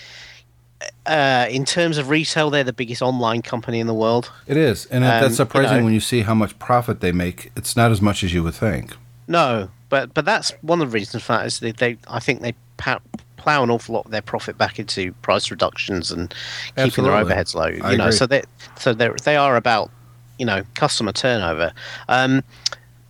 uh, 1.04 1.46
in 1.50 1.66
terms 1.66 1.98
of 1.98 2.08
retail, 2.08 2.48
they're 2.48 2.64
the 2.64 2.72
biggest 2.72 3.02
online 3.02 3.42
company 3.42 3.80
in 3.80 3.86
the 3.86 3.92
world. 3.92 4.30
It 4.46 4.56
is, 4.56 4.86
and 4.86 5.04
Um, 5.04 5.10
that's 5.10 5.32
you 5.32 5.36
surprising 5.44 5.76
know- 5.78 5.84
when 5.84 5.92
you 5.92 6.00
see 6.00 6.22
how 6.22 6.34
much 6.34 6.58
profit 6.58 7.00
they 7.00 7.12
make. 7.12 7.50
It's 7.54 7.76
not 7.76 7.90
as 7.92 8.00
much 8.00 8.24
as 8.24 8.32
you 8.32 8.42
would 8.42 8.54
think. 8.54 8.96
No, 9.26 9.68
but 9.88 10.14
but 10.14 10.24
that's 10.24 10.50
one 10.62 10.80
of 10.80 10.90
the 10.90 10.94
reasons 10.94 11.22
for 11.22 11.34
that 11.34 11.46
is 11.46 11.60
they, 11.60 11.72
they 11.72 11.98
I 12.08 12.20
think 12.20 12.40
they 12.42 12.54
plow 12.76 13.62
an 13.62 13.70
awful 13.70 13.94
lot 13.94 14.04
of 14.04 14.10
their 14.10 14.22
profit 14.22 14.58
back 14.58 14.78
into 14.78 15.12
price 15.22 15.50
reductions 15.50 16.10
and 16.10 16.30
keeping 16.76 16.84
Absolutely. 16.84 17.24
their 17.24 17.24
overheads 17.24 17.54
low. 17.54 17.66
You 17.68 17.82
I 17.82 17.96
know, 17.96 18.04
agree. 18.04 18.16
so 18.16 18.26
they 18.26 18.42
so 18.76 18.92
they 18.94 19.08
they 19.24 19.36
are 19.36 19.56
about 19.56 19.90
you 20.38 20.46
know 20.46 20.64
customer 20.74 21.12
turnover. 21.12 21.72
Um, 22.08 22.42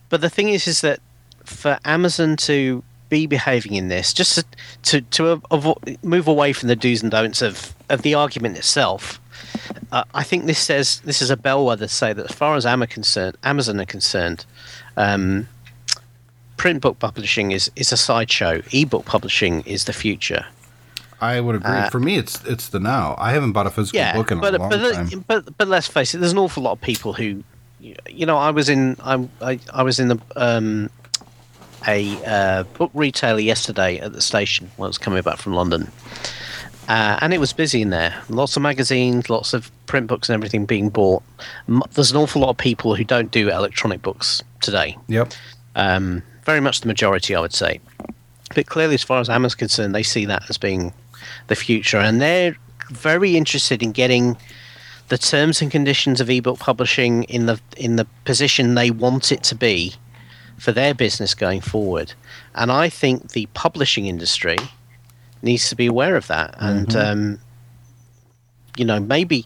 but 0.09 0.21
the 0.21 0.29
thing 0.29 0.49
is, 0.49 0.67
is 0.67 0.81
that 0.81 0.99
for 1.43 1.79
Amazon 1.85 2.35
to 2.37 2.83
be 3.09 3.25
behaving 3.25 3.73
in 3.73 3.89
this, 3.89 4.13
just 4.13 4.35
to 4.35 4.45
to, 4.83 5.01
to 5.01 5.41
avo- 5.51 6.03
move 6.03 6.27
away 6.27 6.53
from 6.53 6.69
the 6.69 6.75
do's 6.75 7.01
and 7.01 7.11
don'ts 7.11 7.41
of 7.41 7.75
of 7.89 8.01
the 8.03 8.13
argument 8.13 8.57
itself. 8.57 9.19
Uh, 9.91 10.03
I 10.13 10.23
think 10.23 10.45
this 10.45 10.59
says 10.59 10.99
this 11.01 11.21
is 11.21 11.29
a 11.29 11.37
bellwether 11.37 11.87
to 11.87 11.93
say 11.93 12.13
that 12.13 12.29
as 12.29 12.35
far 12.35 12.55
as 12.55 12.65
Amazon 12.65 12.87
concerned, 12.87 13.37
Amazon 13.43 13.79
are 13.79 13.85
concerned, 13.85 14.45
um, 14.97 15.47
print 16.59 16.81
book 16.81 16.99
publishing 16.99 17.51
is 17.51 17.71
is 17.75 17.91
a 17.91 17.97
sideshow. 17.97 18.61
Ebook 18.71 19.05
publishing 19.05 19.61
is 19.61 19.85
the 19.85 19.93
future. 19.93 20.45
I 21.21 21.39
would 21.41 21.55
agree. 21.55 21.71
Uh, 21.71 21.89
For 21.89 21.99
me, 21.99 22.17
it's 22.17 22.43
it's 22.45 22.69
the 22.69 22.79
now. 22.79 23.15
I 23.17 23.31
haven't 23.31 23.53
bought 23.53 23.65
a 23.67 23.71
physical 23.71 23.97
Yeah, 23.97 24.13
book 24.15 24.31
in 24.31 24.39
but 24.39 24.53
a 24.53 24.57
long 24.59 24.69
but, 24.69 24.93
time. 24.93 25.25
but 25.27 25.57
but 25.57 25.67
let's 25.67 25.87
face 25.87 26.13
it. 26.13 26.19
There's 26.19 26.33
an 26.33 26.37
awful 26.37 26.63
lot 26.63 26.73
of 26.73 26.81
people 26.81 27.13
who, 27.13 27.43
you 27.79 28.25
know, 28.25 28.37
I 28.37 28.51
was 28.51 28.69
in 28.69 28.95
I'm, 29.03 29.29
I 29.41 29.59
I 29.73 29.83
was 29.83 29.99
in 29.99 30.09
the 30.09 30.19
um, 30.35 30.89
a 31.87 31.99
uh, 32.25 32.63
book 32.77 32.91
retailer 32.93 33.39
yesterday 33.39 33.99
at 33.99 34.11
the 34.13 34.21
station 34.21 34.69
when 34.77 34.87
I 34.87 34.89
was 34.89 34.97
coming 34.97 35.23
back 35.23 35.39
from 35.39 35.53
London. 35.55 35.89
Uh, 36.89 37.19
and 37.21 37.33
it 37.33 37.39
was 37.39 37.53
busy 37.53 37.81
in 37.81 37.91
there. 37.91 38.13
Lots 38.29 38.57
of 38.57 38.63
magazines, 38.63 39.29
lots 39.29 39.53
of 39.53 39.71
print 39.85 40.07
books, 40.07 40.27
and 40.27 40.33
everything 40.33 40.65
being 40.65 40.89
bought. 40.89 41.21
There's 41.93 42.11
an 42.11 42.17
awful 42.17 42.41
lot 42.41 42.49
of 42.49 42.57
people 42.57 42.95
who 42.95 43.03
don't 43.03 43.31
do 43.31 43.49
electronic 43.49 44.01
books 44.01 44.41
today. 44.59 44.97
Yep. 45.07 45.31
Um, 45.75 46.23
very 46.43 46.61
much 46.61 46.81
the 46.81 46.87
majority, 46.87 47.35
I 47.35 47.39
would 47.39 47.53
say. 47.53 47.79
But 48.55 48.65
clearly, 48.65 48.95
as 48.95 49.03
far 49.03 49.19
as 49.19 49.29
Amazon's 49.29 49.55
concerned, 49.55 49.93
they 49.93 50.03
see 50.03 50.25
that 50.25 50.49
as 50.49 50.57
being 50.57 50.93
the 51.47 51.55
future, 51.55 51.97
and 51.97 52.19
they're 52.21 52.55
very 52.89 53.37
interested 53.37 53.83
in 53.83 53.91
getting 53.91 54.37
the 55.09 55.17
terms 55.17 55.61
and 55.61 55.71
conditions 55.71 56.21
of 56.21 56.29
ebook 56.29 56.59
publishing 56.59 57.23
in 57.23 57.45
the 57.45 57.59
in 57.77 57.95
the 57.95 58.05
position 58.25 58.75
they 58.75 58.91
want 58.91 59.31
it 59.31 59.43
to 59.43 59.55
be 59.55 59.93
for 60.57 60.71
their 60.71 60.93
business 60.93 61.33
going 61.33 61.61
forward. 61.61 62.13
And 62.55 62.71
I 62.71 62.89
think 62.89 63.31
the 63.31 63.47
publishing 63.53 64.07
industry 64.07 64.57
needs 65.41 65.69
to 65.69 65.75
be 65.75 65.85
aware 65.85 66.15
of 66.15 66.27
that. 66.27 66.55
And 66.59 66.95
um, 66.95 67.39
you 68.77 68.85
know, 68.85 68.99
maybe 68.99 69.45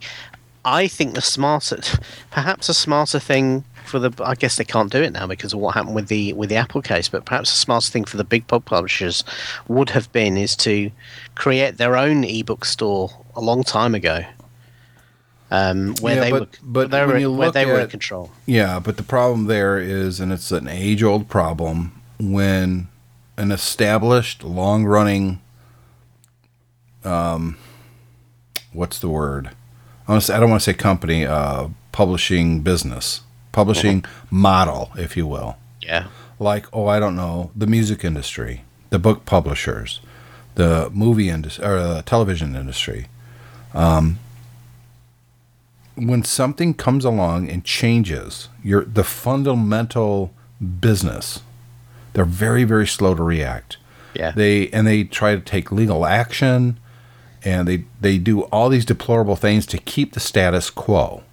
I 0.66 0.88
think 0.88 1.16
the 1.16 1.22
smarter, 1.22 1.80
perhaps 2.32 2.70
a 2.70 2.74
smarter 2.74 3.20
thing 3.20 3.64
for 3.86 4.00
the. 4.00 4.12
I 4.24 4.36
guess 4.36 4.56
they 4.58 4.64
can't 4.64 4.92
do 4.92 5.02
it 5.02 5.14
now 5.14 5.28
because 5.28 5.54
of 5.54 5.60
what 5.60 5.76
happened 5.76 5.96
with 5.96 6.08
the 6.08 6.34
with 6.34 6.50
the 6.50 6.56
Apple 6.56 6.82
case. 6.82 7.10
But 7.10 7.26
perhaps 7.26 7.50
the 7.52 7.58
smartest 7.58 7.92
thing 7.94 8.06
for 8.06 8.18
the 8.18 8.24
big 8.24 8.48
pub 8.48 8.66
publishers 8.66 9.24
would 9.68 9.90
have 9.92 10.12
been 10.12 10.38
is 10.38 10.56
to 10.58 10.92
create 11.36 11.78
their 11.78 11.96
own 11.98 12.24
ebook 12.24 12.66
store 12.66 13.10
a 13.36 13.42
long 13.42 13.64
time 13.64 13.96
ago, 13.96 14.24
um, 15.52 15.96
where 16.02 16.16
Yeah, 16.16 16.22
they 16.22 16.32
but- 16.32 16.40
were 16.42 16.48
but 16.64 16.92
they 16.92 17.06
were, 17.06 17.30
where 17.32 17.52
they 17.52 17.66
were 17.66 17.80
in 17.82 17.90
control. 17.90 18.32
Yeah, 18.46 18.80
but 18.80 18.98
the 18.98 19.04
problem 19.04 19.48
there 19.48 19.78
is, 19.78 20.20
and 20.20 20.32
it's 20.32 20.52
an 20.52 20.68
age 20.68 21.02
old 21.04 21.30
problem, 21.30 22.02
when 22.20 22.88
an 23.38 23.52
established, 23.52 24.44
long 24.44 24.86
running, 24.86 25.42
um, 27.04 27.58
what's 28.72 29.00
the 29.00 29.10
word? 29.10 29.50
I, 30.08 30.12
want 30.12 30.22
to 30.22 30.28
say, 30.28 30.34
I 30.36 30.40
don't 30.40 30.50
want 30.50 30.62
to 30.62 30.66
say 30.66 30.74
company, 30.74 31.26
uh, 31.26 31.70
publishing 31.92 32.62
business, 32.62 33.22
publishing 33.54 34.04
model, 34.30 34.92
if 34.98 35.16
you 35.16 35.26
will. 35.26 35.56
Yeah, 35.82 36.08
Like, 36.40 36.66
oh, 36.74 36.88
I 36.88 37.00
don't 37.00 37.16
know, 37.16 37.52
the 37.56 37.68
music 37.68 38.04
industry, 38.04 38.64
the 38.90 39.00
book 39.00 39.26
publishers, 39.26 40.02
the 40.56 40.90
movie 40.94 41.30
industry, 41.30 41.66
or 41.66 41.80
the 41.82 42.02
television 42.06 42.56
industry. 42.56 43.08
Um, 43.74 44.20
when 45.96 46.24
something 46.24 46.74
comes 46.74 47.06
along 47.06 47.50
and 47.50 47.64
changes 47.64 48.50
your 48.64 48.84
the 48.86 49.04
fundamental 49.04 50.34
business, 50.80 51.42
they're 52.14 52.26
very 52.26 52.64
very 52.64 52.88
slow 52.88 53.14
to 53.16 53.24
react. 53.24 53.78
yeah, 54.16 54.32
They 54.32 54.70
and 54.70 54.88
they 54.88 55.04
try 55.04 55.36
to 55.36 55.42
take 55.42 55.72
legal 55.72 56.06
action, 56.06 56.80
and 57.44 57.68
they 57.68 57.86
they 58.02 58.18
do 58.18 58.42
all 58.44 58.70
these 58.70 58.86
deplorable 58.86 59.36
things 59.36 59.66
to 59.68 59.78
keep 59.78 60.14
the 60.14 60.20
status 60.20 60.70
quo, 60.70 61.24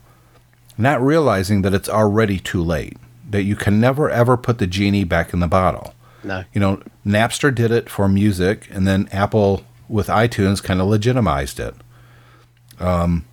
not 0.80 1.02
realizing 1.02 1.62
that 1.62 1.74
it's 1.74 1.88
already 1.88 2.38
too 2.38 2.62
late. 2.62 2.96
That 3.28 3.42
you 3.44 3.54
can 3.56 3.80
never 3.80 4.10
ever 4.10 4.36
put 4.36 4.58
the 4.58 4.66
genie 4.66 5.04
back 5.04 5.32
in 5.32 5.40
the 5.40 5.46
bottle. 5.48 5.94
no, 6.24 6.44
You 6.52 6.60
know, 6.60 6.82
Napster 7.06 7.54
did 7.54 7.70
it 7.70 7.88
for 7.88 8.08
music, 8.08 8.68
and 8.70 8.86
then 8.86 9.08
Apple 9.12 9.64
with 9.88 10.08
iTunes 10.08 10.62
kind 10.62 10.80
of 10.80 10.86
legitimized 10.88 11.58
it. 11.60 11.74
Um, 12.78 13.24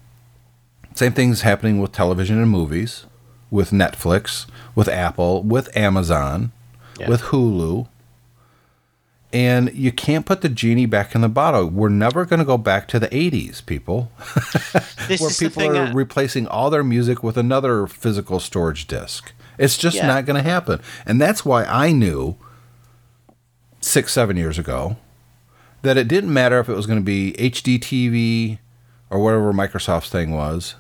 same 0.94 1.14
thing's 1.14 1.42
happening 1.42 1.80
with 1.80 1.92
television 1.92 2.38
and 2.42 2.50
movies, 2.50 3.06
with 3.52 3.72
Netflix, 3.72 4.46
with 4.76 4.88
Apple, 4.88 5.44
with 5.44 5.76
Amazon, 5.76 6.52
Yeah. 7.00 7.10
with 7.10 7.22
Hulu. 7.24 7.88
And 9.34 9.74
you 9.74 9.92
can't 9.92 10.26
put 10.26 10.40
the 10.42 10.48
genie 10.50 10.86
back 10.86 11.14
in 11.14 11.20
the 11.22 11.28
bottle. 11.28 11.68
We're 11.68 11.90
never 11.90 12.24
going 12.24 12.40
to 12.40 12.46
go 12.46 12.58
back 12.58 12.88
to 12.90 13.00
the 13.00 13.10
80s, 13.10 13.66
people, 13.66 14.10
this 15.10 15.20
where 15.20 15.30
is 15.30 15.38
the 15.38 15.50
people 15.50 15.76
are 15.78 15.88
I- 15.88 15.92
replacing 15.92 16.48
all 16.48 16.70
their 16.70 16.84
music 16.84 17.24
with 17.24 17.38
another 17.38 17.88
physical 17.88 18.40
storage 18.40 18.88
disc. 18.88 19.34
It's 19.58 19.78
just 19.78 19.98
Yeah. 19.98 20.08
not 20.08 20.26
going 20.26 20.42
to 20.42 20.50
happen. 20.50 20.80
And 21.06 21.20
that's 21.20 21.44
why 21.44 21.66
I 21.66 21.92
knew 21.92 22.38
six, 23.82 24.14
seven 24.14 24.38
years 24.38 24.58
ago 24.58 24.96
that 25.82 25.98
it 25.98 26.08
didn't 26.08 26.32
matter 26.34 26.60
if 26.60 26.70
it 26.70 26.74
was 26.76 26.86
going 26.88 27.00
to 27.00 27.06
be 27.06 27.34
HD 27.34 27.78
TV 27.80 28.60
or 29.10 29.20
whatever 29.20 29.52
Microsoft's 29.54 30.10
thing 30.10 30.32
was, 30.32 30.76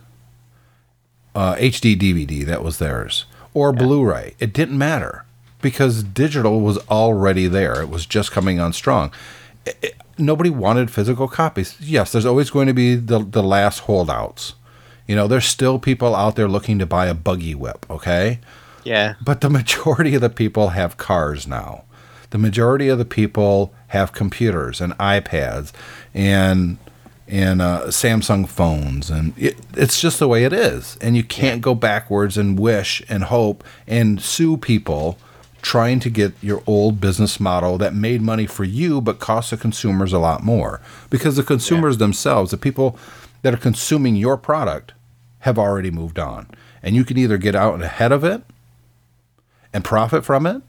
uh, 1.35 1.55
HD 1.55 1.95
DVD, 1.97 2.45
that 2.45 2.63
was 2.63 2.77
theirs, 2.79 3.25
or 3.53 3.71
Blu 3.73 4.03
ray. 4.05 4.35
It 4.39 4.53
didn't 4.53 4.77
matter 4.77 5.25
because 5.62 6.03
digital 6.03 6.62
was 6.62 6.78
already 6.89 7.47
there. 7.47 7.82
It 7.82 7.89
was 7.89 8.05
just 8.05 8.32
coming 8.32 8.60
on 8.60 8.74
strong. 8.74 9.12
It- 9.66 9.78
it- 9.82 9.95
nobody 10.18 10.49
wanted 10.49 10.89
physical 10.91 11.28
copies. 11.28 11.76
Yes, 11.80 12.12
there's 12.12 12.26
always 12.26 12.49
going 12.49 12.68
to 12.68 12.74
be 12.74 12.95
the, 12.95 13.20
the 13.20 13.43
last 13.43 13.80
holdouts. 13.80 14.53
You 15.08 15.16
know, 15.16 15.28
there's 15.28 15.45
still 15.45 15.80
people 15.80 16.16
out 16.16 16.36
there 16.36 16.47
looking 16.47 16.80
to 16.80 16.86
buy 16.86 17.05
a 17.08 17.14
buggy 17.14 17.55
whip, 17.55 17.86
okay? 17.89 18.39
yeah, 18.84 19.16
But 19.24 19.41
the 19.41 19.49
majority 19.60 20.16
of 20.16 20.22
the 20.22 20.30
people 20.30 20.70
have 20.70 20.97
cars 20.97 21.47
now. 21.47 21.84
The 22.30 22.38
majority 22.38 22.89
of 22.89 22.97
the 22.97 23.05
people 23.05 23.74
have 23.88 24.12
computers 24.12 24.82
and 24.82 24.93
iPads 24.97 25.72
and 26.14 26.78
and 27.30 27.62
uh, 27.62 27.88
Samsung 27.88 28.47
phones, 28.47 29.10
and 29.10 29.34
it, 29.38 29.58
it's 29.76 29.99
just 29.99 30.18
the 30.20 30.30
way 30.30 30.45
it 30.45 30.53
is. 30.53 30.97
And 31.01 31.18
you 31.18 31.24
can't 31.26 31.62
go 31.62 31.76
backwards 31.76 32.38
and 32.38 32.58
wish 32.58 33.01
and 33.10 33.26
hope 33.26 33.66
and 33.86 34.22
sue 34.22 34.55
people 34.55 35.18
trying 35.62 35.99
to 35.99 36.10
get 36.10 36.34
your 36.41 36.62
old 36.66 37.01
business 37.01 37.39
model 37.39 37.78
that 37.78 37.93
made 37.93 38.22
money 38.22 38.45
for 38.45 38.64
you 38.64 39.01
but 39.01 39.20
cost 39.20 39.49
the 39.51 39.58
consumers 39.58 40.14
a 40.14 40.20
lot 40.20 40.43
more. 40.43 40.80
Because 41.10 41.36
the 41.36 41.43
consumers 41.43 41.97
themselves, 41.97 42.51
the 42.51 42.58
people 42.58 42.97
that 43.41 43.53
are 43.53 43.58
consuming 43.58 44.16
your 44.16 44.38
product, 44.38 44.93
have 45.39 45.58
already 45.60 45.91
moved 45.91 46.18
on, 46.20 46.47
and 46.82 46.95
you 46.95 47.03
can 47.05 47.18
either 47.18 47.38
get 47.38 47.55
out 47.55 47.82
ahead 47.82 48.12
of 48.12 48.24
it 48.24 48.41
and 49.74 49.84
profit 49.84 50.26
from 50.26 50.45
it, 50.47 50.62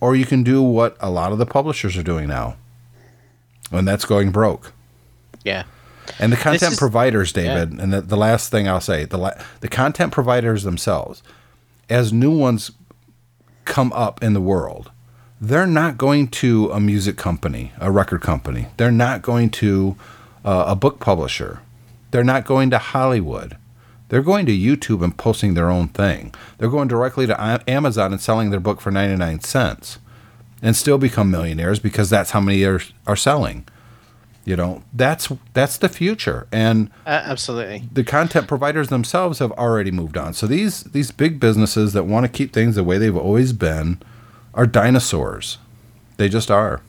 or 0.00 0.14
you 0.14 0.24
can 0.26 0.42
do 0.42 0.62
what 0.62 0.96
a 1.00 1.10
lot 1.10 1.32
of 1.32 1.38
the 1.38 1.46
publishers 1.46 1.96
are 1.96 2.02
doing 2.02 2.28
now, 2.28 2.56
and 3.72 3.86
that's 3.88 4.04
going 4.04 4.30
broke. 4.30 4.72
yeah, 5.44 5.64
And 6.18 6.32
the 6.32 6.36
content 6.36 6.72
is- 6.72 6.78
providers, 6.78 7.32
David, 7.32 7.72
and 7.80 7.92
the, 7.92 8.00
the 8.02 8.16
last 8.16 8.50
thing 8.50 8.68
I'll 8.68 8.80
say, 8.80 9.04
the 9.06 9.18
la- 9.18 9.40
the 9.60 9.68
content 9.68 10.12
providers 10.12 10.62
themselves, 10.62 11.22
as 11.88 12.12
new 12.12 12.30
ones 12.36 12.70
come 13.64 13.92
up 13.92 14.22
in 14.22 14.32
the 14.32 14.40
world, 14.40 14.90
they're 15.40 15.66
not 15.66 15.96
going 15.96 16.28
to 16.28 16.70
a 16.70 16.80
music 16.80 17.16
company, 17.16 17.72
a 17.80 17.90
record 17.90 18.20
company. 18.20 18.68
They're 18.76 18.90
not 18.90 19.22
going 19.22 19.50
to 19.50 19.96
uh, 20.44 20.64
a 20.68 20.76
book 20.76 21.00
publisher. 21.00 21.60
They're 22.10 22.24
not 22.24 22.44
going 22.44 22.70
to 22.70 22.78
Hollywood. 22.78 23.56
They're 24.08 24.22
going 24.22 24.44
to 24.46 24.52
YouTube 24.52 25.04
and 25.04 25.16
posting 25.16 25.54
their 25.54 25.70
own 25.70 25.88
thing. 25.88 26.34
They're 26.58 26.68
going 26.68 26.88
directly 26.88 27.26
to 27.26 27.62
Amazon 27.68 28.12
and 28.12 28.20
selling 28.20 28.50
their 28.50 28.60
book 28.60 28.80
for 28.80 28.90
99 28.90 29.40
cents 29.40 29.98
and 30.60 30.76
still 30.76 30.98
become 30.98 31.30
millionaires 31.30 31.78
because 31.78 32.10
that's 32.10 32.32
how 32.32 32.40
many 32.40 32.64
are, 32.64 32.80
are 33.06 33.16
selling. 33.16 33.66
You 34.44 34.56
know, 34.56 34.82
that's 34.92 35.30
that's 35.52 35.76
the 35.76 35.88
future. 35.88 36.46
And 36.50 36.90
uh, 37.06 37.22
absolutely. 37.24 37.84
the 37.92 38.04
content 38.04 38.48
providers 38.48 38.88
themselves 38.88 39.38
have 39.38 39.52
already 39.52 39.90
moved 39.90 40.16
on. 40.16 40.32
So 40.32 40.46
these 40.46 40.84
these 40.84 41.10
big 41.10 41.38
businesses 41.38 41.92
that 41.92 42.04
want 42.04 42.24
to 42.24 42.32
keep 42.32 42.52
things 42.52 42.74
the 42.74 42.84
way 42.84 42.98
they've 42.98 43.16
always 43.16 43.52
been 43.52 44.00
are 44.54 44.66
dinosaurs. 44.66 45.58
They 46.16 46.28
just 46.28 46.50
are. 46.50 46.80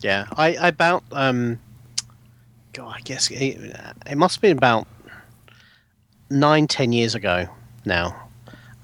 Yeah, 0.00 0.26
I, 0.36 0.56
I 0.56 0.68
about 0.68 1.04
um, 1.12 1.58
God, 2.72 2.94
I 2.96 3.00
guess 3.00 3.30
it, 3.30 3.74
it 4.06 4.18
must 4.18 4.36
have 4.36 4.42
been 4.42 4.58
about 4.58 4.86
nine, 6.28 6.66
ten 6.66 6.92
years 6.92 7.14
ago 7.14 7.46
now. 7.84 8.28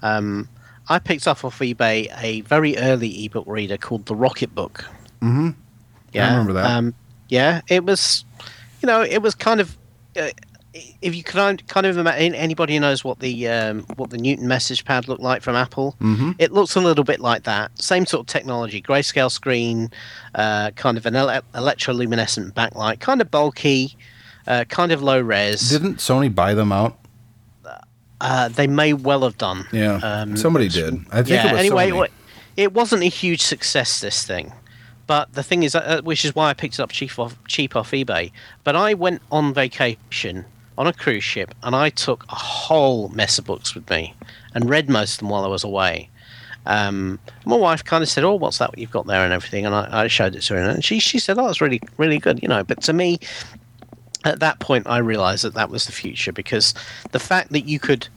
Um, 0.01 0.49
I 0.89 0.99
picked 0.99 1.27
up 1.27 1.45
off 1.45 1.59
eBay 1.59 2.11
a 2.21 2.41
very 2.41 2.77
early 2.77 3.25
ebook 3.25 3.45
reader 3.47 3.77
called 3.77 4.05
the 4.05 4.15
Rocket 4.15 4.53
Book. 4.53 4.85
Mm-hmm. 5.21 5.51
Yeah, 6.11 6.27
i 6.27 6.31
remember 6.31 6.53
that. 6.53 6.65
Um, 6.65 6.93
yeah, 7.33 7.61
it 7.67 7.83
was, 7.83 8.25
you 8.81 8.87
know, 8.87 9.01
it 9.01 9.21
was 9.21 9.33
kind 9.33 9.59
of. 9.59 9.75
Uh, 10.15 10.29
if 11.03 11.15
you 11.15 11.23
kind 11.23 11.67
kind 11.67 11.85
of 11.85 11.97
imagine 11.97 12.33
anybody 12.33 12.79
knows 12.79 13.03
what 13.03 13.19
the 13.19 13.47
um, 13.47 13.81
what 13.95 14.09
the 14.09 14.17
Newton 14.17 14.47
message 14.47 14.85
pad 14.85 15.07
looked 15.07 15.21
like 15.21 15.41
from 15.41 15.55
Apple, 15.55 15.95
mm-hmm. 15.99 16.31
it 16.37 16.51
looks 16.51 16.75
a 16.75 16.79
little 16.79 17.03
bit 17.03 17.19
like 17.19 17.43
that. 17.43 17.71
Same 17.79 18.05
sort 18.05 18.21
of 18.21 18.27
technology, 18.27 18.81
grayscale 18.81 19.31
screen, 19.31 19.91
uh, 20.35 20.71
kind 20.71 20.97
of 20.97 21.05
an 21.07 21.15
ele- 21.15 21.41
electroluminescent 21.53 22.53
backlight, 22.53 22.99
kind 22.99 23.21
of 23.21 23.29
bulky, 23.29 23.95
uh, 24.47 24.65
kind 24.65 24.91
of 24.91 25.01
low 25.01 25.19
res. 25.19 25.69
Didn't 25.69 25.97
Sony 25.97 26.33
buy 26.33 26.53
them 26.53 26.71
out? 26.71 26.99
Uh, 28.21 28.47
they 28.47 28.67
may 28.67 28.93
well 28.93 29.21
have 29.23 29.37
done. 29.37 29.67
Yeah, 29.71 29.95
um, 29.97 30.37
somebody 30.37 30.69
did. 30.69 30.93
I 31.11 31.23
think 31.23 31.29
yeah, 31.29 31.49
it 31.49 31.51
was 31.51 31.59
anyway, 31.59 31.89
Sony. 31.89 32.09
it 32.57 32.73
wasn't 32.73 33.03
a 33.03 33.09
huge 33.09 33.41
success. 33.41 34.01
This 34.01 34.23
thing. 34.23 34.53
But 35.05 35.33
the 35.33 35.43
thing 35.43 35.63
is, 35.63 35.75
uh, 35.75 36.01
which 36.03 36.23
is 36.23 36.33
why 36.33 36.49
I 36.49 36.53
picked 36.53 36.75
it 36.75 36.79
up 36.79 36.91
cheap 36.91 37.17
off, 37.19 37.37
cheap 37.47 37.75
off 37.75 37.91
eBay. 37.91 38.31
But 38.63 38.75
I 38.75 38.93
went 38.93 39.21
on 39.31 39.53
vacation 39.53 40.45
on 40.77 40.87
a 40.87 40.93
cruise 40.93 41.23
ship 41.23 41.53
and 41.61 41.75
I 41.75 41.89
took 41.89 42.25
a 42.29 42.35
whole 42.35 43.09
mess 43.09 43.37
of 43.37 43.45
books 43.45 43.75
with 43.75 43.89
me 43.89 44.15
and 44.53 44.69
read 44.69 44.89
most 44.89 45.15
of 45.15 45.19
them 45.19 45.29
while 45.29 45.43
I 45.43 45.47
was 45.47 45.63
away. 45.63 46.09
Um, 46.65 47.19
my 47.45 47.57
wife 47.57 47.83
kind 47.83 48.01
of 48.01 48.09
said, 48.09 48.23
"Oh, 48.23 48.35
what's 48.35 48.57
that 48.59 48.77
you've 48.77 48.91
got 48.91 49.05
there 49.05 49.23
and 49.25 49.33
everything?" 49.33 49.65
And 49.65 49.75
I, 49.75 50.03
I 50.03 50.07
showed 50.07 50.35
it 50.35 50.41
to 50.43 50.53
her, 50.53 50.61
and 50.61 50.83
she 50.83 50.99
she 50.99 51.19
said, 51.19 51.37
"Oh, 51.37 51.49
it's 51.49 51.59
really 51.59 51.81
really 51.97 52.19
good," 52.19 52.41
you 52.41 52.47
know. 52.47 52.63
But 52.63 52.81
to 52.83 52.93
me, 52.93 53.19
at 54.23 54.39
that 54.39 54.59
point, 54.59 54.87
I 54.87 54.99
realised 54.99 55.43
that 55.43 55.55
that 55.55 55.69
was 55.69 55.85
the 55.85 55.91
future 55.91 56.31
because 56.31 56.73
the 57.11 57.19
fact 57.19 57.51
that 57.51 57.65
you 57.65 57.79
could 57.79 58.07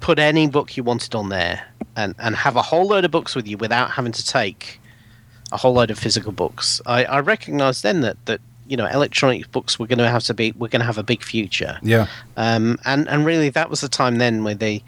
put 0.00 0.18
any 0.18 0.46
book 0.46 0.76
you 0.76 0.82
wanted 0.82 1.14
on 1.14 1.30
there 1.30 1.64
and 1.96 2.14
and 2.18 2.36
have 2.36 2.56
a 2.56 2.62
whole 2.62 2.86
load 2.86 3.06
of 3.06 3.10
books 3.10 3.34
with 3.34 3.48
you 3.48 3.56
without 3.56 3.90
having 3.90 4.12
to 4.12 4.26
take 4.26 4.78
a 5.54 5.56
whole 5.56 5.72
load 5.72 5.90
of 5.90 5.98
physical 5.98 6.32
books. 6.32 6.82
I, 6.84 7.04
I 7.04 7.20
recognised 7.20 7.82
then 7.82 8.02
that 8.02 8.16
that 8.26 8.40
you 8.66 8.76
know 8.76 8.86
electronic 8.86 9.50
books 9.52 9.78
were 9.78 9.86
going 9.86 9.98
to 9.98 10.08
have 10.08 10.24
to 10.24 10.34
be 10.34 10.52
we're 10.52 10.68
going 10.68 10.80
to 10.80 10.86
have 10.86 10.98
a 10.98 11.02
big 11.02 11.22
future. 11.22 11.78
Yeah. 11.82 12.08
Um, 12.36 12.78
and 12.84 13.08
and 13.08 13.24
really 13.24 13.48
that 13.50 13.70
was 13.70 13.80
the 13.80 13.88
time 13.88 14.18
then 14.18 14.44
where 14.44 14.56
the 14.56 14.82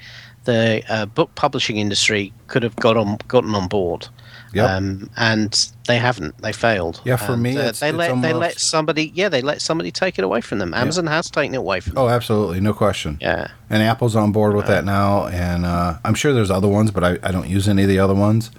the 0.45 0.83
uh, 0.89 1.07
book 1.07 1.35
publishing 1.37 1.77
industry 1.77 2.33
could 2.49 2.63
have 2.63 2.77
got 2.77 2.97
on 2.97 3.19
gotten 3.29 3.55
on 3.55 3.69
board. 3.69 4.09
Yep. 4.53 4.71
Um, 4.71 5.11
and 5.17 5.71
they 5.87 5.99
haven't. 5.99 6.39
They 6.39 6.53
failed. 6.53 7.03
Yeah, 7.05 7.17
for 7.17 7.35
and, 7.35 7.43
me, 7.43 7.59
uh, 7.59 7.69
it's, 7.69 7.81
they 7.81 7.93
let 7.93 8.11
almost... 8.11 8.23
they 8.23 8.33
let 8.33 8.59
somebody. 8.59 9.13
Yeah, 9.15 9.29
they 9.29 9.43
let 9.43 9.61
somebody 9.61 9.91
take 9.91 10.19
it 10.19 10.25
away 10.25 10.41
from 10.41 10.61
them. 10.61 10.73
Amazon 10.73 11.07
has 11.09 11.31
taken 11.31 11.55
it 11.55 11.59
away 11.59 11.81
from 11.81 11.95
them. 11.95 12.05
Oh, 12.05 12.09
absolutely, 12.09 12.61
no 12.61 12.73
question. 12.73 13.19
Yeah, 13.21 13.49
and 13.69 13.83
Apple's 13.83 14.17
on 14.17 14.33
board 14.33 14.55
with 14.57 14.65
uh, 14.67 14.69
that 14.69 14.85
now, 14.85 15.27
and 15.27 15.67
uh, 15.67 15.99
I'm 16.05 16.15
sure 16.15 16.33
there's 16.33 16.51
other 16.51 16.69
ones, 16.69 16.91
but 16.91 17.05
I, 17.05 17.19
I 17.23 17.33
don't 17.33 17.49
use 17.49 17.69
any 17.69 17.83
of 17.83 17.89
the 17.89 17.99
other 17.99 18.15
ones. 18.15 18.51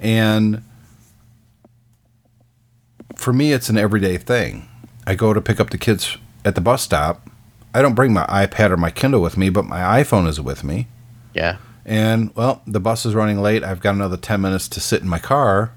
And 0.00 0.62
for 3.16 3.32
me, 3.32 3.52
it's 3.52 3.68
an 3.68 3.76
everyday 3.76 4.18
thing. 4.18 4.68
I 5.06 5.14
go 5.14 5.32
to 5.32 5.40
pick 5.40 5.58
up 5.58 5.70
the 5.70 5.78
kids 5.78 6.16
at 6.44 6.54
the 6.54 6.60
bus 6.60 6.82
stop. 6.82 7.28
I 7.74 7.82
don't 7.82 7.94
bring 7.94 8.12
my 8.12 8.24
iPad 8.26 8.70
or 8.70 8.76
my 8.76 8.90
Kindle 8.90 9.20
with 9.20 9.36
me, 9.36 9.50
but 9.50 9.64
my 9.64 10.02
iPhone 10.02 10.26
is 10.28 10.40
with 10.40 10.62
me. 10.62 10.86
Yeah. 11.34 11.56
And, 11.84 12.34
well, 12.34 12.62
the 12.66 12.80
bus 12.80 13.04
is 13.04 13.14
running 13.14 13.40
late. 13.40 13.62
I've 13.62 13.80
got 13.80 13.94
another 13.94 14.16
10 14.16 14.40
minutes 14.40 14.68
to 14.68 14.80
sit 14.80 15.02
in 15.02 15.08
my 15.08 15.18
car, 15.18 15.72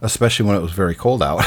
especially 0.00 0.46
when 0.46 0.56
it 0.56 0.62
was 0.62 0.72
very 0.72 0.94
cold 0.94 1.22
out. 1.22 1.44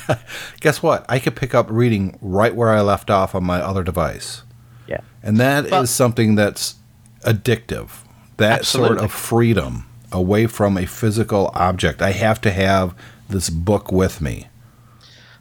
Guess 0.60 0.82
what? 0.82 1.04
I 1.08 1.18
could 1.18 1.36
pick 1.36 1.54
up 1.54 1.66
reading 1.70 2.18
right 2.20 2.54
where 2.54 2.70
I 2.70 2.80
left 2.80 3.10
off 3.10 3.34
on 3.34 3.44
my 3.44 3.60
other 3.60 3.82
device. 3.82 4.42
Yeah. 4.86 5.00
And 5.22 5.38
that 5.38 5.66
is 5.66 5.90
something 5.90 6.34
that's 6.34 6.76
addictive. 7.24 7.90
That 8.38 8.60
absolutely. 8.60 8.96
sort 8.96 9.04
of 9.04 9.12
freedom 9.12 9.86
away 10.10 10.46
from 10.46 10.76
a 10.76 10.86
physical 10.86 11.50
object. 11.54 12.02
I 12.02 12.12
have 12.12 12.40
to 12.42 12.50
have 12.50 12.94
this 13.28 13.50
book 13.50 13.92
with 13.92 14.20
me. 14.20 14.48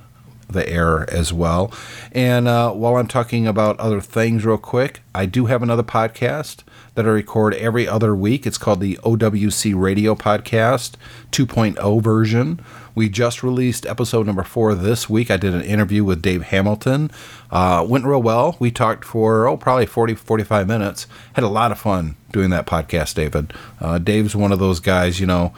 the 0.48 0.68
air 0.68 1.08
as 1.10 1.32
well. 1.32 1.72
And 2.12 2.48
uh, 2.48 2.72
while 2.72 2.96
I'm 2.96 3.08
talking 3.08 3.46
about 3.46 3.78
other 3.78 4.00
things, 4.00 4.44
real 4.44 4.58
quick, 4.58 5.00
I 5.14 5.26
do 5.26 5.46
have 5.46 5.62
another 5.62 5.82
podcast 5.82 6.62
that 6.94 7.06
I 7.06 7.10
record 7.10 7.54
every 7.54 7.88
other 7.88 8.14
week. 8.14 8.46
It's 8.46 8.58
called 8.58 8.80
the 8.80 8.96
OWC 9.02 9.74
Radio 9.76 10.14
Podcast 10.14 10.92
2.0 11.32 12.02
version. 12.02 12.60
We 12.94 13.08
just 13.08 13.42
released 13.42 13.86
episode 13.86 14.26
number 14.26 14.44
four 14.44 14.74
this 14.74 15.10
week. 15.10 15.30
I 15.30 15.36
did 15.36 15.52
an 15.52 15.62
interview 15.62 16.04
with 16.04 16.22
Dave 16.22 16.42
Hamilton. 16.44 17.10
Uh, 17.50 17.84
went 17.88 18.04
real 18.04 18.22
well. 18.22 18.56
We 18.60 18.70
talked 18.70 19.04
for, 19.04 19.48
oh, 19.48 19.56
probably 19.56 19.86
40, 19.86 20.14
45 20.14 20.68
minutes. 20.68 21.08
Had 21.32 21.44
a 21.44 21.48
lot 21.48 21.72
of 21.72 21.78
fun 21.80 22.16
doing 22.30 22.50
that 22.50 22.66
podcast, 22.66 23.14
David. 23.14 23.52
Uh, 23.80 23.98
Dave's 23.98 24.36
one 24.36 24.52
of 24.52 24.60
those 24.60 24.78
guys, 24.78 25.18
you 25.18 25.26
know, 25.26 25.52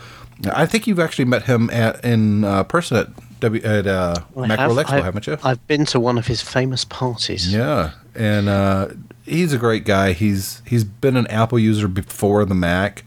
I 0.53 0.67
think 0.67 0.87
you've 0.87 1.01
actually 1.01 1.25
met 1.25 1.45
him 1.45 1.71
at 1.71 2.05
in 2.05 2.45
uh, 2.45 2.65
person 2.65 2.97
at 2.99 3.36
W 3.47 3.63
at 3.63 3.87
uh, 3.87 4.17
Macworld 4.35 4.85
Expo, 4.85 5.03
haven't 5.03 5.27
you? 5.27 5.39
I've 5.43 5.65
been 5.67 5.85
to 5.87 6.01
one 6.01 6.19
of 6.19 6.27
his 6.27 6.43
famous 6.43 6.85
parties. 6.85 7.53
Yeah, 7.53 7.93
and 8.15 8.49
uh, 8.49 8.89
he's 9.25 9.53
a 9.53 9.59
great 9.59 9.85
guy. 9.85 10.13
He's 10.13 10.63
he's 10.67 10.85
been 10.85 11.17
an 11.17 11.27
Apple 11.29 11.59
user 11.59 11.89
before 11.89 12.45
the 12.45 12.55
Mac, 12.55 13.05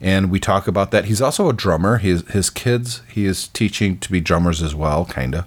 and 0.00 0.30
we 0.30 0.38
talk 0.40 0.66
about 0.66 0.90
that. 0.90 1.06
He's 1.06 1.20
also 1.20 1.48
a 1.48 1.52
drummer. 1.52 1.98
His 1.98 2.26
his 2.28 2.50
kids 2.50 3.02
he 3.08 3.26
is 3.26 3.48
teaching 3.48 3.98
to 3.98 4.10
be 4.10 4.20
drummers 4.20 4.62
as 4.62 4.74
well, 4.74 5.04
kind 5.04 5.34
of. 5.34 5.46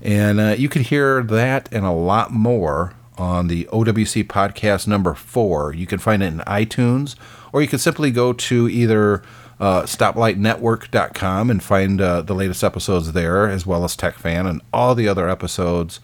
And 0.00 0.38
uh, 0.38 0.54
you 0.56 0.68
can 0.68 0.82
hear 0.82 1.22
that 1.24 1.68
and 1.72 1.84
a 1.84 1.90
lot 1.90 2.30
more 2.30 2.94
on 3.16 3.48
the 3.48 3.64
OWC 3.64 4.24
podcast 4.24 4.86
number 4.86 5.14
four. 5.14 5.74
You 5.74 5.86
can 5.86 5.98
find 5.98 6.22
it 6.22 6.26
in 6.26 6.38
iTunes, 6.40 7.16
or 7.52 7.62
you 7.62 7.68
can 7.68 7.78
simply 7.80 8.10
go 8.10 8.32
to 8.32 8.68
either 8.68 9.22
uh, 9.60 9.82
stoplightnetwork.com 9.82 11.50
and 11.50 11.62
find 11.62 12.00
uh, 12.00 12.22
the 12.22 12.34
latest 12.34 12.62
episodes 12.62 13.12
there, 13.12 13.48
as 13.48 13.66
well 13.66 13.84
as 13.84 13.96
TechFan 13.96 14.48
and 14.48 14.60
all 14.72 14.94
the 14.94 15.08
other 15.08 15.28
episodes 15.28 16.00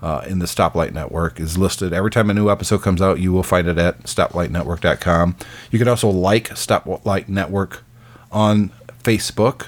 uh, 0.00 0.22
in 0.28 0.38
the 0.38 0.46
Stoplight 0.46 0.92
Network 0.92 1.40
is 1.40 1.58
listed. 1.58 1.92
Every 1.92 2.10
time 2.10 2.30
a 2.30 2.34
new 2.34 2.50
episode 2.50 2.82
comes 2.82 3.02
out, 3.02 3.18
you 3.18 3.32
will 3.32 3.42
find 3.42 3.66
it 3.66 3.78
at 3.78 4.02
stoplightnetwork.com. 4.04 5.36
You 5.70 5.78
can 5.78 5.88
also 5.88 6.08
like 6.08 6.50
Stoplight 6.50 7.28
Network 7.28 7.82
on 8.30 8.70
Facebook. 9.02 9.66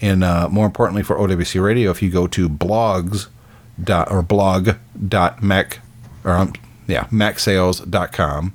And 0.00 0.24
uh, 0.24 0.48
more 0.48 0.66
importantly 0.66 1.02
for 1.02 1.16
OWC 1.16 1.62
Radio, 1.62 1.90
if 1.90 2.02
you 2.02 2.10
go 2.10 2.26
to 2.28 2.48
blogs 2.48 3.28
dot 3.82 4.10
or 4.10 4.22
blog 4.22 4.76
mac 5.40 5.80
or 6.24 6.32
um, 6.32 6.52
yeah 6.86 7.04
macsales.com 7.04 8.52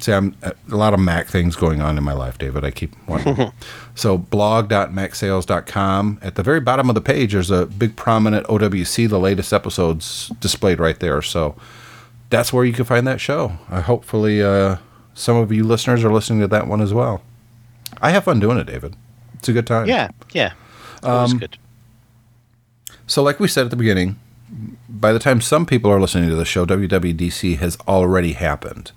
see 0.00 0.12
i'm 0.12 0.34
a 0.42 0.54
lot 0.68 0.94
of 0.94 1.00
mac 1.00 1.28
things 1.28 1.56
going 1.56 1.80
on 1.80 1.98
in 1.98 2.04
my 2.04 2.12
life 2.12 2.38
david. 2.38 2.64
I 2.64 2.70
keep 2.70 2.94
wondering 3.08 3.52
so 3.94 4.18
blog.macsales.com 4.18 6.18
at 6.22 6.34
the 6.34 6.42
very 6.42 6.60
bottom 6.60 6.88
of 6.88 6.94
the 6.94 7.00
page 7.00 7.32
there's 7.32 7.50
a 7.50 7.66
big 7.66 7.96
prominent 7.96 8.46
owc 8.46 9.08
the 9.08 9.18
latest 9.18 9.52
episodes 9.52 10.28
displayed 10.40 10.80
right 10.80 10.98
there. 10.98 11.22
So 11.22 11.54
that's 12.30 12.52
where 12.52 12.64
you 12.64 12.72
can 12.72 12.84
find 12.84 13.06
that 13.06 13.20
show. 13.20 13.52
I 13.68 13.80
hopefully 13.80 14.42
uh, 14.42 14.76
some 15.14 15.36
of 15.36 15.52
you 15.52 15.64
listeners 15.64 16.04
are 16.04 16.12
listening 16.12 16.40
to 16.40 16.48
that 16.48 16.66
one 16.66 16.80
as 16.80 16.94
well. 16.94 17.22
I 18.00 18.10
have 18.10 18.24
fun 18.24 18.40
doing 18.40 18.58
it 18.58 18.64
david. 18.64 18.96
It's 19.34 19.48
a 19.48 19.52
good 19.52 19.66
time. 19.66 19.88
Yeah, 19.88 20.10
yeah. 20.32 20.52
Always 21.02 21.34
good. 21.34 21.58
So, 23.06 23.22
like 23.22 23.40
we 23.40 23.48
said 23.48 23.64
at 23.64 23.70
the 23.70 23.76
beginning, 23.76 24.20
by 24.88 25.12
the 25.12 25.18
time 25.18 25.40
some 25.40 25.66
people 25.66 25.90
are 25.90 26.00
listening 26.00 26.28
to 26.28 26.36
the 26.36 26.44
show, 26.44 26.64
WWDC 26.64 27.58
has 27.58 27.76
already 27.88 28.32
happened. 28.32 28.92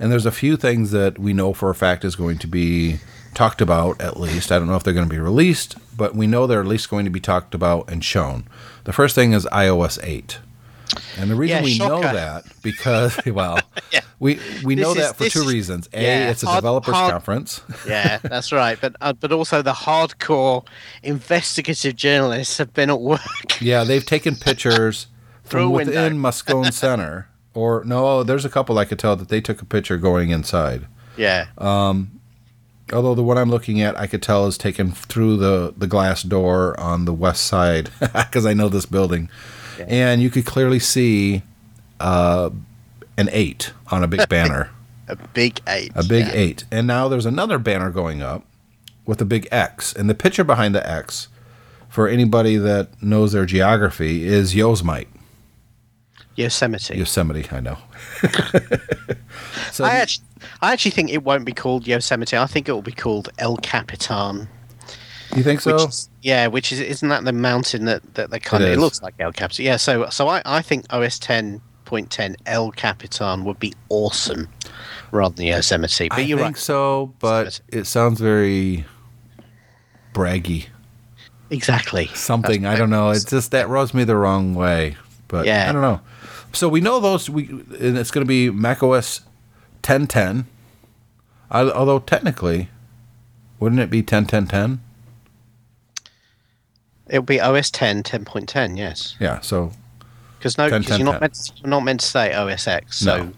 And 0.00 0.10
there's 0.10 0.26
a 0.26 0.32
few 0.32 0.56
things 0.56 0.90
that 0.92 1.18
we 1.18 1.32
know 1.32 1.52
for 1.52 1.68
a 1.70 1.74
fact 1.74 2.04
is 2.04 2.16
going 2.16 2.38
to 2.38 2.46
be 2.46 2.98
talked 3.34 3.60
about, 3.60 4.00
at 4.00 4.18
least. 4.18 4.50
I 4.50 4.58
don't 4.58 4.66
know 4.66 4.74
if 4.76 4.82
they're 4.82 4.94
going 4.94 5.06
to 5.08 5.14
be 5.14 5.20
released, 5.20 5.76
but 5.96 6.14
we 6.16 6.26
know 6.26 6.46
they're 6.46 6.60
at 6.60 6.66
least 6.66 6.88
going 6.90 7.04
to 7.04 7.10
be 7.10 7.20
talked 7.20 7.54
about 7.54 7.88
and 7.90 8.02
shown. 8.04 8.48
The 8.84 8.92
first 8.94 9.14
thing 9.14 9.32
is 9.34 9.44
iOS 9.52 9.98
8. 10.02 10.38
And 11.18 11.30
the 11.30 11.36
reason 11.36 11.58
Yeah, 11.58 11.62
we 11.62 11.78
know 11.78 12.00
that 12.00 12.44
because 12.62 13.16
well, 13.26 13.60
Yeah. 13.92 14.00
we 14.18 14.40
we 14.64 14.74
know 14.74 14.90
is- 14.90 14.96
that 14.96 15.16
for 15.16 15.28
two 15.28 15.42
is- 15.42 15.46
reasons. 15.46 15.88
A, 15.92 16.02
yeah, 16.02 16.30
it's 16.30 16.42
a 16.42 16.46
hard- 16.46 16.56
developers 16.62 16.94
hard- 16.96 17.12
conference. 17.12 17.60
Yeah, 17.86 18.18
that's 18.18 18.50
right. 18.50 18.76
But 18.80 18.96
uh, 19.00 19.12
but 19.12 19.30
also 19.30 19.62
the 19.62 19.72
hardcore 19.72 20.66
investigative 21.04 21.94
journalists 21.94 22.58
have 22.58 22.74
been 22.74 22.90
at 22.90 23.00
work. 23.00 23.20
Yeah, 23.60 23.84
they've 23.84 24.04
taken 24.04 24.34
pictures 24.34 25.06
from 25.44 25.70
within 25.70 26.18
Moscone 26.18 26.72
Center. 26.72 27.28
Or 27.54 27.82
no, 27.84 28.22
there's 28.22 28.44
a 28.44 28.50
couple 28.50 28.78
I 28.78 28.84
could 28.84 28.98
tell 28.98 29.16
that 29.16 29.28
they 29.28 29.40
took 29.40 29.60
a 29.60 29.64
picture 29.64 29.96
going 29.96 30.30
inside. 30.30 30.86
Yeah. 31.16 31.46
Um, 31.58 32.20
Although 32.92 33.14
the 33.14 33.22
one 33.22 33.38
I'm 33.38 33.50
looking 33.50 33.80
at, 33.80 33.98
I 33.98 34.06
could 34.06 34.22
tell 34.22 34.46
is 34.46 34.58
taken 34.58 34.90
through 34.92 35.36
the 35.36 35.74
the 35.76 35.86
glass 35.86 36.22
door 36.22 36.78
on 36.78 37.04
the 37.04 37.12
west 37.12 37.44
side 37.44 37.90
because 38.00 38.46
I 38.46 38.54
know 38.54 38.68
this 38.68 38.86
building, 38.86 39.28
and 39.86 40.20
you 40.22 40.30
could 40.30 40.44
clearly 40.44 40.78
see 40.78 41.42
uh, 42.00 42.50
an 43.16 43.28
eight 43.32 43.72
on 43.90 44.02
a 44.02 44.08
big 44.08 44.28
banner, 44.28 44.70
a 45.08 45.16
big 45.16 45.60
eight. 45.68 45.92
a 45.94 46.02
big 46.02 46.26
yeah. 46.26 46.32
eight. 46.34 46.64
And 46.70 46.86
now 46.86 47.08
there's 47.08 47.26
another 47.26 47.58
banner 47.58 47.90
going 47.90 48.22
up 48.22 48.44
with 49.06 49.20
a 49.20 49.24
big 49.24 49.46
X, 49.52 49.92
and 49.92 50.10
the 50.10 50.14
picture 50.14 50.44
behind 50.44 50.74
the 50.74 50.88
X, 50.88 51.28
for 51.88 52.08
anybody 52.08 52.56
that 52.56 53.00
knows 53.02 53.32
their 53.32 53.46
geography, 53.46 54.26
is 54.26 54.54
Yosemite. 54.54 55.08
Yosemite. 56.40 56.96
Yosemite, 56.96 57.48
I 57.52 57.60
know. 57.60 57.78
so 59.72 59.84
I 59.84 59.96
actually, 59.96 60.24
I 60.60 60.72
actually 60.72 60.90
think 60.92 61.10
it 61.10 61.22
won't 61.22 61.44
be 61.44 61.52
called 61.52 61.86
Yosemite. 61.86 62.36
I 62.36 62.46
think 62.46 62.68
it 62.68 62.72
will 62.72 62.82
be 62.82 62.92
called 62.92 63.28
El 63.38 63.56
Capitan. 63.58 64.48
you 65.36 65.42
think 65.42 65.60
so? 65.60 65.76
Which 65.86 65.94
yeah, 66.22 66.46
which 66.48 66.72
is 66.72 66.80
isn't 66.80 67.08
that 67.08 67.24
the 67.24 67.32
mountain 67.32 67.84
that 67.84 68.14
that 68.14 68.30
they 68.30 68.38
kind 68.40 68.62
It 68.62 68.66
of 68.66 68.72
it, 68.72 68.74
is. 68.74 68.78
looks 68.80 69.02
like 69.02 69.14
El 69.20 69.32
Capitan. 69.32 69.64
Yeah, 69.64 69.76
so 69.76 70.08
so 70.10 70.28
I, 70.28 70.42
I 70.44 70.62
think 70.62 70.86
OS 70.90 71.18
ten 71.18 71.60
point 71.84 72.10
ten 72.10 72.36
El 72.46 72.70
Capitan 72.72 73.44
would 73.44 73.58
be 73.58 73.74
awesome 73.88 74.48
rather 75.12 75.34
than 75.34 75.46
Yosemite. 75.46 76.08
But 76.08 76.18
I 76.18 76.22
you're 76.22 76.38
think 76.38 76.56
right. 76.56 76.62
so, 76.62 77.14
but 77.18 77.44
Yosemite. 77.46 77.78
it 77.78 77.84
sounds 77.86 78.20
very 78.20 78.84
braggy. 80.14 80.66
Exactly. 81.50 82.06
Something 82.14 82.64
I 82.64 82.76
don't 82.76 82.90
know. 82.90 83.10
It's 83.10 83.24
just 83.24 83.50
that 83.50 83.68
rubs 83.68 83.92
me 83.92 84.04
the 84.04 84.16
wrong 84.16 84.54
way. 84.54 84.96
But 85.28 85.46
Yeah. 85.46 85.68
I 85.68 85.72
don't 85.72 85.82
know. 85.82 86.00
So 86.52 86.68
we 86.68 86.80
know 86.80 87.00
those. 87.00 87.30
We 87.30 87.48
and 87.48 87.96
it's 87.98 88.10
going 88.10 88.24
to 88.24 88.28
be 88.28 88.50
Mac 88.50 88.82
OS 88.82 89.20
1010. 89.82 90.46
I, 91.50 91.62
although 91.62 91.98
technically, 92.00 92.68
wouldn't 93.58 93.80
it 93.80 93.90
be 93.90 93.98
101010? 94.00 94.80
It'll 97.08 97.22
be 97.22 97.40
OS 97.40 97.70
10 97.72 98.04
10.10, 98.04 98.76
yes. 98.78 99.16
Yeah. 99.18 99.40
So 99.40 99.72
Because 100.38 100.56
no, 100.56 100.68
10, 100.68 100.82
because 100.82 100.98
you're 100.98 101.06
10, 101.06 101.12
not 101.12 101.20
meant 101.20 101.34
to, 101.34 101.52
you're 101.56 101.68
not 101.70 101.80
meant 101.80 102.00
to 102.00 102.06
say 102.06 102.32
OS 102.32 102.68
X. 102.68 102.98
So 103.00 103.16
No. 103.24 103.32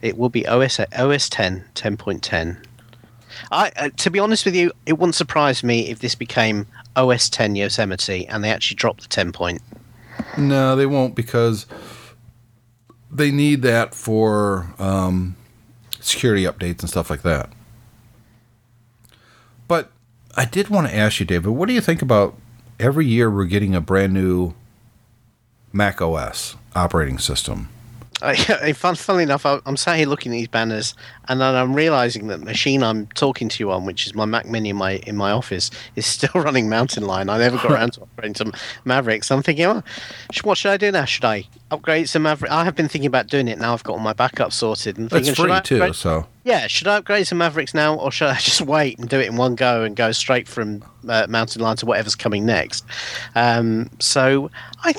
it 0.00 0.16
will 0.16 0.30
be 0.30 0.46
OS 0.46 0.80
OS 0.80 1.28
10 1.28 1.64
10.10. 1.74 2.56
I 3.52 3.70
uh, 3.76 3.90
to 3.98 4.10
be 4.10 4.18
honest 4.18 4.44
with 4.46 4.54
you, 4.54 4.72
it 4.86 4.94
wouldn't 4.94 5.14
surprise 5.14 5.62
me 5.62 5.88
if 5.90 5.98
this 5.98 6.14
became 6.14 6.66
OS 6.96 7.28
10 7.28 7.56
Yosemite 7.56 8.26
and 8.26 8.42
they 8.42 8.50
actually 8.50 8.76
dropped 8.76 9.02
the 9.02 9.08
10 9.08 9.32
point. 9.32 9.60
no, 10.38 10.74
they 10.76 10.86
won't 10.86 11.14
because 11.14 11.66
they 13.10 13.30
need 13.30 13.62
that 13.62 13.94
for 13.94 14.74
um, 14.78 15.36
security 16.00 16.44
updates 16.44 16.80
and 16.80 16.88
stuff 16.88 17.10
like 17.10 17.22
that. 17.22 17.50
But 19.68 19.90
I 20.36 20.44
did 20.44 20.68
want 20.68 20.88
to 20.88 20.94
ask 20.96 21.20
you, 21.20 21.26
David, 21.26 21.50
what 21.50 21.68
do 21.68 21.74
you 21.74 21.80
think 21.80 22.02
about 22.02 22.36
every 22.78 23.06
year 23.06 23.30
we're 23.30 23.44
getting 23.44 23.74
a 23.74 23.80
brand 23.80 24.12
new 24.12 24.54
Mac 25.72 26.00
OS 26.00 26.56
operating 26.74 27.18
system? 27.18 27.68
I, 28.22 28.72
fun, 28.72 28.94
funnily 28.94 29.24
enough, 29.24 29.46
I, 29.46 29.60
I'm 29.66 29.76
sat 29.76 29.96
here 29.96 30.06
looking 30.06 30.32
at 30.32 30.36
these 30.36 30.48
banners, 30.48 30.94
and 31.28 31.40
then 31.40 31.54
I'm 31.54 31.74
realizing 31.74 32.26
that 32.28 32.40
the 32.40 32.44
machine 32.44 32.82
I'm 32.82 33.06
talking 33.08 33.48
to 33.48 33.62
you 33.62 33.70
on, 33.70 33.84
which 33.84 34.06
is 34.06 34.14
my 34.14 34.24
Mac 34.24 34.46
Mini 34.46 34.70
in 34.70 34.76
my 34.76 34.92
in 35.06 35.16
my 35.16 35.30
office, 35.30 35.70
is 35.96 36.06
still 36.06 36.30
running 36.42 36.68
Mountain 36.68 37.04
Lion. 37.04 37.28
I 37.30 37.38
never 37.38 37.56
got 37.56 37.72
around 37.72 37.92
to 37.94 38.00
upgrading 38.00 38.36
some 38.36 38.52
Mavericks. 38.84 39.30
I'm 39.30 39.42
thinking, 39.42 39.66
oh, 39.66 39.82
sh- 40.32 40.42
what 40.42 40.58
should 40.58 40.70
I 40.70 40.76
do 40.76 40.90
now? 40.90 41.04
Should 41.04 41.24
I 41.24 41.46
upgrade 41.70 42.08
some 42.08 42.22
Maverick? 42.22 42.50
I 42.50 42.64
have 42.64 42.74
been 42.74 42.88
thinking 42.88 43.06
about 43.06 43.28
doing 43.28 43.48
it 43.48 43.58
now. 43.58 43.72
I've 43.72 43.84
got 43.84 43.94
all 43.94 43.98
my 43.98 44.12
backup 44.12 44.52
sorted, 44.52 44.98
and 44.98 45.06
It's 45.06 45.14
thinking, 45.14 45.34
should 45.34 45.42
free 45.42 45.52
I 45.52 45.60
too, 45.60 45.92
so 45.92 46.26
Yeah, 46.44 46.66
should 46.66 46.88
I 46.88 46.96
upgrade 46.96 47.26
some 47.26 47.38
Mavericks 47.38 47.74
now, 47.74 47.96
or 47.96 48.10
should 48.10 48.28
I 48.28 48.34
just 48.38 48.60
wait 48.60 48.98
and 48.98 49.08
do 49.08 49.20
it 49.20 49.26
in 49.26 49.36
one 49.36 49.54
go 49.54 49.82
and 49.82 49.94
go 49.96 50.12
straight 50.12 50.48
from 50.48 50.84
uh, 51.08 51.26
Mountain 51.28 51.62
Lion 51.62 51.76
to 51.78 51.86
whatever's 51.86 52.14
coming 52.16 52.44
next? 52.46 52.84
Um, 53.34 53.90
so 53.98 54.50
I, 54.82 54.94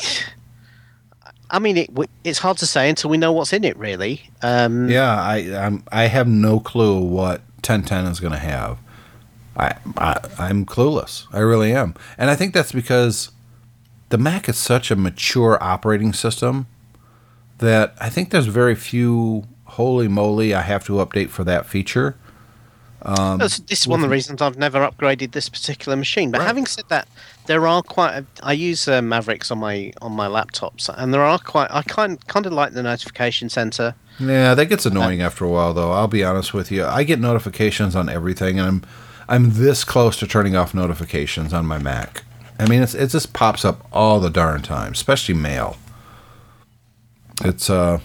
I 1.51 1.59
mean, 1.59 1.77
it, 1.77 1.89
it's 2.23 2.39
hard 2.39 2.57
to 2.57 2.65
say 2.65 2.89
until 2.89 3.09
we 3.09 3.17
know 3.17 3.33
what's 3.33 3.51
in 3.51 3.65
it, 3.65 3.77
really. 3.77 4.23
Um, 4.41 4.89
yeah, 4.89 5.21
I 5.21 5.35
I'm, 5.65 5.83
I 5.91 6.03
have 6.03 6.27
no 6.27 6.59
clue 6.59 6.99
what 6.99 7.41
1010 7.57 8.05
is 8.05 8.19
going 8.19 8.31
to 8.31 8.39
have. 8.39 8.79
I, 9.57 9.75
I 9.97 10.17
I'm 10.39 10.65
clueless. 10.65 11.27
I 11.33 11.39
really 11.39 11.73
am, 11.73 11.93
and 12.17 12.29
I 12.29 12.35
think 12.35 12.53
that's 12.53 12.71
because 12.71 13.31
the 14.09 14.17
Mac 14.17 14.47
is 14.47 14.57
such 14.57 14.91
a 14.91 14.95
mature 14.95 15.61
operating 15.61 16.13
system 16.13 16.67
that 17.57 17.95
I 17.99 18.09
think 18.09 18.31
there's 18.31 18.47
very 18.47 18.75
few. 18.75 19.43
Holy 19.65 20.07
moly! 20.07 20.53
I 20.53 20.61
have 20.61 20.85
to 20.85 20.93
update 20.93 21.29
for 21.29 21.43
that 21.43 21.65
feature. 21.65 22.17
That's- 23.05 23.59
this 23.59 23.81
is 23.81 23.87
one 23.87 23.99
of 23.99 24.03
the 24.03 24.09
reasons 24.09 24.41
I've 24.41 24.57
never 24.57 24.79
upgraded 24.79 25.31
this 25.31 25.49
particular 25.49 25.95
machine. 25.97 26.31
But 26.31 26.39
Right. 26.39 26.47
having 26.47 26.65
said 26.65 26.85
that, 26.89 27.07
there 27.47 27.65
are 27.67 27.81
quite. 27.81 28.13
A, 28.15 28.25
I 28.43 28.53
use 28.53 28.87
uh, 28.87 29.01
Mavericks 29.01 29.49
on 29.51 29.57
my 29.59 29.91
on 30.01 30.11
my 30.11 30.27
laptops, 30.27 30.89
and 30.95 31.13
there 31.13 31.23
are 31.23 31.39
quite. 31.39 31.69
I 31.71 31.81
kind 31.81 32.25
kind 32.27 32.45
of 32.45 32.53
like 32.53 32.73
the 32.73 32.83
notification 32.83 33.49
center. 33.49 33.95
Yeah, 34.19 34.53
that 34.53 34.65
gets 34.67 34.85
annoying 34.85 35.21
after 35.21 35.45
a 35.45 35.49
while, 35.49 35.73
though. 35.73 35.91
I'll 35.91 36.07
be 36.07 36.23
honest 36.23 36.53
with 36.53 36.71
you. 36.71 36.85
I 36.85 37.03
get 37.03 37.19
notifications 37.19 37.95
on 37.95 38.07
everything, 38.09 38.59
and 38.59 38.67
I'm 38.67 38.83
I'm 39.27 39.53
this 39.53 39.83
close 39.83 40.17
to 40.17 40.27
turning 40.27 40.55
off 40.55 40.73
notifications 40.73 41.53
on 41.53 41.65
my 41.65 41.79
Mac. 41.79 42.23
I 42.59 42.67
mean, 42.67 42.83
it's, 42.83 42.93
it 42.93 43.07
just 43.09 43.33
pops 43.33 43.65
up 43.65 43.87
all 43.91 44.19
the 44.19 44.29
darn 44.29 44.61
time, 44.61 44.91
especially 44.91 45.33
mail. 45.33 45.77
It's 47.43 47.69
uh, 47.69 47.99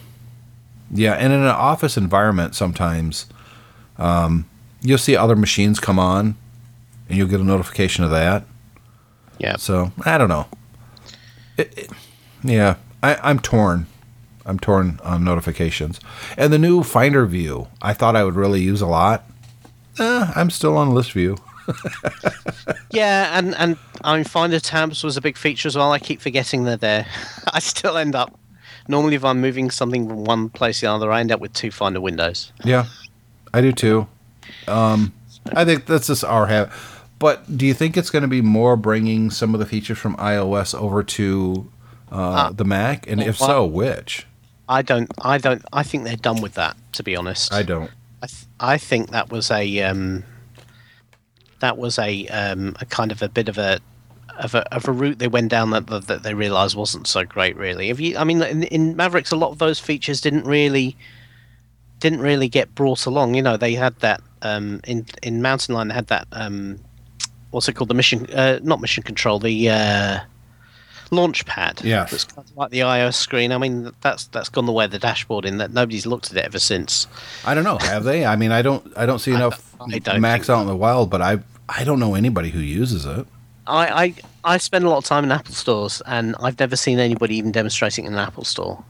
yeah, 0.91 1.13
and 1.15 1.33
in 1.33 1.41
an 1.41 1.47
office 1.49 1.97
environment, 1.99 2.55
sometimes 2.55 3.27
um, 3.99 4.47
you'll 4.87 4.99
see 4.99 5.17
other 5.17 5.37
machines 5.37 5.81
come 5.81 5.99
on, 5.99 6.37
and 7.09 7.19
you'll 7.19 7.29
get 7.29 7.41
a 7.41 7.45
notification 7.45 8.05
of 8.05 8.11
that. 8.11 8.45
Yeah. 9.39 9.57
So 9.57 9.93
I 10.05 10.17
don't 10.19 10.29
know. 10.29 10.47
It, 11.57 11.73
it- 11.77 11.91
yeah, 12.45 12.77
I, 13.03 13.17
I'm 13.23 13.39
torn. 13.41 13.87
I'm 14.45 14.59
torn 14.61 15.01
on 15.03 15.25
notifications. 15.25 15.99
And 16.39 16.53
the 16.53 16.59
new 16.59 16.83
Finder 16.85 17.27
view, 17.27 17.67
I 17.83 17.93
thought 17.95 18.15
I 18.15 18.23
would 18.23 18.37
really 18.37 18.61
use 18.63 18.81
a 18.81 18.87
lot. 18.87 19.25
Eh, 19.99 20.33
I'm 20.37 20.51
still 20.51 20.77
on 20.77 20.91
list 20.95 21.13
view. 21.13 21.37
Yeah, 22.91 23.37
and 23.39 23.55
and 23.57 23.77
I 24.05 24.15
mean, 24.17 24.25
Finder 24.25 24.61
tabs 24.61 25.03
was 25.05 25.17
a 25.17 25.21
big 25.21 25.37
feature 25.37 25.67
as 25.69 25.77
well. 25.77 25.93
I 25.93 25.99
keep 25.99 26.21
forgetting 26.21 26.65
they're 26.65 26.77
there. 26.77 27.07
I 27.53 27.59
still 27.59 27.97
end 27.97 28.15
up. 28.15 28.39
Normally, 28.89 29.17
if 29.17 29.25
I'm 29.25 29.41
moving 29.41 29.71
something 29.71 30.09
from 30.09 30.25
one 30.25 30.49
place 30.49 30.81
to 30.81 30.87
the 30.87 30.93
other, 30.93 31.11
I 31.11 31.21
end 31.21 31.33
up 31.33 31.41
with 31.41 31.53
two 31.53 31.71
Finder 31.71 32.01
windows. 32.01 32.53
Yeah, 32.65 32.87
I 33.53 33.61
do 33.61 33.73
too. 33.73 34.07
Um, 34.69 35.13
I 35.53 35.65
think 35.65 35.87
that's 35.87 36.09
just 36.09 36.25
our 36.25 36.47
habit. 36.47 36.73
But 37.19 37.57
do 37.57 37.67
you 37.67 37.73
think 37.73 37.97
it's 37.97 38.11
going 38.11 38.23
to 38.23 38.29
be 38.29 38.43
more 38.43 38.77
bringing 38.77 39.31
some 39.31 39.55
of 39.55 39.61
the 39.61 39.67
features 39.67 39.99
from 39.99 40.17
iOS 40.17 40.79
over 40.79 41.03
to 41.03 41.71
uh, 42.13 42.53
the 42.53 42.65
Mac? 42.65 43.09
And 43.09 43.23
if 43.23 43.39
so, 43.39 43.65
which? 43.65 44.27
I 44.69 44.83
don't. 44.83 45.11
I 45.23 45.39
don't. 45.39 45.65
I 45.73 45.83
think 45.83 46.05
they're 46.05 46.17
done 46.17 46.43
with 46.43 46.55
that. 46.55 46.77
To 46.93 47.03
be 47.03 47.17
honest, 47.17 47.53
I 47.53 47.63
don't. 47.63 47.91
I, 48.23 48.27
th- 48.27 48.47
I 48.61 48.79
think 48.79 49.11
that 49.11 49.31
was 49.31 49.51
a 49.51 49.83
um, 49.83 50.25
that 51.61 51.79
was 51.79 51.99
a 51.99 52.27
um, 52.29 52.77
a 52.81 52.87
kind 52.87 53.13
of 53.13 53.23
a 53.23 53.29
bit 53.29 53.49
of 53.49 53.59
a 53.59 53.81
of 54.39 54.55
a, 54.55 54.75
of 54.75 54.87
a 54.87 54.93
route 54.93 55.19
they 55.19 55.29
went 55.29 55.51
down 55.51 55.71
that, 55.71 55.87
that, 55.87 56.07
that 56.07 56.23
they 56.23 56.35
realized 56.35 56.77
wasn't 56.77 57.07
so 57.07 57.25
great 57.25 57.57
really 57.57 57.89
if 57.89 57.99
you 57.99 58.17
i 58.19 58.25
mean 58.25 58.43
in, 58.43 58.65
in 58.65 58.95
mavericks 58.95 59.31
a 59.31 59.37
lot 59.37 59.51
of 59.51 59.59
those 59.59 59.79
features 59.79 60.21
didn't 60.21 60.45
really 60.45 60.95
didn't 62.01 62.21
really 62.21 62.47
get 62.47 62.75
brought 62.75 63.07
along 63.07 63.35
you 63.35 63.41
know 63.41 63.57
they 63.57 63.75
had 63.75 63.99
that 64.01 64.21
um, 64.43 64.81
in 64.87 65.07
in 65.23 65.43
mountain 65.43 65.75
lion 65.75 65.89
they 65.89 65.95
had 65.95 66.07
that 66.09 66.27
um, 66.33 66.79
what's 67.51 67.69
it 67.69 67.75
called 67.75 67.89
the 67.89 67.95
mission 67.95 68.27
uh, 68.33 68.59
not 68.63 68.81
mission 68.81 69.03
control 69.03 69.39
the 69.39 69.71
uh, 69.71 70.21
launch 71.11 71.47
pad 71.47 71.81
Yeah, 71.85 72.05
that's 72.05 72.25
kind 72.25 72.49
of 72.49 72.57
like 72.57 72.71
the 72.71 72.81
ios 72.81 73.15
screen 73.15 73.53
i 73.53 73.59
mean 73.59 73.93
that's 74.01 74.27
that's 74.29 74.49
gone 74.49 74.67
the 74.67 74.73
way 74.73 74.85
of 74.85 74.91
the 74.91 74.99
dashboard 74.99 75.45
in 75.45 75.59
that 75.59 75.73
nobody's 75.73 76.07
looked 76.07 76.31
at 76.31 76.37
it 76.37 76.45
ever 76.45 76.59
since 76.59 77.07
I 77.45 77.55
don't 77.55 77.65
know. 77.65 77.79
Have 77.79 78.03
they? 78.05 78.27
I 78.27 78.35
mean, 78.35 78.51
I 78.51 78.63
don't. 78.63 78.93
I 78.97 79.07
don't 79.07 79.21
see 79.21 79.31
enough 79.41 79.75
I 79.81 79.99
don't 79.99 80.21
Macs 80.21 80.51
out 80.51 80.61
in 80.63 80.67
the 80.67 80.77
wild, 80.77 81.11
but 81.11 81.23
I 81.23 81.39
I 81.69 81.85
don't 81.85 82.01
know 82.01 82.15
anybody 82.15 82.51
who 82.51 82.61
uses 82.61 83.07
it. 83.07 83.27
I, 83.67 84.05
I 84.05 84.15
I 84.55 84.59
spend 84.59 84.85
a 84.85 84.89
lot 84.89 84.99
of 84.99 85.05
time 85.05 85.25
in 85.25 85.33
Apple 85.33 85.55
stores, 85.55 86.03
and 86.07 86.35
I've 86.41 86.59
never 86.59 86.77
seen 86.77 86.99
anybody 86.99 87.37
even 87.37 87.53
demonstrating 87.53 88.05
in 88.05 88.13
an 88.13 88.19
Apple 88.19 88.45
store. 88.45 88.85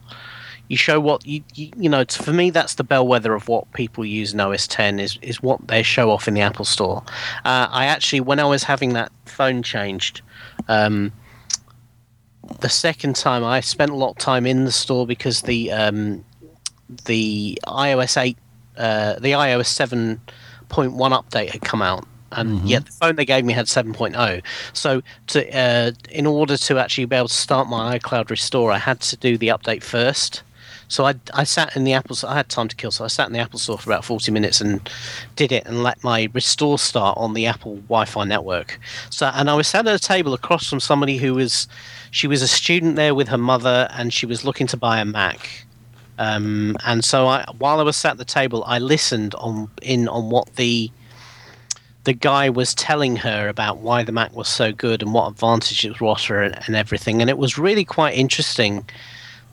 You 0.69 0.77
show 0.77 0.99
what 0.99 1.25
you 1.27 1.43
you, 1.55 1.71
you 1.77 1.89
know. 1.89 2.05
For 2.05 2.33
me, 2.33 2.51
that's 2.51 2.75
the 2.75 2.85
bellwether 2.85 3.35
of 3.35 3.49
what 3.49 3.71
people 3.73 4.05
use 4.05 4.35
in 4.35 4.41
OS 4.41 4.67
10 4.67 4.99
is 4.99 5.19
is 5.23 5.43
what 5.43 5.69
they 5.69 5.83
show 5.83 6.11
off 6.11 6.27
in 6.27 6.35
the 6.35 6.41
Apple 6.41 6.65
store. 6.65 7.03
Uh, 7.45 7.69
I 7.71 7.87
actually, 7.87 8.21
when 8.21 8.41
I 8.41 8.45
was 8.45 8.65
having 8.65 8.93
that 8.95 9.13
phone 9.27 9.63
changed, 9.63 10.23
um, 10.69 11.13
the 12.61 12.69
second 12.69 13.17
time 13.17 13.45
I 13.45 13.61
spent 13.61 13.91
a 13.91 13.95
lot 13.95 14.11
of 14.11 14.19
time 14.19 14.47
in 14.47 14.65
the 14.65 14.73
store 14.73 15.07
because 15.07 15.43
the 15.43 15.71
um, 15.73 16.25
the 17.05 17.59
iOS 17.67 18.21
8, 18.21 18.37
uh, 18.77 19.15
the 19.15 19.33
iOS 19.33 19.69
7.1 19.69 20.19
update 20.69 21.51
had 21.51 21.63
come 21.63 21.83
out, 21.83 22.07
and 22.33 22.69
yet 22.69 22.87
the 22.87 22.93
phone 22.93 23.17
they 23.17 23.25
gave 23.25 23.45
me 23.45 23.53
had 23.53 23.67
7.0. 23.67 24.43
So, 24.73 25.03
to 25.29 25.57
uh, 25.57 25.93
in 26.11 26.27
order 26.27 26.57
to 26.57 26.79
actually 26.79 27.07
be 27.07 27.17
able 27.17 27.29
to 27.29 27.35
start 27.35 27.69
my 27.69 27.99
iCloud 27.99 28.31
Restore, 28.31 28.73
I 28.73 28.79
had 28.79 29.01
to 29.03 29.17
do 29.17 29.39
the 29.39 29.49
update 29.49 29.83
first. 29.83 30.43
So 30.89 31.05
I, 31.05 31.15
I 31.35 31.45
sat 31.45 31.77
in 31.77 31.85
the 31.85 31.93
Apple. 31.93 32.17
I 32.27 32.37
had 32.37 32.49
time 32.49 32.69
to 32.69 32.77
kill, 32.77 32.91
so 32.91 33.05
I 33.05 33.09
sat 33.09 33.27
in 33.27 33.33
the 33.33 33.39
Apple 33.39 33.59
Store 33.59 33.79
for 33.79 33.91
about 33.91 34.05
40 34.05 34.31
minutes 34.31 34.61
and 34.61 34.89
did 35.35 35.53
it, 35.53 35.67
and 35.67 35.83
let 35.83 36.03
my 36.05 36.29
restore 36.33 36.79
start 36.79 37.19
on 37.19 37.35
the 37.35 37.47
Apple 37.47 37.77
Wi-Fi 37.89 38.25
network. 38.25 38.79
So, 39.11 39.31
and 39.35 39.51
I 39.51 39.55
was 39.55 39.67
sat 39.67 39.87
at 39.87 39.95
a 39.95 39.99
table 39.99 40.33
across 40.35 40.69
from 40.69 40.81
somebody 40.81 41.17
who 41.17 41.35
was, 41.35 41.67
she 42.11 42.27
was 42.27 42.43
a 42.43 42.49
student 42.49 42.97
there 42.97 43.15
with 43.15 43.29
her 43.29 43.39
mother, 43.39 43.89
and 43.93 44.13
she 44.13 44.27
was 44.27 44.45
looking 44.45 44.67
to 44.69 44.77
buy 44.77 45.01
a 45.01 45.05
Mac. 45.05 45.65
Um, 46.19 46.77
and 46.85 47.05
so 47.05 47.27
I, 47.27 47.45
while 47.59 47.81
I 47.81 47.83
was 47.83 47.97
sat 47.97 48.13
at 48.13 48.19
the 48.19 48.25
table, 48.25 48.65
I 48.67 48.79
listened 48.79 49.35
on 49.35 49.71
in 49.83 50.09
on 50.09 50.31
what 50.31 50.57
the 50.57 50.91
the 52.05 52.13
guy 52.13 52.49
was 52.49 52.73
telling 52.73 53.17
her 53.17 53.49
about 53.49 53.79
why 53.79 54.05
the 54.05 54.13
Mac 54.13 54.33
was 54.35 54.47
so 54.47 54.73
good 54.73 55.03
and 55.03 55.13
what 55.13 55.29
advantages 55.29 55.99
were 56.01 56.07
offer 56.07 56.41
and, 56.41 56.57
and 56.67 56.77
everything. 56.77 57.21
And 57.21 57.29
it 57.29 57.37
was 57.37 57.59
really 57.59 57.85
quite 57.85 58.15
interesting 58.15 58.85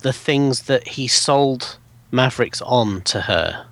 the 0.03 0.13
things 0.13 0.63
that 0.63 0.87
he 0.87 1.07
sold 1.07 1.77
Mavericks 2.11 2.61
on 2.61 3.01
to 3.01 3.21
her. 3.21 3.65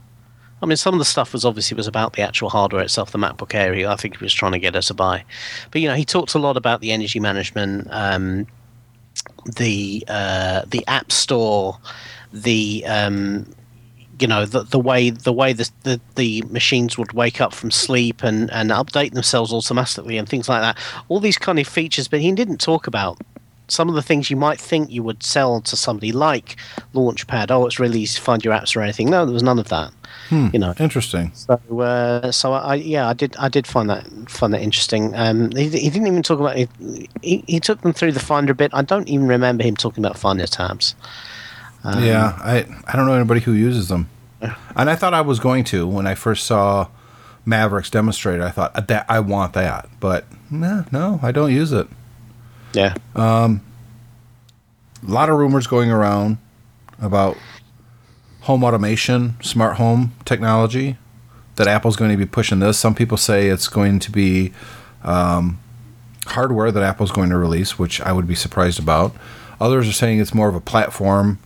I 0.61 0.65
mean, 0.65 0.77
some 0.77 0.93
of 0.93 0.99
the 0.99 1.05
stuff 1.05 1.33
was 1.33 1.45
obviously 1.45 1.75
was 1.75 1.87
about 1.87 2.13
the 2.13 2.21
actual 2.21 2.49
hardware 2.49 2.83
itself, 2.83 3.11
the 3.11 3.17
MacBook 3.17 3.53
Air. 3.53 3.89
I 3.89 3.95
think 3.95 4.17
he 4.17 4.23
was 4.23 4.33
trying 4.33 4.51
to 4.51 4.59
get 4.59 4.75
her 4.75 4.81
to 4.81 4.93
buy, 4.93 5.23
but 5.71 5.81
you 5.81 5.87
know, 5.87 5.95
he 5.95 6.05
talked 6.05 6.33
a 6.33 6.39
lot 6.39 6.57
about 6.57 6.81
the 6.81 6.91
energy 6.91 7.19
management, 7.19 7.87
um, 7.91 8.47
the 9.57 10.03
uh, 10.07 10.63
the 10.67 10.85
App 10.87 11.11
Store, 11.11 11.77
the 12.31 12.83
um, 12.87 13.51
you 14.19 14.27
know 14.27 14.45
the 14.45 14.63
the 14.63 14.79
way 14.79 15.09
the 15.09 15.33
way 15.33 15.51
the, 15.51 15.69
the 15.83 15.99
the 16.15 16.43
machines 16.43 16.97
would 16.97 17.13
wake 17.13 17.41
up 17.41 17.53
from 17.53 17.71
sleep 17.71 18.23
and 18.23 18.51
and 18.51 18.69
update 18.69 19.13
themselves 19.13 19.51
automatically 19.51 20.17
and 20.17 20.29
things 20.29 20.47
like 20.47 20.61
that. 20.61 20.77
All 21.09 21.19
these 21.19 21.39
kind 21.39 21.57
of 21.57 21.67
features, 21.67 22.07
but 22.07 22.21
he 22.21 22.31
didn't 22.31 22.61
talk 22.61 22.85
about 22.85 23.19
some 23.71 23.87
of 23.87 23.95
the 23.95 24.01
things 24.01 24.29
you 24.29 24.35
might 24.35 24.59
think 24.59 24.91
you 24.91 25.01
would 25.01 25.23
sell 25.23 25.61
to 25.61 25.77
somebody 25.77 26.11
like 26.11 26.57
Launchpad. 26.93 27.49
Oh, 27.51 27.65
it's 27.65 27.79
really 27.79 28.01
easy 28.01 28.17
to 28.17 28.21
find 28.21 28.43
your 28.43 28.53
apps 28.53 28.75
or 28.75 28.81
anything. 28.81 29.09
No, 29.09 29.25
there 29.25 29.33
was 29.33 29.43
none 29.43 29.59
of 29.59 29.69
that. 29.69 29.93
You 30.29 30.59
know. 30.59 30.73
Interesting. 30.77 31.31
So, 31.33 31.79
uh, 31.79 32.31
so 32.31 32.53
I 32.53 32.75
yeah, 32.75 33.07
I 33.07 33.13
did 33.13 33.35
I 33.37 33.47
did 33.47 33.65
find 33.65 33.89
that 33.89 34.05
find 34.29 34.53
that 34.53 34.61
interesting. 34.61 35.15
Um, 35.15 35.51
he, 35.51 35.69
he 35.69 35.89
didn't 35.89 36.07
even 36.07 36.23
talk 36.23 36.39
about 36.39 36.57
it. 36.57 36.69
He, 37.21 37.43
he 37.47 37.59
took 37.59 37.81
them 37.81 37.93
through 37.93 38.11
the 38.11 38.19
Finder 38.19 38.51
a 38.51 38.55
bit. 38.55 38.71
I 38.73 38.81
don't 38.81 39.07
even 39.07 39.27
remember 39.27 39.63
him 39.63 39.75
talking 39.75 40.03
about 40.03 40.17
Finder 40.17 40.47
tabs. 40.47 40.95
Um, 41.83 42.03
yeah, 42.03 42.37
I 42.41 42.65
I 42.87 42.95
don't 42.95 43.07
know 43.07 43.13
anybody 43.13 43.41
who 43.41 43.53
uses 43.53 43.87
them, 43.87 44.09
and 44.75 44.89
I 44.89 44.95
thought 44.95 45.13
I 45.13 45.21
was 45.21 45.39
going 45.39 45.63
to 45.65 45.87
when 45.87 46.07
I 46.07 46.15
first 46.15 46.45
saw 46.45 46.87
Mavericks 47.45 47.89
demonstrated. 47.89 48.41
I 48.41 48.51
thought 48.51 48.87
that 48.87 49.05
I 49.09 49.19
want 49.19 49.53
that, 49.53 49.89
but 49.99 50.25
no, 50.49 50.85
no, 50.91 51.19
I 51.21 51.31
don't 51.31 51.51
use 51.53 51.71
it. 51.71 51.87
Yeah. 52.73 52.95
A 53.15 53.59
lot 55.03 55.29
of 55.29 55.37
rumors 55.37 55.67
going 55.67 55.91
around 55.91 56.37
about 57.01 57.37
home 58.41 58.63
automation, 58.63 59.35
smart 59.41 59.77
home 59.77 60.13
technology. 60.25 60.97
That 61.57 61.67
Apple's 61.67 61.95
going 61.95 62.11
to 62.11 62.17
be 62.17 62.25
pushing 62.25 62.59
this. 62.59 62.79
Some 62.79 62.95
people 62.95 63.17
say 63.17 63.47
it's 63.47 63.67
going 63.67 63.99
to 63.99 64.11
be 64.11 64.53
um, 65.03 65.59
hardware 66.25 66.71
that 66.71 66.81
Apple's 66.81 67.11
going 67.11 67.29
to 67.29 67.37
release, 67.37 67.77
which 67.77 67.99
I 68.01 68.11
would 68.13 68.27
be 68.27 68.35
surprised 68.35 68.79
about. 68.79 69.13
Others 69.59 69.89
are 69.89 69.93
saying 69.93 70.19
it's 70.19 70.33
more 70.33 70.47
of 70.47 70.55
a 70.55 70.61
platform 70.61 71.39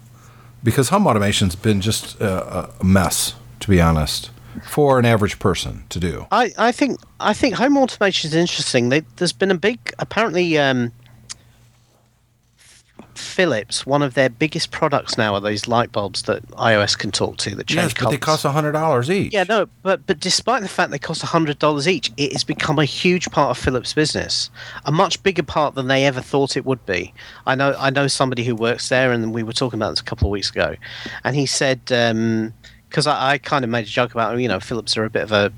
because 0.63 0.89
home 0.89 1.07
automation's 1.07 1.55
been 1.55 1.81
just 1.81 2.19
a, 2.21 2.69
a 2.79 2.83
mess, 2.83 3.35
to 3.61 3.69
be 3.69 3.81
honest, 3.81 4.29
for 4.63 4.99
an 4.99 5.05
average 5.05 5.39
person 5.39 5.83
to 5.89 5.99
do. 5.99 6.27
I, 6.31 6.51
I 6.57 6.71
think 6.71 6.99
I 7.19 7.33
think 7.33 7.55
home 7.55 7.77
automation 7.77 8.29
is 8.29 8.35
interesting. 8.35 8.89
They, 8.89 9.01
there's 9.17 9.33
been 9.33 9.51
a 9.51 9.57
big 9.57 9.79
apparently 9.99 10.57
um, 10.57 10.91
Philips. 13.17 13.85
One 13.85 14.01
of 14.01 14.13
their 14.13 14.29
biggest 14.29 14.71
products 14.71 15.17
now 15.17 15.33
are 15.33 15.41
these 15.41 15.67
light 15.67 15.91
bulbs 15.91 16.23
that 16.23 16.45
iOS 16.51 16.97
can 16.97 17.11
talk 17.11 17.37
to 17.37 17.55
that 17.55 17.67
change 17.67 17.93
Yes, 17.93 17.93
but 17.93 18.09
they 18.09 18.17
cost 18.17 18.45
hundred 18.45 18.73
dollars 18.73 19.09
each. 19.09 19.33
Yeah, 19.33 19.43
no, 19.47 19.67
but 19.83 20.05
but 20.05 20.19
despite 20.19 20.61
the 20.61 20.67
fact 20.67 20.91
they 20.91 20.99
cost 20.99 21.21
hundred 21.21 21.59
dollars 21.59 21.87
each, 21.87 22.11
it 22.17 22.33
has 22.33 22.43
become 22.43 22.79
a 22.79 22.85
huge 22.85 23.29
part 23.31 23.51
of 23.51 23.63
Philips' 23.63 23.93
business, 23.93 24.49
a 24.85 24.91
much 24.91 25.21
bigger 25.23 25.43
part 25.43 25.75
than 25.75 25.87
they 25.87 26.05
ever 26.05 26.21
thought 26.21 26.57
it 26.57 26.65
would 26.65 26.85
be. 26.85 27.13
I 27.45 27.55
know 27.55 27.75
I 27.77 27.89
know 27.89 28.07
somebody 28.07 28.43
who 28.43 28.55
works 28.55 28.89
there, 28.89 29.11
and 29.11 29.33
we 29.33 29.43
were 29.43 29.53
talking 29.53 29.79
about 29.79 29.91
this 29.91 30.01
a 30.01 30.03
couple 30.03 30.27
of 30.27 30.31
weeks 30.31 30.49
ago, 30.49 30.75
and 31.23 31.35
he 31.35 31.45
said 31.45 31.81
um, 31.91 32.53
because 32.89 33.07
I, 33.07 33.31
I 33.31 33.37
kind 33.37 33.63
of 33.63 33.69
made 33.69 33.85
a 33.85 33.89
joke 33.89 34.11
about 34.11 34.37
you 34.39 34.47
know 34.47 34.59
Philips 34.59 34.97
are 34.97 35.05
a 35.05 35.09
bit 35.09 35.23
of 35.23 35.31
a 35.31 35.51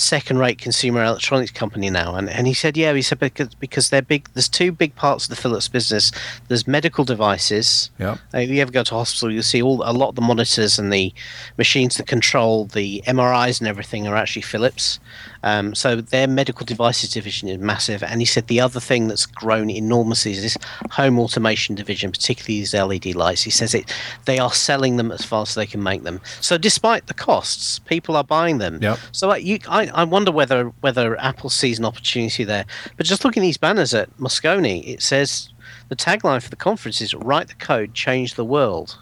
second-rate 0.00 0.58
consumer 0.58 1.04
electronics 1.04 1.50
company 1.50 1.90
now, 1.90 2.14
and, 2.14 2.28
and 2.28 2.46
he 2.46 2.54
said 2.54 2.76
yeah, 2.76 2.92
he 2.92 3.02
said 3.02 3.18
because 3.18 3.54
because 3.54 3.90
they're 3.90 4.02
big. 4.02 4.28
There's 4.34 4.48
two 4.48 4.72
big 4.72 4.94
parts 4.96 5.24
of 5.24 5.30
the 5.30 5.36
Philips 5.36 5.68
business. 5.68 6.12
There's 6.48 6.66
medical 6.66 7.04
devices. 7.04 7.90
Yep. 7.98 8.18
Uh, 8.34 8.38
If 8.38 8.50
you 8.50 8.60
ever 8.60 8.72
go 8.72 8.82
to 8.84 8.94
hospital, 8.94 9.32
you'll 9.32 9.42
see 9.42 9.62
all 9.62 9.82
a 9.84 9.92
lot 9.92 10.10
of 10.10 10.14
the 10.14 10.22
monitors 10.22 10.78
and 10.78 10.92
the 10.92 11.12
machines 11.58 11.96
that 11.96 12.06
control 12.06 12.66
the 12.66 13.02
MRIs 13.06 13.60
and 13.60 13.68
everything 13.68 14.06
are 14.06 14.16
actually 14.16 14.42
Philips. 14.42 14.98
Um, 15.42 15.74
so 15.74 16.00
their 16.00 16.26
medical 16.26 16.66
devices 16.66 17.10
division 17.10 17.48
is 17.48 17.58
massive. 17.58 18.02
And 18.02 18.20
he 18.20 18.26
said 18.26 18.46
the 18.46 18.60
other 18.60 18.80
thing 18.80 19.08
that's 19.08 19.26
grown 19.26 19.70
enormously 19.70 20.32
is 20.32 20.42
this 20.42 20.58
home 20.90 21.18
automation 21.18 21.74
division, 21.74 22.10
particularly 22.10 22.60
these 22.60 22.74
LED 22.74 23.14
lights. 23.14 23.42
He 23.42 23.50
says 23.50 23.74
it 23.74 23.92
they 24.24 24.38
are 24.38 24.52
selling 24.52 24.96
them 24.96 25.10
as 25.10 25.24
fast 25.24 25.52
as 25.52 25.54
they 25.54 25.66
can 25.66 25.82
make 25.82 26.02
them. 26.02 26.20
So 26.40 26.58
despite 26.58 27.06
the 27.06 27.14
costs, 27.14 27.78
people 27.78 28.16
are 28.16 28.24
buying 28.24 28.58
them. 28.58 28.78
Yep. 28.82 28.98
So 29.12 29.34
you, 29.34 29.58
I, 29.68 29.86
I 29.88 30.04
wonder 30.04 30.30
whether 30.32 30.66
whether 30.80 31.18
Apple 31.20 31.50
sees 31.50 31.78
an 31.78 31.84
opportunity 31.84 32.44
there. 32.44 32.66
But 32.96 33.06
just 33.06 33.24
looking 33.24 33.42
at 33.42 33.46
these 33.46 33.56
banners 33.56 33.94
at 33.94 34.14
Moscone, 34.18 34.86
it 34.86 35.02
says 35.02 35.50
the 35.88 35.96
tagline 35.96 36.42
for 36.42 36.50
the 36.50 36.56
conference 36.56 37.00
is 37.00 37.14
"Write 37.14 37.48
the 37.48 37.54
code, 37.54 37.94
change 37.94 38.34
the 38.34 38.44
world." 38.44 38.98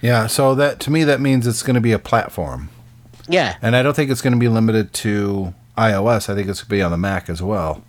Yeah, 0.00 0.28
so 0.28 0.54
that 0.54 0.80
to 0.80 0.90
me 0.90 1.04
that 1.04 1.20
means 1.20 1.46
it's 1.46 1.62
going 1.62 1.74
to 1.74 1.80
be 1.80 1.92
a 1.92 1.98
platform. 1.98 2.70
Yeah, 3.30 3.56
And 3.62 3.76
I 3.76 3.82
don't 3.82 3.94
think 3.94 4.10
it's 4.10 4.22
going 4.22 4.32
to 4.32 4.38
be 4.38 4.48
limited 4.48 4.92
to 5.04 5.54
iOS. 5.78 6.28
I 6.28 6.34
think 6.34 6.48
it's 6.48 6.60
going 6.60 6.66
to 6.66 6.70
be 6.70 6.82
on 6.82 6.90
the 6.90 6.96
Mac 6.98 7.28
as 7.30 7.40
well. 7.42 7.82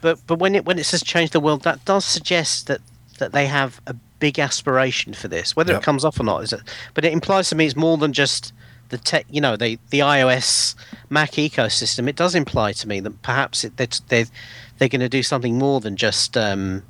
but 0.00 0.18
but 0.26 0.38
when 0.38 0.54
it 0.54 0.64
when 0.64 0.78
it 0.78 0.84
says 0.84 1.02
change 1.02 1.30
the 1.30 1.40
world, 1.40 1.62
that 1.62 1.84
does 1.84 2.04
suggest 2.04 2.66
that 2.66 2.80
that 3.18 3.32
they 3.32 3.46
have 3.46 3.80
a 3.86 3.94
big 4.18 4.38
aspiration 4.38 5.12
for 5.14 5.28
this. 5.28 5.54
Whether 5.56 5.72
Yep. 5.74 5.82
it 5.82 5.84
comes 5.84 6.04
off 6.04 6.18
or 6.20 6.24
not 6.24 6.42
is 6.42 6.52
it? 6.52 6.60
But 6.94 7.04
it 7.04 7.12
implies 7.12 7.48
to 7.50 7.54
me 7.56 7.66
it's 7.66 7.76
more 7.76 7.98
than 7.98 8.12
just 8.12 8.52
the 8.88 8.98
tech. 8.98 9.26
You 9.30 9.40
know, 9.40 9.56
the 9.56 9.78
the 9.90 10.00
iOS 10.00 10.74
Mac 11.10 11.32
ecosystem. 11.32 12.08
It 12.08 12.16
does 12.16 12.34
imply 12.34 12.72
to 12.72 12.88
me 12.88 13.00
that 13.00 13.22
perhaps 13.22 13.64
it, 13.64 13.76
they're 13.76 13.88
they're, 14.08 14.26
they're 14.78 14.88
going 14.88 15.00
to 15.00 15.08
do 15.08 15.22
something 15.22 15.58
more 15.58 15.80
than 15.80 15.96
just 15.96 16.36
um, 16.36 16.82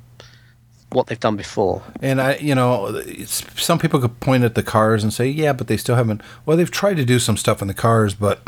what 0.91 1.07
they've 1.07 1.19
done 1.19 1.35
before. 1.35 1.83
And 2.01 2.21
I, 2.21 2.35
you 2.37 2.55
know, 2.55 3.01
some 3.25 3.77
people 3.79 3.99
could 3.99 4.19
point 4.19 4.43
at 4.43 4.55
the 4.55 4.63
cars 4.63 5.03
and 5.03 5.11
say, 5.13 5.27
"Yeah, 5.27 5.53
but 5.53 5.67
they 5.67 5.77
still 5.77 5.95
haven't." 5.95 6.21
Well, 6.45 6.57
they've 6.57 6.71
tried 6.71 6.95
to 6.97 7.05
do 7.05 7.19
some 7.19 7.37
stuff 7.37 7.61
in 7.61 7.67
the 7.67 7.73
cars, 7.73 8.13
but 8.13 8.41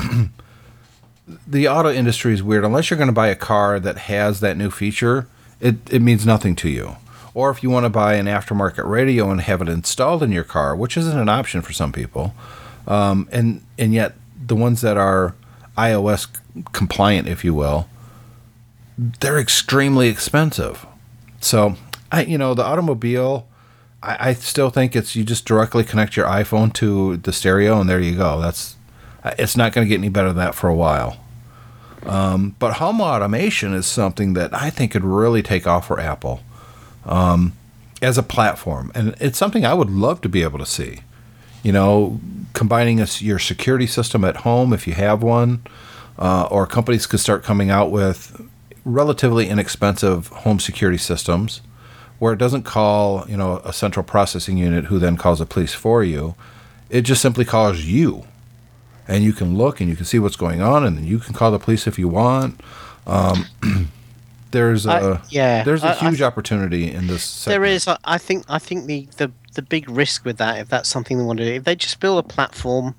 the 1.48 1.68
auto 1.68 1.92
industry 1.92 2.34
is 2.34 2.42
weird. 2.42 2.64
Unless 2.66 2.90
you're 2.90 2.98
going 2.98 3.08
to 3.10 3.14
buy 3.14 3.28
a 3.28 3.36
car 3.36 3.80
that 3.80 3.98
has 3.98 4.40
that 4.40 4.58
new 4.58 4.72
feature, 4.72 5.28
it 5.60 5.76
it 5.92 6.02
means 6.02 6.26
nothing 6.26 6.56
to 6.58 6.70
you. 6.70 6.96
or 7.34 7.50
if 7.52 7.62
you 7.64 7.70
want 7.70 7.86
to 7.86 7.90
buy 7.90 8.16
an 8.16 8.26
aftermarket 8.26 8.86
radio 8.90 9.30
and 9.30 9.42
have 9.42 9.62
it 9.62 9.70
installed 9.70 10.24
in 10.24 10.32
your 10.32 10.44
car, 10.44 10.76
which 10.76 10.98
isn't 10.98 11.18
an 11.20 11.30
option 11.30 11.62
for 11.62 11.74
some 11.74 11.92
people, 11.92 12.34
um, 12.88 13.28
and 13.32 13.62
and 13.78 13.94
yet 13.94 14.16
the 14.48 14.56
ones 14.56 14.82
that 14.82 14.98
are 14.98 15.36
iOS 15.78 16.28
compliant, 16.72 17.28
if 17.28 17.44
you 17.46 17.54
will, 17.54 17.88
they're 18.98 19.40
extremely 19.40 20.08
expensive. 20.10 20.86
So 21.40 21.76
I, 22.12 22.24
you 22.24 22.38
know, 22.38 22.54
the 22.54 22.64
automobile, 22.64 23.48
I, 24.02 24.30
I 24.30 24.34
still 24.34 24.70
think 24.70 24.96
it's 24.96 25.16
you 25.16 25.24
just 25.24 25.46
directly 25.46 25.84
connect 25.84 26.16
your 26.16 26.26
iPhone 26.26 26.74
to 26.74 27.18
the 27.18 27.34
stereo 27.34 27.80
and 27.80 27.90
there 27.90 28.00
you 28.00 28.16
go. 28.16 28.40
That's 28.42 28.76
it's 29.38 29.58
not 29.58 29.74
going 29.74 29.86
to 29.86 29.90
get 29.90 30.00
any 30.00 30.10
better 30.10 30.30
than 30.30 30.38
that 30.38 30.56
for 30.56 30.70
a 30.70 30.76
while. 30.76 31.18
Um, 32.06 32.56
but 32.60 32.76
home 32.76 33.02
automation 33.02 33.74
is 33.74 33.86
something 33.86 34.34
that 34.34 34.54
I 34.54 34.70
think 34.70 34.94
could 34.94 35.04
really 35.04 35.44
take 35.44 35.68
off 35.68 35.88
for 35.88 36.00
Apple 36.00 36.42
um, 37.06 37.54
as 38.02 38.18
a 38.18 38.24
platform, 38.24 38.92
and 38.96 39.16
it's 39.20 39.38
something 39.38 39.66
I 39.66 39.74
would 39.74 39.90
love 39.90 40.22
to 40.22 40.30
be 40.30 40.42
able 40.44 40.60
to 40.60 40.66
see. 40.66 41.02
You 41.62 41.74
know, 41.74 42.22
combining 42.54 43.02
a, 43.02 43.08
your 43.20 43.38
security 43.38 43.86
system 43.86 44.24
at 44.24 44.38
home 44.38 44.72
if 44.72 44.88
you 44.88 44.94
have 44.94 45.22
one, 45.22 45.62
uh, 46.18 46.48
or 46.50 46.66
companies 46.66 47.06
could 47.06 47.20
start 47.20 47.44
coming 47.44 47.70
out 47.70 47.92
with 47.92 48.50
relatively 48.86 49.50
inexpensive 49.50 50.28
home 50.28 50.60
security 50.60 50.98
systems 50.98 51.60
where 52.20 52.34
it 52.34 52.38
doesn't 52.40 52.64
call 52.64 53.26
you 53.28 53.36
know 53.38 53.58
a 53.66 53.74
central 53.74 54.04
processing 54.04 54.58
unit 54.58 54.86
who 54.86 55.00
then 55.00 55.18
calls 55.18 55.40
the 55.40 55.46
police 55.46 55.74
for 55.74 56.04
you. 56.04 56.36
It 56.90 57.02
just 57.02 57.22
simply 57.22 57.46
calls 57.46 57.82
you 57.82 58.26
and 59.08 59.24
you 59.24 59.34
can 59.34 59.58
look 59.58 59.80
and 59.82 59.90
you 59.90 59.96
can 59.96 60.06
see 60.06 60.20
what's 60.20 60.36
going 60.36 60.62
on, 60.62 60.86
and 60.86 60.98
then 60.98 61.06
you 61.06 61.20
can 61.20 61.34
call 61.34 61.52
the 61.52 61.60
police 61.60 61.88
if 61.88 61.98
you 61.98 62.08
want. 62.08 62.60
Um, 63.08 63.46
there's 64.52 64.86
a 64.86 64.92
I- 64.92 65.22
yeah, 65.30 65.64
there's 65.64 65.84
a 65.84 65.88
I- 65.88 65.92
I 65.92 65.96
huge 65.96 66.18
th- 66.18 66.22
opportunity 66.24 66.92
in 66.92 67.08
this. 67.08 67.46
There 67.46 67.54
segment. 67.56 67.72
is. 67.74 67.88
I- 67.88 67.98
I 68.04 68.18
think. 68.18 68.46
I 68.50 68.60
think 68.60 68.86
the, 68.86 69.08
the 69.18 69.32
the 69.56 69.62
big 69.62 69.90
risk 69.90 70.26
with 70.26 70.38
that, 70.38 70.60
if 70.60 70.70
that's 70.70 70.90
something 70.90 71.18
they 71.18 71.24
want 71.24 71.40
to 71.40 71.46
do, 71.46 71.54
if 71.54 71.64
they 71.64 71.76
just 71.76 72.00
build 72.00 72.24
a 72.24 72.28
platform, 72.28 72.96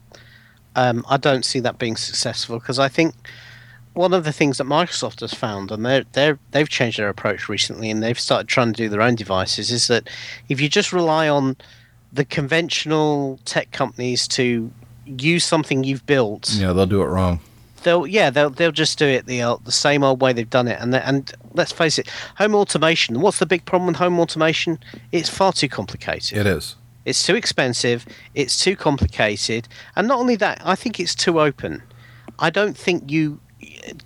um, 0.76 1.04
I 1.08 1.16
don't 1.16 1.44
see 1.44 1.60
that 1.60 1.78
being 1.78 1.96
successful 1.96 2.58
because 2.58 2.78
I 2.78 2.88
think 2.88 3.14
one 4.00 4.14
of 4.14 4.24
the 4.24 4.32
things 4.32 4.58
that 4.58 4.64
Microsoft 4.64 5.20
has 5.20 5.32
found, 5.34 5.70
and 5.70 5.84
they're 5.86 6.04
they're 6.12 6.38
they've 6.52 6.68
changed 6.68 6.98
their 6.98 7.08
approach 7.08 7.48
recently, 7.48 7.90
and 7.90 8.02
they've 8.02 8.18
started 8.18 8.48
trying 8.48 8.72
to 8.72 8.82
do 8.82 8.88
their 8.88 9.02
own 9.02 9.14
devices, 9.14 9.70
is 9.70 9.86
that 9.88 10.08
if 10.48 10.60
you 10.60 10.68
just 10.68 10.92
rely 10.92 11.28
on 11.28 11.56
the 12.12 12.24
conventional 12.24 13.38
tech 13.44 13.70
companies 13.70 14.26
to 14.28 14.70
use 15.06 15.44
something 15.44 15.84
you've 15.84 16.04
built, 16.06 16.50
Yeah, 16.54 16.72
they'll 16.72 16.86
do 16.86 17.02
it 17.02 17.06
wrong. 17.06 17.40
they'll 17.84 18.06
yeah 18.06 18.28
they'll 18.30 18.50
they'll 18.50 18.72
just 18.72 18.98
do 18.98 19.06
it 19.06 19.26
the 19.26 19.40
uh, 19.42 19.56
the 19.64 19.72
same 19.72 20.02
old 20.02 20.20
way 20.20 20.32
they've 20.32 20.50
done 20.58 20.68
it. 20.68 20.78
And 20.80 20.94
and 20.94 21.32
let's 21.54 21.72
face 21.72 21.98
it 21.98 22.08
home 22.36 22.54
automation 22.54 23.20
what's 23.20 23.38
the 23.38 23.46
big 23.46 23.64
problem 23.64 23.86
with 23.88 23.96
home 23.96 24.18
automation? 24.20 24.78
It's 25.12 25.28
far 25.28 25.52
too 25.52 25.68
complicated. 25.68 26.38
It 26.38 26.46
is. 26.46 26.76
it's 27.04 27.22
too 27.22 27.34
expensive. 27.36 28.06
It's 28.34 28.58
too 28.64 28.76
complicated. 28.76 29.68
And 29.96 30.06
not 30.08 30.18
only 30.18 30.36
that 30.36 30.60
i 30.64 30.74
think 30.74 30.98
it's 31.00 31.14
too 31.14 31.40
open. 31.40 31.82
I 32.38 32.50
don't 32.50 32.76
think 32.76 33.10
you 33.10 33.40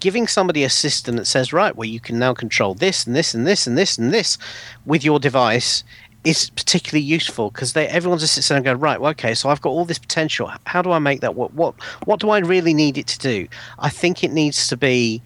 giving 0.00 0.26
somebody 0.26 0.64
a 0.64 0.70
system 0.70 1.16
that 1.16 1.26
says 1.26 1.52
right 1.52 1.76
well 1.76 1.88
you 1.88 2.00
can 2.00 2.18
now 2.18 2.34
control 2.34 2.74
this 2.74 3.06
and 3.06 3.14
this 3.14 3.34
and 3.34 3.46
this 3.46 3.66
and 3.66 3.76
this 3.76 3.98
and 3.98 4.12
this 4.12 4.38
with 4.86 5.04
your 5.04 5.18
device 5.18 5.84
is 6.24 6.48
particularly 6.50 7.04
useful 7.04 7.50
because 7.50 7.76
everyone 7.76 8.18
just 8.18 8.34
sits 8.34 8.48
there 8.48 8.56
and 8.56 8.64
go 8.64 8.72
right 8.72 9.00
well, 9.00 9.10
okay 9.10 9.34
so 9.34 9.48
i've 9.48 9.60
got 9.60 9.70
all 9.70 9.84
this 9.84 9.98
potential. 9.98 10.50
How 10.66 10.82
do 10.82 10.90
i 10.90 10.98
make 10.98 11.20
that 11.20 11.34
what 11.34 11.52
what 11.54 11.74
what 12.06 12.20
do 12.20 12.30
i 12.30 12.38
really 12.38 12.74
need 12.74 12.96
it 12.98 13.06
to 13.08 13.18
do? 13.18 13.46
I 13.78 13.90
think 13.90 14.24
it 14.24 14.32
needs 14.32 14.66
to 14.68 14.76
be 14.76 15.22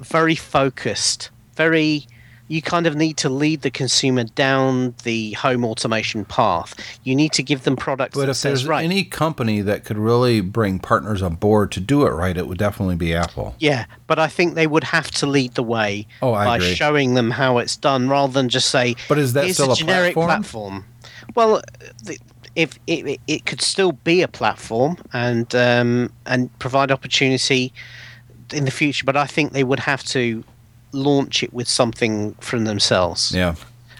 very 0.00 0.34
focused 0.34 1.30
very 1.54 2.06
you 2.48 2.62
kind 2.62 2.86
of 2.86 2.94
need 2.94 3.16
to 3.16 3.28
lead 3.28 3.62
the 3.62 3.70
consumer 3.70 4.24
down 4.24 4.94
the 5.04 5.32
home 5.32 5.64
automation 5.64 6.24
path 6.24 6.74
you 7.02 7.14
need 7.14 7.32
to 7.32 7.42
give 7.42 7.64
them 7.64 7.76
products 7.76 8.16
But 8.16 8.28
if 8.28 8.36
says 8.36 8.60
there's 8.60 8.66
right 8.66 8.84
any 8.84 9.02
company 9.04 9.60
that 9.62 9.84
could 9.84 9.98
really 9.98 10.40
bring 10.40 10.78
partners 10.78 11.22
on 11.22 11.34
board 11.34 11.72
to 11.72 11.80
do 11.80 12.06
it 12.06 12.10
right, 12.10 12.36
it 12.36 12.46
would 12.46 12.58
definitely 12.58 12.96
be 12.96 13.14
Apple. 13.14 13.54
Yeah, 13.58 13.86
but 14.06 14.18
I 14.18 14.28
think 14.28 14.54
they 14.54 14.66
would 14.66 14.84
have 14.84 15.10
to 15.12 15.26
lead 15.26 15.54
the 15.54 15.62
way 15.62 16.06
Oh, 16.22 16.32
I 16.34 16.44
by 16.44 16.56
agree. 16.56 16.74
showing 16.74 17.14
them 17.14 17.30
how 17.30 17.58
it's 17.58 17.76
done, 17.76 18.08
rather 18.08 18.32
than 18.32 18.48
just 18.48 18.68
say. 18.70 18.96
But 19.08 19.18
is 19.18 19.32
that 19.32 19.44
"Here's 19.44 19.56
still 19.56 19.72
a 19.72 19.76
generic 19.76 20.14
platform?" 20.14 20.84
Well, 21.34 21.60
the, 22.04 22.18
if 22.54 22.78
it, 22.86 23.06
it- 23.06 23.20
it 23.26 23.46
could 23.46 23.60
still 23.60 23.92
be 23.92 24.22
a 24.22 24.28
platform 24.28 24.96
and 25.12 25.52
um, 25.54 26.12
and 26.26 26.56
provide 26.58 26.90
opportunity 26.90 27.72
in 28.52 28.64
the 28.64 28.70
future, 28.70 29.04
but 29.04 29.16
I 29.16 29.26
think 29.26 29.52
they 29.52 29.64
would 29.64 29.80
have 29.80 30.04
to 30.04 30.44
launch 30.96 31.42
it 31.42 31.52
with 31.52 31.68
something 31.68 32.34
from 32.40 32.64
themselves. 32.64 33.32
Yeah, 33.32 33.54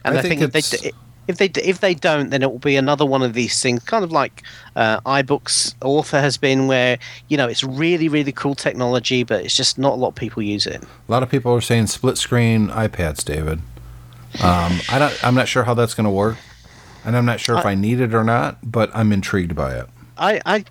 And 0.05 0.19
I, 0.19 0.23
think, 0.23 0.41
if 0.41 0.53
they 0.53 0.93
if 1.29 1.39
they 1.39 1.47
if 1.61 1.81
they 1.81 1.95
don't, 1.95 2.31
then 2.31 2.43
it 2.43 2.51
will 2.51 2.59
be 2.59 2.77
another 2.77 3.05
one 3.05 3.23
of 3.23 3.35
these 3.35 3.61
things, 3.61 3.83
kind 3.85 4.05
of 4.05 4.13
like 4.13 4.43
uh, 4.77 5.01
iBooks 5.01 5.75
Author 5.83 6.21
has 6.21 6.37
been, 6.37 6.67
where 6.67 6.99
you 7.29 7.37
know 7.37 7.49
it's 7.49 7.65
really 7.65 8.09
really 8.09 8.33
cool 8.33 8.55
technology, 8.55 9.25
but 9.25 9.45
it's 9.45 9.57
just 9.57 9.79
not 9.79 9.95
a 9.95 9.97
lot 9.97 10.09
of 10.09 10.15
people 10.15 10.43
use 10.43 10.67
it. 10.67 10.83
a 10.83 11.13
lot 11.13 11.23
of 11.23 11.29
people 11.29 11.53
are 11.53 11.61
saying 11.61 11.89
split 11.89 12.19
screen 12.19 12.69
iPads, 12.69 13.25
David. 13.25 13.61
Um, 14.43 14.81
I 14.91 14.99
don't. 14.99 15.25
I'm 15.25 15.35
not 15.35 15.49
sure 15.49 15.65
how 15.65 15.75
that's 15.75 15.95
going 15.95 16.05
to 16.05 16.11
work, 16.11 16.37
and 17.05 17.17
I'm 17.17 17.25
not 17.25 17.41
sure 17.41 17.59
if 17.59 17.67
I 17.67 17.75
need 17.75 18.01
it 18.01 18.15
or 18.15 18.25
not. 18.25 18.59
But 18.63 18.91
I'm 18.95 19.13
intrigued 19.13 19.55
by 19.57 19.75
it. 19.75 19.87
I, 20.19 20.41
I, 20.47 20.65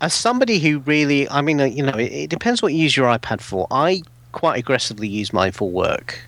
as 0.00 0.14
somebody 0.14 0.58
who 0.58 0.78
really, 0.80 1.28
I 1.28 1.40
mean, 1.40 1.60
uh, 1.60 1.64
you 1.64 1.82
know, 1.82 1.96
it, 1.96 2.12
it 2.12 2.30
depends 2.30 2.62
what 2.62 2.72
you 2.72 2.82
use 2.82 2.96
your 2.96 3.06
iPad 3.08 3.40
for. 3.40 3.66
I 3.70 4.02
quite 4.36 4.58
aggressively 4.58 5.08
use 5.08 5.32
mine 5.32 5.50
for 5.50 5.70
work, 5.70 6.20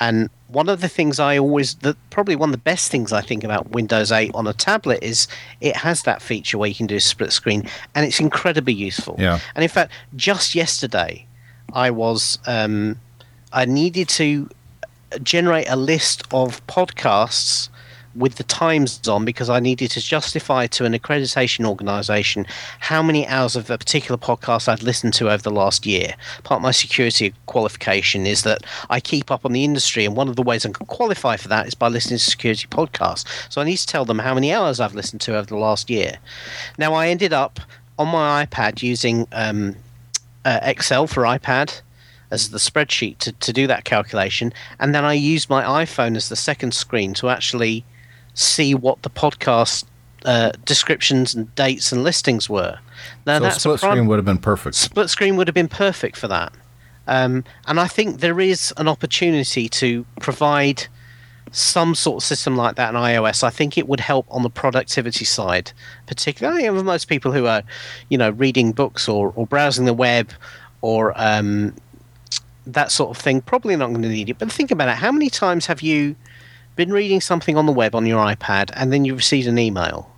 and 0.00 0.30
one 0.46 0.70
of 0.70 0.80
the 0.80 0.88
things 0.88 1.20
I 1.20 1.36
always, 1.36 1.74
the, 1.76 1.94
probably 2.08 2.34
one 2.34 2.48
of 2.48 2.52
the 2.52 2.58
best 2.58 2.90
things 2.90 3.12
I 3.12 3.20
think 3.20 3.44
about 3.44 3.70
Windows 3.70 4.10
8 4.10 4.30
on 4.34 4.46
a 4.46 4.54
tablet 4.54 5.00
is 5.02 5.28
it 5.60 5.76
has 5.76 6.04
that 6.04 6.22
feature 6.22 6.56
where 6.56 6.68
you 6.68 6.74
can 6.74 6.86
do 6.86 6.96
a 6.96 7.00
split 7.00 7.32
screen, 7.32 7.68
and 7.94 8.06
it's 8.06 8.18
incredibly 8.18 8.72
useful. 8.72 9.16
Yeah. 9.18 9.40
And 9.54 9.62
in 9.62 9.68
fact, 9.68 9.92
just 10.16 10.54
yesterday, 10.54 11.26
I 11.74 11.90
was, 11.90 12.38
um, 12.46 12.98
I 13.52 13.66
needed 13.66 14.08
to 14.10 14.48
generate 15.22 15.68
a 15.68 15.76
list 15.76 16.22
of 16.32 16.66
podcasts 16.66 17.68
with 18.18 18.34
the 18.34 18.44
times 18.44 19.06
on 19.08 19.24
because 19.24 19.48
I 19.48 19.60
needed 19.60 19.92
to 19.92 20.00
justify 20.00 20.66
to 20.68 20.84
an 20.84 20.92
accreditation 20.92 21.64
organization 21.64 22.46
how 22.80 23.02
many 23.02 23.26
hours 23.26 23.54
of 23.54 23.70
a 23.70 23.78
particular 23.78 24.18
podcast 24.18 24.68
I'd 24.68 24.82
listened 24.82 25.14
to 25.14 25.30
over 25.30 25.42
the 25.42 25.50
last 25.50 25.86
year. 25.86 26.14
Part 26.42 26.58
of 26.58 26.62
my 26.62 26.72
security 26.72 27.32
qualification 27.46 28.26
is 28.26 28.42
that 28.42 28.64
I 28.90 29.00
keep 29.00 29.30
up 29.30 29.44
on 29.44 29.52
the 29.52 29.64
industry, 29.64 30.04
and 30.04 30.16
one 30.16 30.28
of 30.28 30.36
the 30.36 30.42
ways 30.42 30.66
I 30.66 30.70
can 30.70 30.86
qualify 30.86 31.36
for 31.36 31.48
that 31.48 31.68
is 31.68 31.74
by 31.74 31.88
listening 31.88 32.18
to 32.18 32.24
security 32.24 32.66
podcasts. 32.66 33.24
So 33.50 33.60
I 33.60 33.64
need 33.64 33.76
to 33.76 33.86
tell 33.86 34.04
them 34.04 34.18
how 34.18 34.34
many 34.34 34.52
hours 34.52 34.80
I've 34.80 34.94
listened 34.94 35.20
to 35.22 35.36
over 35.36 35.46
the 35.46 35.56
last 35.56 35.88
year. 35.88 36.18
Now, 36.76 36.94
I 36.94 37.08
ended 37.08 37.32
up 37.32 37.60
on 37.98 38.08
my 38.08 38.44
iPad 38.44 38.82
using 38.82 39.26
um, 39.32 39.76
uh, 40.44 40.60
Excel 40.62 41.06
for 41.06 41.22
iPad 41.22 41.80
as 42.30 42.50
the 42.50 42.58
spreadsheet 42.58 43.18
to, 43.18 43.32
to 43.32 43.52
do 43.52 43.66
that 43.66 43.84
calculation. 43.84 44.52
And 44.78 44.94
then 44.94 45.04
I 45.04 45.14
used 45.14 45.48
my 45.48 45.84
iPhone 45.84 46.16
as 46.16 46.28
the 46.28 46.36
second 46.36 46.74
screen 46.74 47.14
to 47.14 47.28
actually 47.30 47.84
see 48.38 48.74
what 48.74 49.02
the 49.02 49.10
podcast 49.10 49.84
uh, 50.24 50.52
descriptions 50.64 51.34
and 51.34 51.54
dates 51.54 51.92
and 51.92 52.04
listings 52.04 52.48
were. 52.48 52.78
Now 53.26 53.38
so 53.38 53.44
that's 53.44 53.60
split 53.60 53.80
prim- 53.80 53.92
screen 53.92 54.06
would 54.06 54.18
have 54.18 54.24
been 54.24 54.38
perfect. 54.38 54.76
split 54.76 55.10
screen 55.10 55.36
would 55.36 55.48
have 55.48 55.54
been 55.54 55.68
perfect 55.68 56.16
for 56.16 56.28
that. 56.28 56.52
Um, 57.06 57.44
and 57.66 57.80
I 57.80 57.86
think 57.86 58.20
there 58.20 58.38
is 58.38 58.72
an 58.76 58.86
opportunity 58.86 59.68
to 59.70 60.04
provide 60.20 60.86
some 61.50 61.94
sort 61.94 62.22
of 62.22 62.26
system 62.26 62.56
like 62.56 62.76
that 62.76 62.90
in 62.90 63.00
iOS. 63.00 63.42
I 63.42 63.50
think 63.50 63.78
it 63.78 63.88
would 63.88 64.00
help 64.00 64.26
on 64.28 64.42
the 64.42 64.50
productivity 64.50 65.24
side, 65.24 65.72
particularly 66.06 66.66
for 66.66 66.84
most 66.84 67.08
people 67.08 67.32
who 67.32 67.46
are, 67.46 67.62
you 68.10 68.18
know, 68.18 68.30
reading 68.30 68.72
books 68.72 69.08
or, 69.08 69.32
or 69.34 69.46
browsing 69.46 69.86
the 69.86 69.94
web 69.94 70.30
or 70.82 71.14
um, 71.16 71.74
that 72.66 72.92
sort 72.92 73.16
of 73.16 73.16
thing. 73.16 73.40
Probably 73.40 73.74
not 73.76 73.88
going 73.88 74.02
to 74.02 74.08
need 74.08 74.28
it. 74.28 74.38
But 74.38 74.52
think 74.52 74.70
about 74.70 74.88
it. 74.88 74.96
How 74.96 75.10
many 75.10 75.30
times 75.30 75.64
have 75.64 75.80
you 75.80 76.14
been 76.78 76.92
reading 76.92 77.20
something 77.20 77.58
on 77.58 77.66
the 77.66 77.72
web 77.72 77.94
on 77.94 78.06
your 78.06 78.24
iPad 78.24 78.70
and 78.74 78.90
then 78.92 79.04
you 79.04 79.14
received 79.14 79.46
an 79.48 79.58
email? 79.58 80.10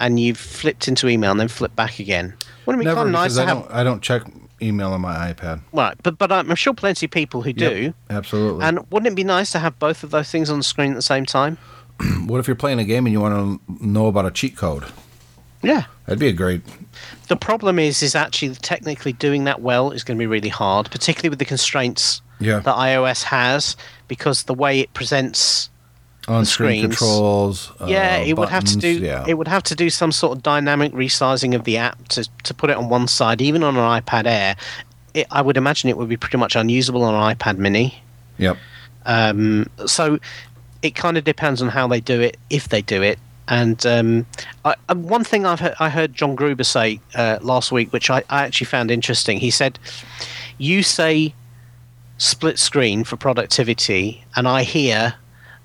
And 0.00 0.18
you've 0.18 0.38
flipped 0.38 0.88
into 0.88 1.08
email 1.08 1.30
and 1.30 1.38
then 1.40 1.48
flipped 1.48 1.76
back 1.76 1.98
again. 2.00 2.34
Wouldn't 2.66 2.82
it 2.82 2.88
be 2.88 2.94
kind 2.94 3.08
of 3.08 3.12
nice 3.12 3.34
to 3.34 3.42
I 3.42 3.46
have 3.46 3.58
don't. 3.58 3.70
I 3.72 3.84
don't 3.84 4.00
check 4.02 4.22
email 4.62 4.92
on 4.92 5.00
my 5.00 5.32
iPad. 5.32 5.60
Right, 5.72 5.96
but 6.02 6.18
but 6.18 6.32
I'm 6.32 6.54
sure 6.54 6.74
plenty 6.74 7.06
of 7.06 7.10
people 7.12 7.42
who 7.42 7.52
do. 7.52 7.80
Yep, 7.80 7.94
absolutely. 8.10 8.64
And 8.64 8.90
wouldn't 8.90 9.12
it 9.12 9.16
be 9.16 9.24
nice 9.24 9.52
to 9.52 9.58
have 9.58 9.78
both 9.78 10.02
of 10.02 10.10
those 10.10 10.30
things 10.30 10.50
on 10.50 10.58
the 10.58 10.64
screen 10.64 10.92
at 10.92 10.96
the 10.96 11.02
same 11.02 11.24
time? 11.26 11.58
what 12.26 12.38
if 12.38 12.46
you're 12.48 12.56
playing 12.56 12.78
a 12.78 12.84
game 12.84 13.06
and 13.06 13.12
you 13.12 13.20
want 13.20 13.60
to 13.68 13.86
know 13.86 14.06
about 14.06 14.24
a 14.26 14.30
cheat 14.30 14.56
code? 14.56 14.84
Yeah. 15.62 15.84
That'd 16.06 16.20
be 16.20 16.28
a 16.28 16.32
great. 16.32 16.62
The 17.28 17.36
problem 17.36 17.78
is, 17.78 18.02
is 18.02 18.14
actually 18.14 18.54
technically 18.54 19.12
doing 19.12 19.44
that 19.44 19.60
well 19.60 19.90
is 19.90 20.04
going 20.04 20.16
to 20.16 20.22
be 20.22 20.26
really 20.26 20.48
hard, 20.48 20.90
particularly 20.90 21.30
with 21.30 21.40
the 21.40 21.44
constraints 21.44 22.22
Yeah. 22.38 22.60
that 22.60 22.76
iOS 22.76 23.24
has, 23.24 23.76
because 24.06 24.44
the 24.44 24.54
way 24.54 24.80
it 24.80 24.92
presents. 24.94 25.70
Screens. 26.44 26.82
yeah, 26.82 26.88
controls. 26.88 27.72
uh, 27.80 27.86
it 28.26 28.36
would 28.36 28.48
have 28.48 28.64
to 28.64 28.76
do. 28.76 28.88
Yeah. 28.98 29.24
It 29.26 29.34
would 29.34 29.48
have 29.48 29.62
to 29.64 29.74
do 29.74 29.90
some 29.90 30.12
sort 30.12 30.36
of 30.36 30.42
dynamic 30.42 30.92
resizing 30.92 31.54
of 31.54 31.64
the 31.64 31.78
app 31.78 32.08
to 32.08 32.28
to 32.44 32.54
put 32.54 32.70
it 32.70 32.76
on 32.76 32.88
one 32.88 33.08
side, 33.08 33.40
even 33.40 33.62
on 33.62 33.76
an 33.76 34.02
iPad 34.02 34.26
Air. 34.26 34.56
It, 35.14 35.26
I 35.30 35.40
would 35.40 35.56
imagine 35.56 35.88
it 35.88 35.96
would 35.96 36.08
be 36.08 36.16
pretty 36.16 36.36
much 36.36 36.54
unusable 36.54 37.02
on 37.02 37.14
an 37.14 37.36
iPad 37.36 37.58
Mini. 37.58 38.00
yep. 38.36 38.56
Um, 39.06 39.70
so 39.86 40.18
it 40.82 40.94
kind 40.94 41.16
of 41.16 41.24
depends 41.24 41.62
on 41.62 41.68
how 41.68 41.88
they 41.88 42.00
do 42.00 42.20
it, 42.20 42.36
if 42.50 42.68
they 42.68 42.82
do 42.82 43.02
it. 43.02 43.18
And 43.48 43.84
um, 43.86 44.26
I, 44.66 44.74
uh, 44.90 44.94
one 44.94 45.24
thing 45.24 45.46
I've 45.46 45.60
heard, 45.60 45.74
I 45.80 45.88
heard 45.88 46.12
John 46.12 46.34
Gruber 46.34 46.64
say 46.64 47.00
uh, 47.14 47.38
last 47.40 47.72
week, 47.72 47.90
which 47.92 48.10
I, 48.10 48.22
I 48.28 48.44
actually 48.44 48.66
found 48.66 48.90
interesting. 48.90 49.38
He 49.38 49.50
said, 49.50 49.78
"You 50.58 50.82
say 50.82 51.32
split 52.18 52.58
screen 52.58 53.04
for 53.04 53.16
productivity, 53.16 54.24
and 54.36 54.46
I 54.46 54.64
hear 54.64 55.14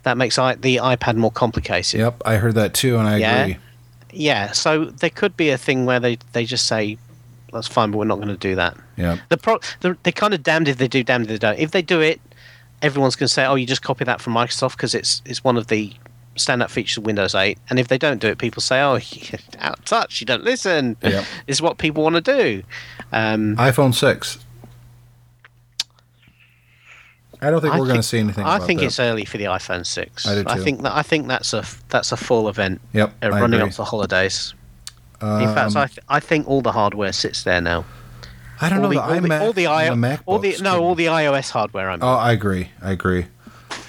that 0.04 0.18
makes 0.18 0.38
I, 0.38 0.56
the 0.56 0.78
iPad 0.78 1.16
more 1.18 1.32
complicated." 1.32 2.00
Yep, 2.00 2.22
I 2.26 2.36
heard 2.36 2.56
that 2.56 2.74
too, 2.74 2.98
and 2.98 3.08
I 3.08 3.18
Yeah. 3.18 3.42
agree. 3.44 3.58
Yeah, 4.12 4.52
so 4.52 4.86
there 4.86 5.10
could 5.10 5.36
be 5.36 5.50
a 5.50 5.58
thing 5.58 5.86
where 5.86 6.00
they, 6.00 6.18
they 6.34 6.46
just 6.46 6.68
say, 6.68 6.98
"That's 7.52 7.68
fine, 7.68 7.90
but 7.92 7.98
we're 7.98 8.06
not 8.06 8.18
going 8.18 8.28
to 8.28 8.38
do 8.38 8.54
that." 8.56 8.78
Yeah. 8.96 9.18
The 9.30 9.38
pro 9.38 9.58
the, 9.82 9.98
they're 10.04 10.14
kind 10.14 10.34
of 10.36 10.44
damned 10.44 10.68
if 10.68 10.78
they 10.78 10.88
do, 10.88 11.04
damned 11.04 11.26
if 11.26 11.30
they 11.30 11.38
don't. 11.40 11.58
If 11.60 11.72
they 11.72 11.82
do 11.82 12.00
it, 12.00 12.22
everyone's 12.84 13.16
going 13.16 13.28
to 13.28 13.34
say, 13.34 13.46
"Oh, 13.46 13.56
you 13.56 13.66
just 13.66 13.82
copy 13.82 14.04
that 14.06 14.22
from 14.22 14.34
Microsoft 14.34 14.74
because 14.78 14.94
it's 14.94 15.22
it's 15.26 15.44
one 15.44 15.58
of 15.58 15.68
the 15.68 15.94
standout 16.36 16.70
features 16.70 16.98
of 17.00 17.06
Windows 17.06 17.34
8." 17.34 17.58
And 17.72 17.80
if 17.80 17.88
they 17.88 17.98
don't 17.98 18.20
do 18.20 18.28
it, 18.28 18.38
people 18.38 18.62
say, 18.62 18.82
"Oh, 18.82 18.96
you're 19.12 19.40
out 19.60 19.80
of 19.80 19.86
touch. 19.86 20.22
You 20.22 20.28
don't 20.28 20.44
listen." 20.44 20.96
Yep. 21.02 21.26
It's 21.48 21.60
what 21.62 21.80
people 21.80 22.04
want 22.04 22.16
to 22.16 22.22
do. 22.22 22.64
Um, 23.12 23.56
iPhone 23.58 23.96
six. 23.96 24.38
I 27.44 27.50
don't 27.52 27.62
think 27.62 27.74
I 27.74 27.80
we're 27.80 27.88
going 27.88 27.98
to 27.98 28.04
see 28.04 28.20
anything. 28.20 28.46
I 28.46 28.60
think 28.60 28.80
that. 28.80 28.88
it's 28.88 29.00
early 29.00 29.26
for 29.26 29.38
the 29.38 29.46
iPhone 29.46 29.86
6. 29.86 30.26
I 30.28 30.36
do 30.36 30.44
too. 30.44 30.62
think 30.64 30.82
that 30.84 30.94
I 30.94 31.02
think 31.02 31.28
that's 31.28 31.54
a 31.54 31.64
that's 31.90 32.12
a 32.12 32.18
full 32.18 32.48
event. 32.48 32.82
Yep, 32.94 33.14
uh, 33.22 33.30
running 33.30 33.62
up 33.62 33.72
to 33.72 33.78
the 33.78 33.84
holidays. 33.86 34.54
In 35.22 35.54
fact, 35.54 35.76
Um, 35.76 35.78
I, 35.78 35.88
th- 35.88 36.00
I 36.10 36.20
think 36.20 36.48
all 36.50 36.62
the 36.62 36.74
hardware 36.74 37.14
sits 37.14 37.44
there 37.44 37.62
now. 37.62 37.86
I 38.60 38.70
don't 38.70 38.80
know 38.80 38.86
all 38.86 38.90
the, 38.90 38.96
the, 38.96 39.02
all 39.02 39.22
the, 39.22 39.40
all 39.40 39.54
the, 39.54 39.68
I- 39.68 39.96
the 39.96 40.20
all 40.26 40.40
the 40.40 40.58
no, 40.62 40.82
all 40.84 40.96
the 40.96 41.06
iOS 41.06 41.50
hardware. 41.52 41.90
I 41.90 41.96
mean. 41.96 42.04
Oh, 42.04 42.16
I 42.16 42.32
agree. 42.32 42.70
I 42.82 42.92
agree. 42.92 43.28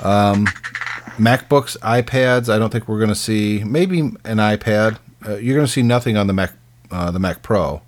Um, 0.03 0.47
MacBooks, 1.19 1.77
iPads. 1.79 2.53
I 2.53 2.59
don't 2.59 2.71
think 2.71 2.89
we're 2.89 2.99
going 2.99 3.09
to 3.09 3.15
see. 3.15 3.63
Maybe 3.65 4.01
an 4.01 4.39
iPad. 4.39 4.99
Uh, 5.27 5.37
you're 5.37 5.55
going 5.57 5.67
to 5.67 5.73
see 5.73 5.83
nothing 5.83 6.17
on 6.17 6.27
the 6.27 6.33
Mac, 6.33 6.53
uh, 6.91 7.11
the 7.11 7.19
Mac 7.21 7.43
Pro. 7.43 7.83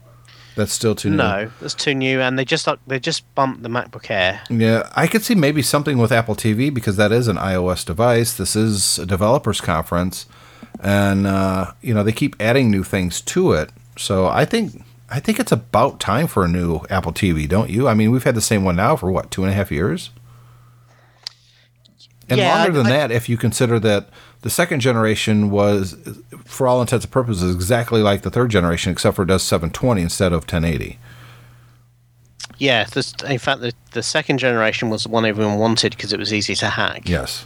That's 0.57 0.73
still 0.73 0.95
too 0.95 1.11
new. 1.11 1.17
No, 1.19 1.51
that's 1.61 1.75
too 1.75 1.95
new, 1.95 2.21
and 2.21 2.39
they 2.39 2.45
just 2.45 2.67
up- 2.67 2.81
they 2.87 2.99
just 2.99 3.23
bumped 3.35 3.63
the 3.63 3.69
MacBook 3.69 4.11
Air. 4.11 4.41
Yeah, 4.51 4.89
I 4.97 5.07
could 5.07 5.23
see 5.23 5.35
maybe 5.35 5.61
something 5.63 5.99
with 5.99 6.11
Apple 6.11 6.35
TV 6.35 6.73
because 6.73 6.97
that 6.97 7.13
is 7.13 7.29
an 7.29 7.37
iOS 7.37 7.85
device. 7.85 8.33
This 8.33 8.57
is 8.57 8.99
a 8.99 9.05
developers 9.07 9.61
conference, 9.61 10.25
and 10.83 11.27
uh, 11.27 11.73
you 11.83 11.93
know 11.93 12.03
they 12.03 12.13
keep 12.13 12.35
adding 12.41 12.71
new 12.71 12.83
things 12.83 13.21
to 13.21 13.53
it. 13.53 13.71
So 13.99 14.27
I 14.29 14.47
think 14.47 14.83
I 15.11 15.21
think 15.21 15.39
it's 15.39 15.53
about 15.53 16.01
time 16.01 16.27
for 16.27 16.43
a 16.45 16.49
new 16.49 16.81
Apple 16.89 17.13
TV, 17.13 17.47
don't 17.47 17.69
you? 17.69 17.87
I 17.87 17.93
mean, 17.93 18.11
we've 18.11 18.25
had 18.25 18.35
the 18.35 18.41
same 18.41 18.65
one 18.65 18.77
now 18.77 18.97
for 18.97 19.11
what 19.11 19.31
two 19.31 19.43
and 19.45 19.53
a 19.53 19.55
half 19.55 19.71
years, 19.71 20.09
and 22.29 22.39
Yeah, 22.39 22.55
longer 22.57 22.73
than 22.73 22.87
I- 22.87 22.91
that 22.97 23.11
if 23.13 23.29
you 23.29 23.37
consider 23.37 23.79
that 23.81 24.09
the 24.47 24.51
second 24.51 24.79
generation 24.79 25.51
was, 25.51 25.97
for 26.45 26.69
all 26.69 26.81
intents 26.81 27.05
and 27.05 27.11
purposes, 27.11 27.53
exactly 27.53 28.01
like 28.01 28.23
the 28.23 28.31
third 28.31 28.49
generation, 28.49 28.93
except 28.93 29.17
for 29.17 29.23
it 29.23 29.27
does 29.27 29.43
720 29.43 30.01
instead 30.03 30.33
of 30.33 30.43
1080. 30.43 31.01
Yeah, 32.59 32.85
this, 32.85 33.13
in 33.29 33.41
fact, 33.41 33.61
the, 33.61 33.73
the 33.91 34.05
second 34.05 34.39
generation 34.39 34.89
was 34.89 35.03
the 35.03 35.09
one 35.09 35.25
everyone 35.27 35.59
wanted 35.59 35.97
because 35.97 36.13
it 36.13 36.21
was 36.21 36.33
easy 36.33 36.55
to 36.55 36.69
hack. 36.69 37.09
Yes, 37.09 37.45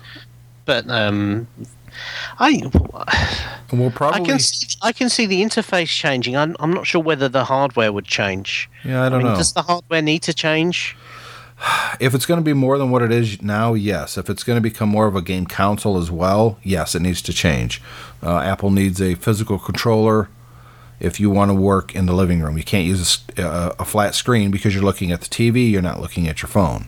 But 0.66 0.90
um, 0.90 1.48
I 2.38 2.61
we'll 3.72 3.90
probably, 3.90 4.20
I 4.20 4.24
can 4.26 4.38
see, 4.38 4.76
I 4.82 4.92
can 4.92 5.09
see 5.09 5.24
the 5.24 5.40
interface 5.40 5.88
changing. 5.88 6.36
I'm 6.36 6.55
I'm 6.61 6.74
not 6.74 6.86
sure 6.86 7.03
whether 7.03 7.30
the 7.30 7.44
hardware 7.44 7.94
would 7.94 8.05
change. 8.05 8.68
yeah, 8.84 9.03
I 9.05 9.09
don't 9.09 9.22
mean, 9.22 9.32
know. 9.32 9.38
does 9.38 9.55
the 9.55 9.62
hardware 9.62 10.03
need 10.03 10.22
to 10.24 10.34
change? 10.34 10.98
If 12.00 12.14
it's 12.14 12.24
going 12.24 12.40
to 12.40 12.44
be 12.44 12.54
more 12.54 12.78
than 12.78 12.90
what 12.90 13.02
it 13.02 13.12
is 13.12 13.42
now, 13.42 13.74
yes. 13.74 14.16
If 14.16 14.30
it's 14.30 14.42
going 14.42 14.56
to 14.56 14.62
become 14.62 14.88
more 14.88 15.06
of 15.06 15.14
a 15.14 15.20
game 15.20 15.44
console 15.44 15.98
as 15.98 16.11
well, 16.11 16.58
yes, 16.62 16.94
it 16.94 17.02
needs 17.02 17.20
to 17.22 17.32
change. 17.32 17.82
Uh, 18.22 18.38
Apple 18.38 18.70
needs 18.70 19.02
a 19.02 19.16
physical 19.16 19.58
controller 19.58 20.30
if 20.98 21.20
you 21.20 21.28
want 21.28 21.50
to 21.50 21.54
work 21.54 21.94
in 21.94 22.06
the 22.06 22.14
living 22.14 22.40
room. 22.40 22.56
You 22.56 22.64
can't 22.64 22.86
use 22.86 23.22
a 23.36 23.84
flat 23.84 24.14
screen 24.14 24.50
because 24.50 24.74
you're 24.74 24.84
looking 24.84 25.12
at 25.12 25.20
the 25.20 25.26
TV, 25.26 25.70
you're 25.70 25.82
not 25.82 26.00
looking 26.00 26.26
at 26.26 26.40
your 26.40 26.48
phone. 26.48 26.86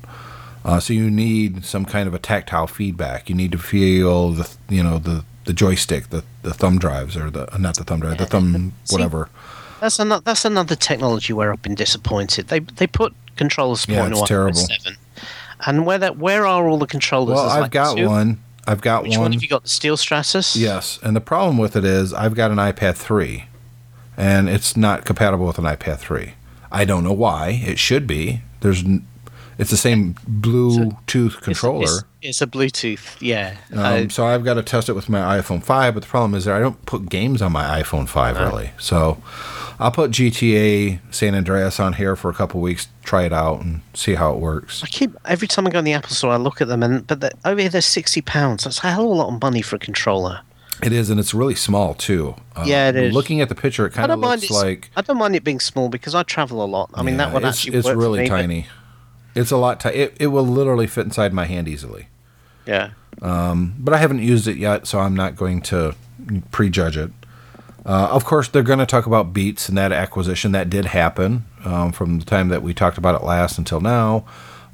Uh, 0.64 0.78
so 0.78 0.92
you 0.92 1.10
need 1.10 1.64
some 1.64 1.84
kind 1.84 2.06
of 2.06 2.14
a 2.14 2.18
tactile 2.18 2.66
feedback. 2.66 3.28
You 3.28 3.34
need 3.34 3.52
to 3.52 3.58
feel 3.58 4.30
the 4.30 4.50
you 4.68 4.82
know 4.82 4.98
the 4.98 5.24
the 5.44 5.52
joystick, 5.52 6.10
the 6.10 6.24
the 6.42 6.54
thumb 6.54 6.78
drives 6.78 7.16
or 7.16 7.30
the 7.30 7.48
not 7.58 7.76
the 7.76 7.84
thumb 7.84 8.00
drive, 8.00 8.18
the 8.18 8.26
thumb 8.26 8.72
See, 8.84 8.94
whatever. 8.94 9.28
That's 9.82 9.98
another 9.98 10.22
that's 10.24 10.44
another 10.44 10.76
technology 10.76 11.32
where 11.32 11.52
I've 11.52 11.60
been 11.60 11.74
disappointed. 11.74 12.46
They 12.48 12.60
they 12.60 12.86
put 12.86 13.12
controller 13.36 13.74
support 13.76 13.96
Yeah, 13.98 14.06
in 14.06 14.12
it's 14.12 14.28
terrible. 14.28 14.54
seven, 14.60 14.96
and 15.66 15.84
where 15.84 15.98
that 15.98 16.16
where 16.18 16.46
are 16.46 16.68
all 16.68 16.78
the 16.78 16.86
controllers? 16.86 17.34
Well, 17.34 17.42
There's 17.42 17.52
I've 17.56 17.62
like 17.62 17.72
got 17.72 17.96
two. 17.96 18.08
one. 18.08 18.40
I've 18.64 18.80
got 18.80 19.02
Which 19.02 19.12
one. 19.12 19.22
one 19.22 19.32
have 19.32 19.42
you 19.42 19.48
got? 19.48 19.64
The 19.64 19.68
Steel 19.68 19.96
Stratus. 19.96 20.54
Yes, 20.54 21.00
and 21.02 21.16
the 21.16 21.20
problem 21.20 21.58
with 21.58 21.74
it 21.74 21.84
is 21.84 22.14
I've 22.14 22.36
got 22.36 22.52
an 22.52 22.58
iPad 22.58 22.94
3 22.94 23.46
and 24.16 24.48
it's 24.48 24.76
not 24.76 25.04
compatible 25.04 25.46
with 25.48 25.58
an 25.58 25.64
iPad 25.64 25.98
3. 25.98 26.34
I 26.70 26.84
don't 26.84 27.02
know 27.02 27.12
why. 27.12 27.60
It 27.66 27.80
should 27.80 28.06
be. 28.06 28.42
There's 28.60 28.84
n- 28.84 29.04
it's 29.58 29.70
the 29.70 29.76
same 29.76 30.14
Bluetooth 30.30 31.26
It's- 31.26 31.42
controller. 31.44 31.82
It's, 31.84 32.04
it's 32.22 32.40
a 32.42 32.46
Bluetooth. 32.46 33.16
Yeah. 33.20 33.56
um, 33.72 33.78
Uh, 33.80 34.08
so 34.08 34.26
I've 34.26 34.44
got 34.44 34.54
to 34.54 34.62
test 34.62 34.88
it 34.88 34.92
with 34.92 35.08
my 35.08 35.40
iPhone 35.40 35.60
5, 35.62 35.94
but 35.94 36.04
the 36.04 36.08
problem 36.08 36.34
is 36.36 36.44
that 36.44 36.54
I 36.54 36.60
don't 36.60 36.86
put 36.86 37.08
games 37.08 37.42
on 37.42 37.50
my 37.50 37.82
iPhone 37.82 38.08
5 38.08 38.38
really. 38.38 38.70
So 38.78 39.20
I'll 39.82 39.90
put 39.90 40.12
GTA 40.12 41.00
San 41.10 41.34
Andreas 41.34 41.80
on 41.80 41.94
here 41.94 42.14
for 42.14 42.30
a 42.30 42.34
couple 42.34 42.60
weeks, 42.60 42.86
try 43.02 43.24
it 43.24 43.32
out 43.32 43.60
and 43.62 43.80
see 43.94 44.14
how 44.14 44.32
it 44.32 44.38
works. 44.38 44.82
I 44.82 44.86
keep 44.86 45.16
every 45.24 45.48
time 45.48 45.66
I 45.66 45.70
go 45.70 45.80
in 45.80 45.84
the 45.84 45.92
Apple 45.92 46.10
Store, 46.10 46.32
I 46.32 46.36
look 46.36 46.60
at 46.60 46.68
them, 46.68 46.82
and 46.84 47.04
but 47.06 47.20
the, 47.20 47.32
over 47.44 47.60
here 47.60 47.68
they're 47.68 47.80
sixty 47.80 48.22
pounds. 48.22 48.64
That's 48.64 48.78
a 48.78 48.92
hell 48.92 49.04
of 49.04 49.10
a 49.10 49.14
lot 49.14 49.34
of 49.34 49.42
money 49.42 49.60
for 49.60 49.76
a 49.76 49.78
controller. 49.80 50.40
It 50.82 50.92
is 50.92 51.10
and 51.10 51.18
it's 51.18 51.34
really 51.34 51.56
small 51.56 51.94
too. 51.94 52.36
Uh, 52.56 52.64
Yeah, 52.66 52.88
it 52.88 52.96
is. 52.96 53.14
Looking 53.14 53.40
at 53.40 53.48
the 53.48 53.54
picture 53.54 53.84
it 53.86 53.90
kind 53.92 54.10
of 54.10 54.20
looks 54.20 54.50
like 54.50 54.90
I 54.96 55.02
don't 55.02 55.18
mind 55.18 55.34
it 55.34 55.44
being 55.44 55.60
small 55.60 55.88
because 55.88 56.14
I 56.14 56.22
travel 56.22 56.64
a 56.64 56.66
lot. 56.66 56.90
I 56.94 57.02
mean, 57.02 57.16
that 57.16 57.32
would 57.32 57.44
it's, 57.44 57.58
actually 57.58 57.78
it's 57.78 57.88
really 57.88 58.20
me, 58.20 58.28
tiny. 58.28 58.66
It's 59.34 59.50
a 59.50 59.56
lot. 59.56 59.80
Ti- 59.80 59.88
it 59.90 60.16
it 60.20 60.28
will 60.28 60.46
literally 60.46 60.86
fit 60.86 61.04
inside 61.04 61.32
my 61.32 61.46
hand 61.46 61.66
easily. 61.66 62.06
Yeah. 62.66 62.90
But 63.20 63.94
I 63.94 63.98
haven't 63.98 64.20
used 64.20 64.46
it 64.46 64.56
yet, 64.58 64.86
so 64.86 65.00
I'm 65.00 65.16
not 65.16 65.36
going 65.36 65.60
to 65.62 65.94
prejudge 66.52 66.96
it. 66.96 67.10
Uh, 67.84 68.08
of 68.12 68.24
course, 68.24 68.48
they're 68.48 68.62
going 68.62 68.78
to 68.78 68.86
talk 68.86 69.06
about 69.06 69.32
Beats 69.32 69.68
and 69.68 69.76
that 69.76 69.90
acquisition 69.92 70.52
that 70.52 70.70
did 70.70 70.84
happen 70.86 71.44
um, 71.64 71.90
from 71.92 72.18
the 72.20 72.24
time 72.24 72.48
that 72.48 72.62
we 72.62 72.72
talked 72.72 72.96
about 72.98 73.20
it 73.20 73.24
last 73.24 73.58
until 73.58 73.80
now. 73.80 74.24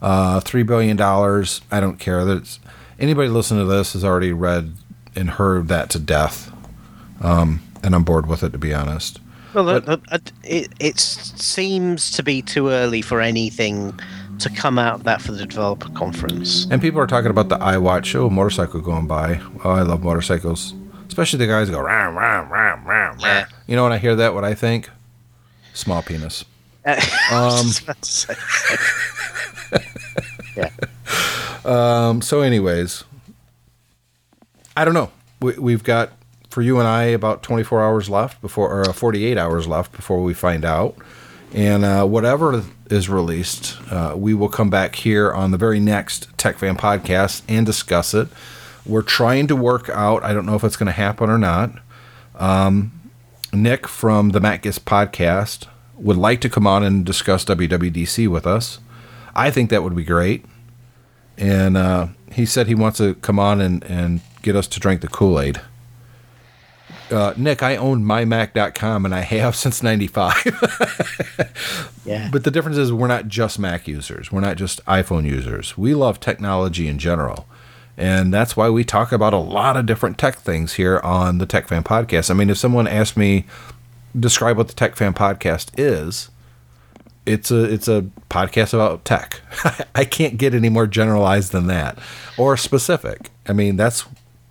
Uh, 0.03 0.41
Three 0.41 0.63
billion 0.63 0.97
dollars. 0.97 1.61
I 1.71 1.81
don't 1.81 1.99
care. 1.99 2.25
That's 2.25 2.61
anybody 2.99 3.29
listening 3.29 3.65
to 3.67 3.73
this 3.73 3.95
has 3.95 4.05
already 4.05 4.33
read 4.33 4.75
and 5.17 5.31
heard 5.31 5.69
that 5.69 5.91
to 5.91 5.99
death, 5.99 6.53
um, 7.23 7.61
and 7.83 7.95
I'm 7.95 8.05
bored 8.05 8.27
with 8.27 8.43
it 8.43 8.53
to 8.53 8.59
be 8.59 8.73
honest. 8.75 9.21
Well, 9.55 9.65
the- 9.65 9.81
the- 9.81 10.01
uh, 10.13 10.19
it 10.45 10.69
it 10.79 11.01
seems 11.01 12.11
to 12.13 12.23
be 12.23 12.43
too 12.43 12.69
early 12.69 13.03
for 13.03 13.21
anything 13.21 13.99
to 14.39 14.51
come 14.51 14.79
out 14.79 14.95
of 14.97 15.05
that 15.05 15.21
for 15.21 15.33
the 15.33 15.47
developer 15.47 15.89
conference. 15.91 16.69
And 16.71 16.81
people 16.81 17.01
are 17.01 17.07
talking 17.09 17.31
about 17.31 17.49
the 17.49 17.57
iWatch. 17.59 18.15
Oh, 18.15 18.31
motorcycle 18.31 18.81
going 18.81 19.09
by. 19.09 19.41
Oh, 19.65 19.71
I 19.71 19.83
love 19.83 20.05
motorcycles. 20.05 20.75
Especially 21.19 21.45
the 21.45 21.53
guys 21.53 21.69
go 21.69 21.81
ram 21.81 22.17
ram 22.17 22.49
ram 22.49 22.87
ram. 22.87 23.17
Yeah. 23.19 23.47
You 23.67 23.75
know 23.75 23.83
when 23.83 23.91
I 23.91 23.99
hear 23.99 24.15
that, 24.15 24.35
what 24.35 24.45
I 24.45 24.55
think? 24.55 24.89
Small 25.75 26.01
penis. 26.01 26.45
Um, 27.33 27.67
to 27.67 27.97
say. 28.03 28.35
yeah. 30.57 30.71
Um, 31.65 32.23
so, 32.23 32.41
anyways, 32.41 33.03
I 34.77 34.85
don't 34.85 34.95
know. 34.95 35.11
We, 35.41 35.59
we've 35.59 35.83
got 35.83 36.13
for 36.51 36.63
you 36.63 36.79
and 36.79 36.87
I 36.87 37.03
about 37.07 37.43
24 37.43 37.83
hours 37.83 38.09
left 38.09 38.41
before, 38.41 38.73
or 38.73 38.89
uh, 38.89 38.93
48 38.93 39.37
hours 39.37 39.67
left 39.67 39.91
before 39.91 40.23
we 40.23 40.35
find 40.35 40.65
out. 40.65 40.97
And 41.53 41.85
uh, 41.85 42.07
whatever 42.07 42.63
is 42.91 43.09
released, 43.09 43.77
uh, 43.91 44.15
we 44.17 44.35
will 44.35 44.49
come 44.49 44.71
back 44.71 44.95
here 44.95 45.33
on 45.33 45.51
the 45.51 45.59
very 45.59 45.81
next 45.81 46.29
Tech 46.39 46.59
Fan 46.59 46.77
podcast 46.77 47.43
and 47.49 47.67
discuss 47.67 48.15
it. 48.15 48.29
We're 48.87 49.03
trying 49.03 49.47
to 49.49 49.57
work 49.57 49.89
out. 49.91 50.23
I 50.25 50.33
don't 50.33 50.47
know 50.47 50.55
if 50.55 50.65
it's 50.65 50.77
going 50.77 50.87
to 50.87 50.93
happen 50.93 51.29
or 51.29 51.39
not. 51.39 51.73
Um, 52.37 52.93
Nick 53.53 53.87
from 53.89 54.31
the 54.31 54.41
Matt 54.41 54.63
Gist 54.63 54.85
podcast 54.85 55.67
would 55.97 56.17
like 56.17 56.41
to 56.43 56.49
come 56.49 56.67
on 56.67 56.83
and 56.85 57.05
discuss 57.05 57.45
WWDC 57.45 58.29
with 58.29 58.47
us. 58.47 58.79
I 59.35 59.51
think 59.51 59.71
that 59.71 59.83
would 59.83 59.97
be 59.97 60.05
great 60.05 60.45
and 61.39 61.77
uh, 61.77 62.09
he 62.33 62.45
said 62.45 62.67
he 62.67 62.75
wants 62.75 62.99
to 62.99 63.15
come 63.15 63.39
on 63.39 63.61
and, 63.61 63.85
and 63.85 64.21
get 64.43 64.57
us 64.57 64.67
to 64.67 64.81
drink 64.81 65.01
the 65.01 65.09
Kool 65.09 65.41
Aid. 65.41 65.61
Uh, 67.11 67.33
Nick, 67.37 67.63
I 67.63 67.77
own 67.77 68.05
mymac.com 68.05 69.05
and 69.07 69.15
I 69.15 69.21
have 69.21 69.57
since 69.57 69.83
95. 69.83 70.35
Yeah. 72.05 72.29
but 72.33 72.45
the 72.45 72.51
difference 72.51 72.77
is 72.77 72.93
we're 72.93 73.07
not 73.07 73.29
just 73.29 73.59
Mac 73.59 73.87
users, 73.87 74.33
we're 74.33 74.41
not 74.41 74.57
just 74.57 74.85
iPhone 74.87 75.25
users. 75.25 75.79
We 75.79 75.95
love 75.95 76.21
technology 76.21 76.89
in 76.89 76.99
general. 76.99 77.47
And 77.99 78.33
that's 78.33 78.57
why 78.57 78.71
we 78.71 78.85
talk 78.85 79.11
about 79.11 79.35
a 79.35 79.39
lot 79.39 79.77
of 79.77 79.85
different 79.85 80.19
tech 80.19 80.37
things 80.37 80.75
here 80.75 81.01
on 81.01 81.39
the 81.39 81.47
Tech 81.47 81.67
Fan 81.67 81.83
Podcast. 81.83 82.31
I 82.31 82.35
mean, 82.35 82.49
if 82.49 82.57
someone 82.57 82.87
asked 82.87 83.17
me, 83.17 83.45
describe 84.19 84.57
what 84.57 84.69
the 84.69 84.75
Tech 84.75 84.95
Fan 84.95 85.15
Podcast 85.15 85.71
is, 85.77 86.31
it's 87.27 87.51
a 87.51 87.65
it's 87.65 87.89
a 87.89 88.07
podcast 88.31 88.73
about 88.73 89.05
tech. 89.05 89.41
I 89.97 90.05
can't 90.05 90.39
get 90.39 90.55
any 90.55 90.69
more 90.69 90.87
generalized 90.87 91.51
than 91.53 91.67
that 91.67 91.99
or 92.39 92.57
specific. 92.57 93.31
I 93.47 93.53
mean, 93.53 93.77
that's 93.77 94.07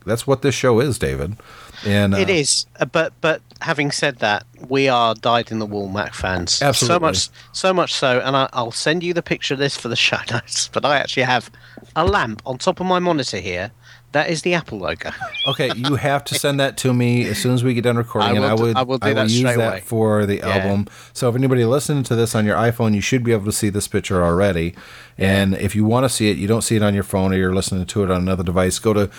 That's 0.05 0.27
what 0.27 0.41
this 0.41 0.53
show 0.55 0.79
is, 0.79 0.99
David. 0.99 1.37
And 1.85 2.13
uh, 2.15 2.17
It 2.17 2.29
is, 2.29 2.65
uh, 2.79 2.85
but 2.85 3.13
but 3.21 3.41
having 3.61 3.91
said 3.91 4.17
that, 4.19 4.45
we 4.67 4.87
are 4.89 5.13
dyed 5.15 5.51
in 5.51 5.59
the 5.59 5.65
wool 5.65 5.87
Mac 5.89 6.13
fans. 6.13 6.61
Absolutely. 6.61 6.95
So 6.95 6.99
much, 6.99 7.29
so 7.53 7.73
much 7.73 7.93
so, 7.93 8.19
and 8.19 8.35
I, 8.35 8.49
I'll 8.53 8.71
send 8.71 9.03
you 9.03 9.13
the 9.13 9.21
picture 9.21 9.53
of 9.53 9.59
this 9.59 9.77
for 9.77 9.87
the 9.87 9.95
show 9.95 10.17
notes. 10.31 10.69
But 10.69 10.85
I 10.85 10.97
actually 10.97 11.23
have 11.23 11.49
a 11.95 12.05
lamp 12.05 12.41
on 12.45 12.57
top 12.57 12.79
of 12.79 12.85
my 12.87 12.99
monitor 12.99 13.37
here. 13.37 13.71
That 14.13 14.29
is 14.29 14.41
the 14.41 14.53
Apple 14.53 14.79
logo. 14.79 15.11
Okay, 15.47 15.71
you 15.75 15.95
have 15.95 16.23
to 16.25 16.35
send 16.35 16.59
that 16.59 16.75
to 16.77 16.93
me 16.93 17.25
as 17.27 17.37
soon 17.41 17.53
as 17.53 17.63
we 17.63 17.73
get 17.73 17.83
done 17.83 17.95
recording, 17.97 18.29
I 18.29 18.31
and 18.31 18.39
will 18.41 18.49
I 18.51 18.55
do- 18.55 18.61
would 18.63 18.77
I 18.77 18.83
will 18.83 18.97
do 18.97 19.13
that 19.13 19.29
use 19.29 19.37
straight 19.39 19.57
that 19.57 19.67
away. 19.67 19.81
for 19.81 20.25
the 20.25 20.37
Yeah. 20.37 20.47
album. 20.57 20.87
So 21.13 21.29
if 21.29 21.35
anybody 21.35 21.63
listening 21.65 22.03
to 22.03 22.15
this 22.15 22.35
on 22.35 22.45
your 22.45 22.57
iPhone, 22.57 22.93
you 22.95 23.01
should 23.01 23.23
be 23.23 23.31
able 23.31 23.45
to 23.45 23.51
see 23.53 23.69
this 23.69 23.87
picture 23.87 24.23
already. 24.23 24.75
And 25.17 25.55
if 25.55 25.73
you 25.75 25.85
want 25.85 26.03
to 26.05 26.09
see 26.09 26.29
it, 26.31 26.37
you 26.37 26.47
don't 26.47 26.63
see 26.63 26.75
it 26.75 26.83
on 26.83 26.93
your 26.93 27.03
phone 27.03 27.33
or 27.33 27.37
you're 27.37 27.53
listening 27.55 27.85
to 27.85 28.03
it 28.03 28.11
on 28.11 28.21
another 28.21 28.43
device, 28.43 28.77
go 28.79 28.93
to 28.93 29.09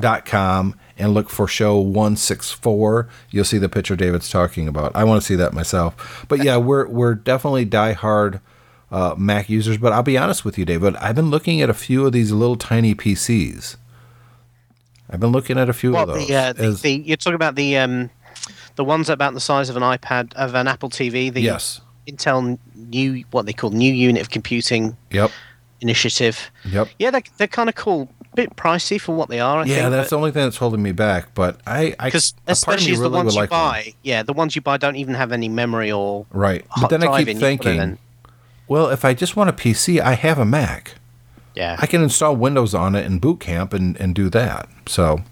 techfanpodcast.com 0.00 0.78
and 0.98 1.14
look 1.14 1.28
for 1.30 1.46
show 1.46 1.78
164. 1.78 3.08
You'll 3.30 3.44
see 3.44 3.58
the 3.58 3.68
picture 3.68 3.96
David's 3.96 4.30
talking 4.30 4.68
about. 4.68 4.92
I 4.94 5.04
want 5.04 5.20
to 5.20 5.26
see 5.26 5.36
that 5.36 5.52
myself. 5.52 6.24
But 6.28 6.42
yeah, 6.44 6.56
we're 6.56 6.86
we're 6.88 7.14
definitely 7.14 7.66
diehard 7.66 8.40
uh, 8.90 9.14
Mac 9.18 9.48
users, 9.48 9.78
but 9.78 9.92
I'll 9.92 10.02
be 10.02 10.16
honest 10.18 10.44
with 10.44 10.56
you, 10.58 10.64
David. 10.64 10.96
I've 10.96 11.16
been 11.16 11.30
looking 11.30 11.60
at 11.60 11.68
a 11.70 11.74
few 11.74 12.06
of 12.06 12.12
these 12.12 12.32
little 12.32 12.56
tiny 12.56 12.94
PCs. 12.94 13.76
I've 15.10 15.20
been 15.20 15.32
looking 15.32 15.58
at 15.58 15.68
a 15.68 15.72
few 15.72 15.92
Well, 15.92 16.02
of 16.10 16.18
those. 16.18 16.26
the, 16.28 16.34
uh, 16.34 16.52
the, 16.52 16.70
the 16.72 16.90
you're 17.04 17.16
talking 17.16 17.34
about 17.34 17.54
the 17.54 17.76
um, 17.76 18.10
the 18.76 18.84
ones 18.84 19.08
about 19.08 19.34
the 19.34 19.40
size 19.40 19.68
of 19.68 19.76
an 19.76 19.82
iPad 19.82 20.32
of 20.34 20.54
an 20.54 20.66
Apple 20.68 20.90
TV. 20.90 21.32
The 21.32 21.40
yes. 21.42 21.80
Intel 22.08 22.58
new 22.74 23.24
what 23.32 23.46
they 23.46 23.52
call 23.52 23.70
new 23.70 23.92
unit 23.92 24.22
of 24.22 24.30
computing 24.30 24.96
Yep. 25.10 25.30
initiative. 25.80 26.50
Yep. 26.64 26.88
Yeah, 27.00 27.10
they're, 27.10 27.22
they're 27.36 27.46
kind 27.48 27.68
of 27.68 27.74
cool. 27.74 28.08
Bit 28.36 28.54
pricey 28.54 29.00
for 29.00 29.14
what 29.14 29.28
they 29.28 29.40
are. 29.40 29.60
I 29.60 29.64
yeah, 29.64 29.76
think, 29.76 29.90
that's 29.90 30.10
the 30.10 30.16
only 30.16 30.30
thing 30.30 30.44
that's 30.44 30.58
holding 30.58 30.82
me 30.82 30.92
back. 30.92 31.34
But 31.34 31.58
I, 31.66 31.96
I, 31.98 32.06
because 32.06 32.30
a 32.30 32.34
part 32.34 32.48
of 32.48 32.52
especially 32.52 32.92
as 32.92 32.98
the 32.98 33.04
really 33.04 33.14
ones 33.16 33.34
you 33.34 33.40
like 33.40 33.50
one. 33.50 33.60
buy, 33.60 33.94
yeah, 34.02 34.22
the 34.22 34.32
ones 34.32 34.54
you 34.54 34.62
buy 34.62 34.76
don't 34.76 34.96
even 34.96 35.14
have 35.14 35.32
any 35.32 35.48
memory 35.48 35.90
or 35.90 36.26
Right. 36.30 36.64
But 36.80 36.88
then 36.88 37.02
I 37.02 37.18
keep 37.18 37.28
in, 37.28 37.36
you 37.36 37.40
put 37.40 37.46
it 37.46 37.62
thinking, 37.62 37.98
well, 38.68 38.90
if 38.90 39.04
I 39.04 39.14
just 39.14 39.36
want 39.36 39.50
a 39.50 39.52
PC, 39.52 40.00
I 40.00 40.12
have 40.12 40.38
a 40.38 40.44
Mac. 40.44 40.94
Yeah, 41.54 41.76
I 41.78 41.86
can 41.86 42.02
install 42.02 42.36
Windows 42.36 42.74
on 42.74 42.94
it 42.94 43.06
in 43.06 43.18
Boot 43.18 43.40
Camp 43.40 43.72
and, 43.72 43.96
and 43.98 44.14
do 44.14 44.28
that. 44.28 44.68
So 44.86 45.22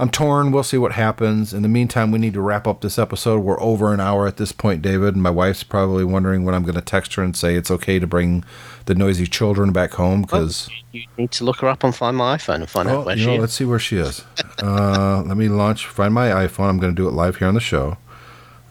I'm 0.00 0.08
torn. 0.10 0.50
We'll 0.50 0.62
see 0.62 0.78
what 0.78 0.92
happens. 0.92 1.52
In 1.52 1.60
the 1.62 1.68
meantime, 1.68 2.10
we 2.10 2.18
need 2.18 2.32
to 2.32 2.40
wrap 2.40 2.66
up 2.66 2.80
this 2.80 2.98
episode. 2.98 3.40
We're 3.40 3.60
over 3.60 3.92
an 3.92 4.00
hour 4.00 4.26
at 4.26 4.38
this 4.38 4.50
point, 4.50 4.80
David. 4.80 5.12
And 5.14 5.22
my 5.22 5.28
wife's 5.28 5.62
probably 5.62 6.04
wondering 6.04 6.44
when 6.46 6.54
I'm 6.54 6.62
going 6.62 6.74
to 6.74 6.80
text 6.80 7.14
her 7.14 7.22
and 7.22 7.36
say 7.36 7.54
it's 7.54 7.70
okay 7.70 7.98
to 7.98 8.06
bring 8.06 8.42
the 8.86 8.94
noisy 8.94 9.26
children 9.26 9.72
back 9.72 9.92
home 9.92 10.22
because. 10.22 10.70
you 10.92 11.04
need 11.18 11.30
to 11.32 11.44
look 11.44 11.58
her 11.60 11.68
up 11.68 11.84
and 11.84 11.94
find 11.94 12.16
my 12.16 12.38
iPhone 12.38 12.54
and 12.56 12.70
find 12.70 12.88
out 12.88 13.02
Oh, 13.02 13.02
where 13.04 13.16
she 13.18 13.26
know, 13.26 13.34
is. 13.34 13.40
let's 13.40 13.52
see 13.52 13.64
where 13.66 13.78
she 13.78 13.98
is. 13.98 14.24
Uh, 14.62 15.22
let 15.26 15.36
me 15.38 15.48
launch. 15.48 15.86
Find 15.86 16.12
my 16.12 16.28
iPhone. 16.28 16.68
I'm 16.68 16.78
going 16.78 16.94
to 16.94 17.02
do 17.02 17.06
it 17.08 17.12
live 17.12 17.36
here 17.36 17.48
on 17.48 17.54
the 17.54 17.60
show. 17.60 17.96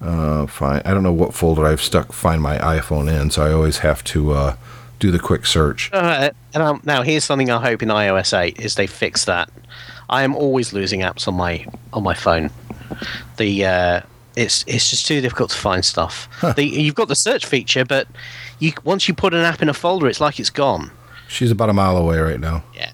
Uh, 0.01 0.45
find. 0.45 0.81
I 0.85 0.93
don't 0.93 1.01
know 1.03 1.11
what 1.13 1.33
folder 1.33 1.65
I've 1.65 1.81
stuck. 1.81 2.11
Find 2.13 2.41
my 2.43 2.57
iPhone 2.59 3.07
in, 3.11 3.31
so 3.31 3.43
I 3.43 3.51
always 3.51 3.79
have 3.79 4.03
to 4.05 4.31
uh, 4.33 4.55
do 4.99 5.09
the 5.11 5.17
quick 5.19 5.45
search. 5.47 5.89
Uh, 5.91 6.29
and 6.53 6.61
um, 6.63 6.81
now 6.85 7.01
here's 7.01 7.23
something 7.23 7.49
I 7.49 7.59
hope 7.61 7.81
in 7.81 7.89
iOS 7.89 8.37
8 8.37 8.59
is 8.59 8.75
they 8.75 8.85
fix 8.87 9.25
that. 9.25 9.49
I 10.09 10.23
am 10.23 10.35
always 10.35 10.73
losing 10.73 11.01
apps 11.01 11.27
on 11.27 11.35
my 11.35 11.65
on 11.93 12.03
my 12.03 12.13
phone. 12.13 12.49
The 13.37 13.65
uh, 13.65 14.01
it's 14.35 14.63
it's 14.67 14.89
just 14.89 15.05
too 15.05 15.21
difficult 15.21 15.51
to 15.51 15.57
find 15.57 15.83
stuff. 15.85 16.27
The, 16.55 16.63
you've 16.63 16.95
got 16.95 17.07
the 17.07 17.15
search 17.15 17.45
feature, 17.45 17.85
but 17.85 18.07
you 18.59 18.73
once 18.83 19.07
you 19.07 19.13
put 19.13 19.33
an 19.33 19.41
app 19.41 19.61
in 19.61 19.69
a 19.69 19.73
folder, 19.73 20.07
it's 20.07 20.21
like 20.21 20.39
it's 20.39 20.49
gone. 20.49 20.91
She's 21.27 21.51
about 21.51 21.69
a 21.69 21.73
mile 21.73 21.97
away 21.97 22.19
right 22.19 22.39
now. 22.39 22.63
Yeah. 22.75 22.91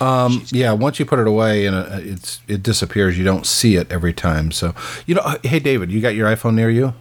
Um, 0.00 0.46
yeah, 0.50 0.72
once 0.72 0.98
you 0.98 1.04
put 1.04 1.18
it 1.18 1.26
away 1.26 1.66
and 1.66 1.76
uh, 1.76 1.98
it's 2.00 2.40
it 2.48 2.62
disappears, 2.62 3.18
you 3.18 3.24
don't 3.24 3.46
see 3.46 3.76
it 3.76 3.90
every 3.90 4.12
time. 4.12 4.50
So, 4.50 4.74
you 5.06 5.14
know, 5.14 5.22
uh, 5.22 5.38
hey 5.42 5.58
David, 5.58 5.90
you 5.90 6.00
got 6.00 6.14
your 6.14 6.28
iPhone 6.28 6.54
near 6.54 6.70
you? 6.70 6.94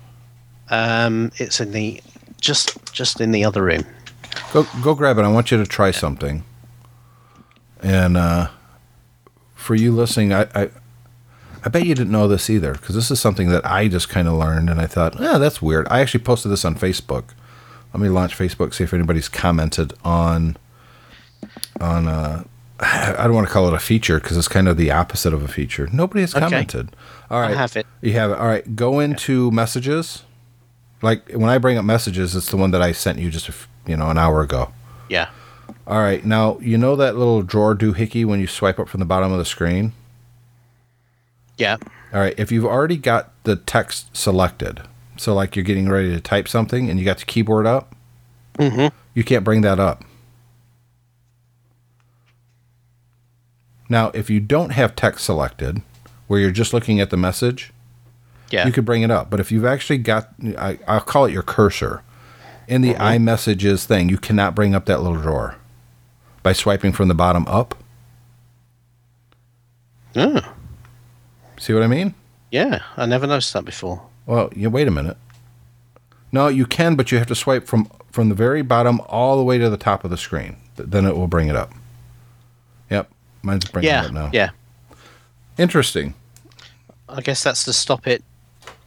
Um, 0.70 1.32
it's 1.38 1.62
in 1.62 1.72
the 1.72 2.01
just 2.41 2.91
just 2.91 3.22
in 3.22 3.32
the 3.32 3.45
other 3.45 3.64
room. 3.64 3.86
Go 4.51 4.66
go 4.82 4.95
grab 4.95 5.18
it. 5.18 5.22
I 5.22 5.30
want 5.30 5.51
you 5.51 5.58
to 5.58 5.66
try 5.66 5.91
something. 5.91 6.43
And 7.82 8.18
uh, 8.18 8.49
for 9.68 9.76
you 9.76 9.91
listening, 9.91 10.32
I, 10.34 10.47
I 10.55 10.70
I 11.65 11.70
bet 11.70 11.86
you 11.86 11.93
didn't 11.93 12.11
know 12.11 12.28
this 12.30 12.49
either 12.49 12.72
because 12.74 12.95
this 12.95 13.11
is 13.11 13.20
something 13.20 13.49
that 13.49 13.65
I 13.65 13.89
just 13.89 14.07
kind 14.07 14.28
of 14.28 14.36
learned, 14.36 14.70
and 14.70 14.80
I 14.80 14.88
thought, 14.88 15.20
yeah, 15.20 15.38
that's 15.38 15.61
weird. 15.61 15.86
I 15.89 15.99
actually 15.99 16.24
posted 16.24 16.51
this 16.51 16.63
on 16.63 16.76
Facebook. 16.76 17.26
Let 17.93 17.99
me 18.01 18.07
launch 18.09 18.38
Facebook, 18.38 18.74
see 18.74 18.84
if 18.86 18.93
anybody's 18.93 19.28
commented 19.30 19.93
on 20.05 20.55
on. 21.82 22.07
Uh, 22.07 22.43
I 22.80 23.24
don't 23.24 23.34
want 23.34 23.47
to 23.47 23.53
call 23.53 23.68
it 23.68 23.74
a 23.74 23.80
feature 23.80 24.20
because 24.20 24.38
it's 24.38 24.47
kind 24.47 24.68
of 24.68 24.78
the 24.78 24.91
opposite 24.91 25.34
of 25.34 25.41
a 25.43 25.47
feature. 25.47 25.89
Nobody 25.91 26.22
has 26.22 26.34
Okay. 26.36 26.45
commented. 26.45 26.95
All 27.30 27.41
right, 27.41 27.55
have 27.57 27.76
it. 27.76 27.86
You 28.01 28.13
have 28.13 28.32
it. 28.32 28.38
All 28.38 28.47
right, 28.47 28.76
go 28.76 28.99
into 28.99 29.51
messages. 29.51 30.24
Like 31.01 31.30
when 31.32 31.49
I 31.49 31.57
bring 31.57 31.78
up 31.78 31.86
messages, 31.86 32.36
it's 32.36 32.49
the 32.49 32.57
one 32.57 32.72
that 32.72 32.82
I 32.82 32.91
sent 32.91 33.20
you 33.20 33.30
just 33.30 33.47
a 33.47 33.51
f- 33.51 33.68
you 33.88 33.97
know 33.97 34.09
an 34.09 34.18
hour 34.18 34.41
ago. 34.41 34.72
Yeah. 35.09 35.30
All 35.88 36.01
right, 36.01 36.23
now 36.25 36.59
you 36.59 36.77
know 36.77 36.97
that 36.97 37.15
little 37.15 37.41
drawer 37.43 37.73
doohickey 37.73 38.25
when 38.25 38.41
you 38.41 38.47
swipe 38.47 38.77
up 38.77 38.89
from 38.89 38.99
the 38.99 39.05
bottom 39.05 39.31
of 39.31 39.38
the 39.38 39.45
screen. 39.45 39.93
Yeah. 41.57 41.77
All 42.13 42.19
right, 42.19 42.35
if 42.38 42.51
you've 42.51 42.65
already 42.65 42.97
got 42.97 43.31
the 43.45 43.55
text 43.55 44.15
selected, 44.15 44.81
so 45.15 45.33
like 45.33 45.55
you're 45.55 45.63
getting 45.63 45.88
ready 45.88 46.09
to 46.09 46.19
type 46.19 46.49
something 46.49 46.89
and 46.89 46.99
you 46.99 47.05
got 47.05 47.19
the 47.19 47.25
keyboard 47.25 47.65
up, 47.65 47.95
mm-hmm. 48.59 48.93
you 49.13 49.23
can't 49.23 49.45
bring 49.45 49.61
that 49.61 49.79
up. 49.79 50.03
Now, 53.88 54.11
if 54.13 54.29
you 54.29 54.41
don't 54.41 54.71
have 54.71 54.93
text 54.93 55.23
selected, 55.23 55.81
where 56.27 56.41
you're 56.41 56.51
just 56.51 56.73
looking 56.73 56.99
at 56.99 57.11
the 57.11 57.17
message, 57.17 57.71
Yeah. 58.51 58.65
you 58.65 58.73
could 58.73 58.83
bring 58.83 59.03
it 59.03 59.11
up. 59.11 59.29
But 59.29 59.39
if 59.39 59.53
you've 59.53 59.63
actually 59.63 59.99
got, 59.99 60.33
I, 60.57 60.79
I'll 60.85 60.99
call 60.99 61.23
it 61.23 61.31
your 61.31 61.43
cursor, 61.43 62.03
in 62.67 62.81
the 62.81 62.95
iMessages 62.95 63.85
thing, 63.85 64.09
you 64.09 64.17
cannot 64.17 64.53
bring 64.53 64.75
up 64.75 64.83
that 64.88 65.01
little 65.01 65.21
drawer 65.21 65.55
by 66.47 66.53
swiping 66.53 66.93
from 66.93 67.09
the 67.09 67.13
bottom 67.13 67.45
up. 67.49 67.75
Oh, 70.15 70.39
See 71.59 71.73
what 71.73 71.83
I 71.83 71.87
mean? 71.87 72.13
yeah. 72.51 72.83
I 72.95 73.05
never 73.05 73.27
noticed 73.27 73.51
that 73.51 73.65
before. 73.65 74.01
Well, 74.25 74.49
you 74.55 74.69
wait 74.69 74.87
a 74.87 74.91
minute. 74.91 75.17
No, 76.31 76.47
you 76.47 76.65
can, 76.65 76.95
but 76.95 77.11
you 77.11 77.17
have 77.17 77.27
to 77.27 77.35
swipe 77.35 77.67
from 77.67 77.91
from 78.13 78.29
the 78.29 78.35
very 78.35 78.61
bottom 78.61 79.01
all 79.09 79.35
the 79.35 79.43
way 79.43 79.57
to 79.57 79.69
the 79.69 79.75
top 79.75 80.05
of 80.05 80.09
the 80.09 80.15
screen. 80.15 80.55
Th- 80.77 80.87
Then 80.89 81.05
it 81.05 81.17
will 81.17 81.27
bring 81.27 81.49
it 81.49 81.57
up. 81.57 81.73
Yep, 82.89 83.09
mine's 83.41 83.65
bringing 83.65 83.91
it 83.91 84.05
up 84.05 84.11
now. 84.13 84.29
Yeah. 84.31 84.51
Interesting. 85.57 86.13
I 87.09 87.19
guess 87.19 87.43
that's 87.43 87.65
to 87.65 87.73
stop 87.73 88.07
it 88.07 88.23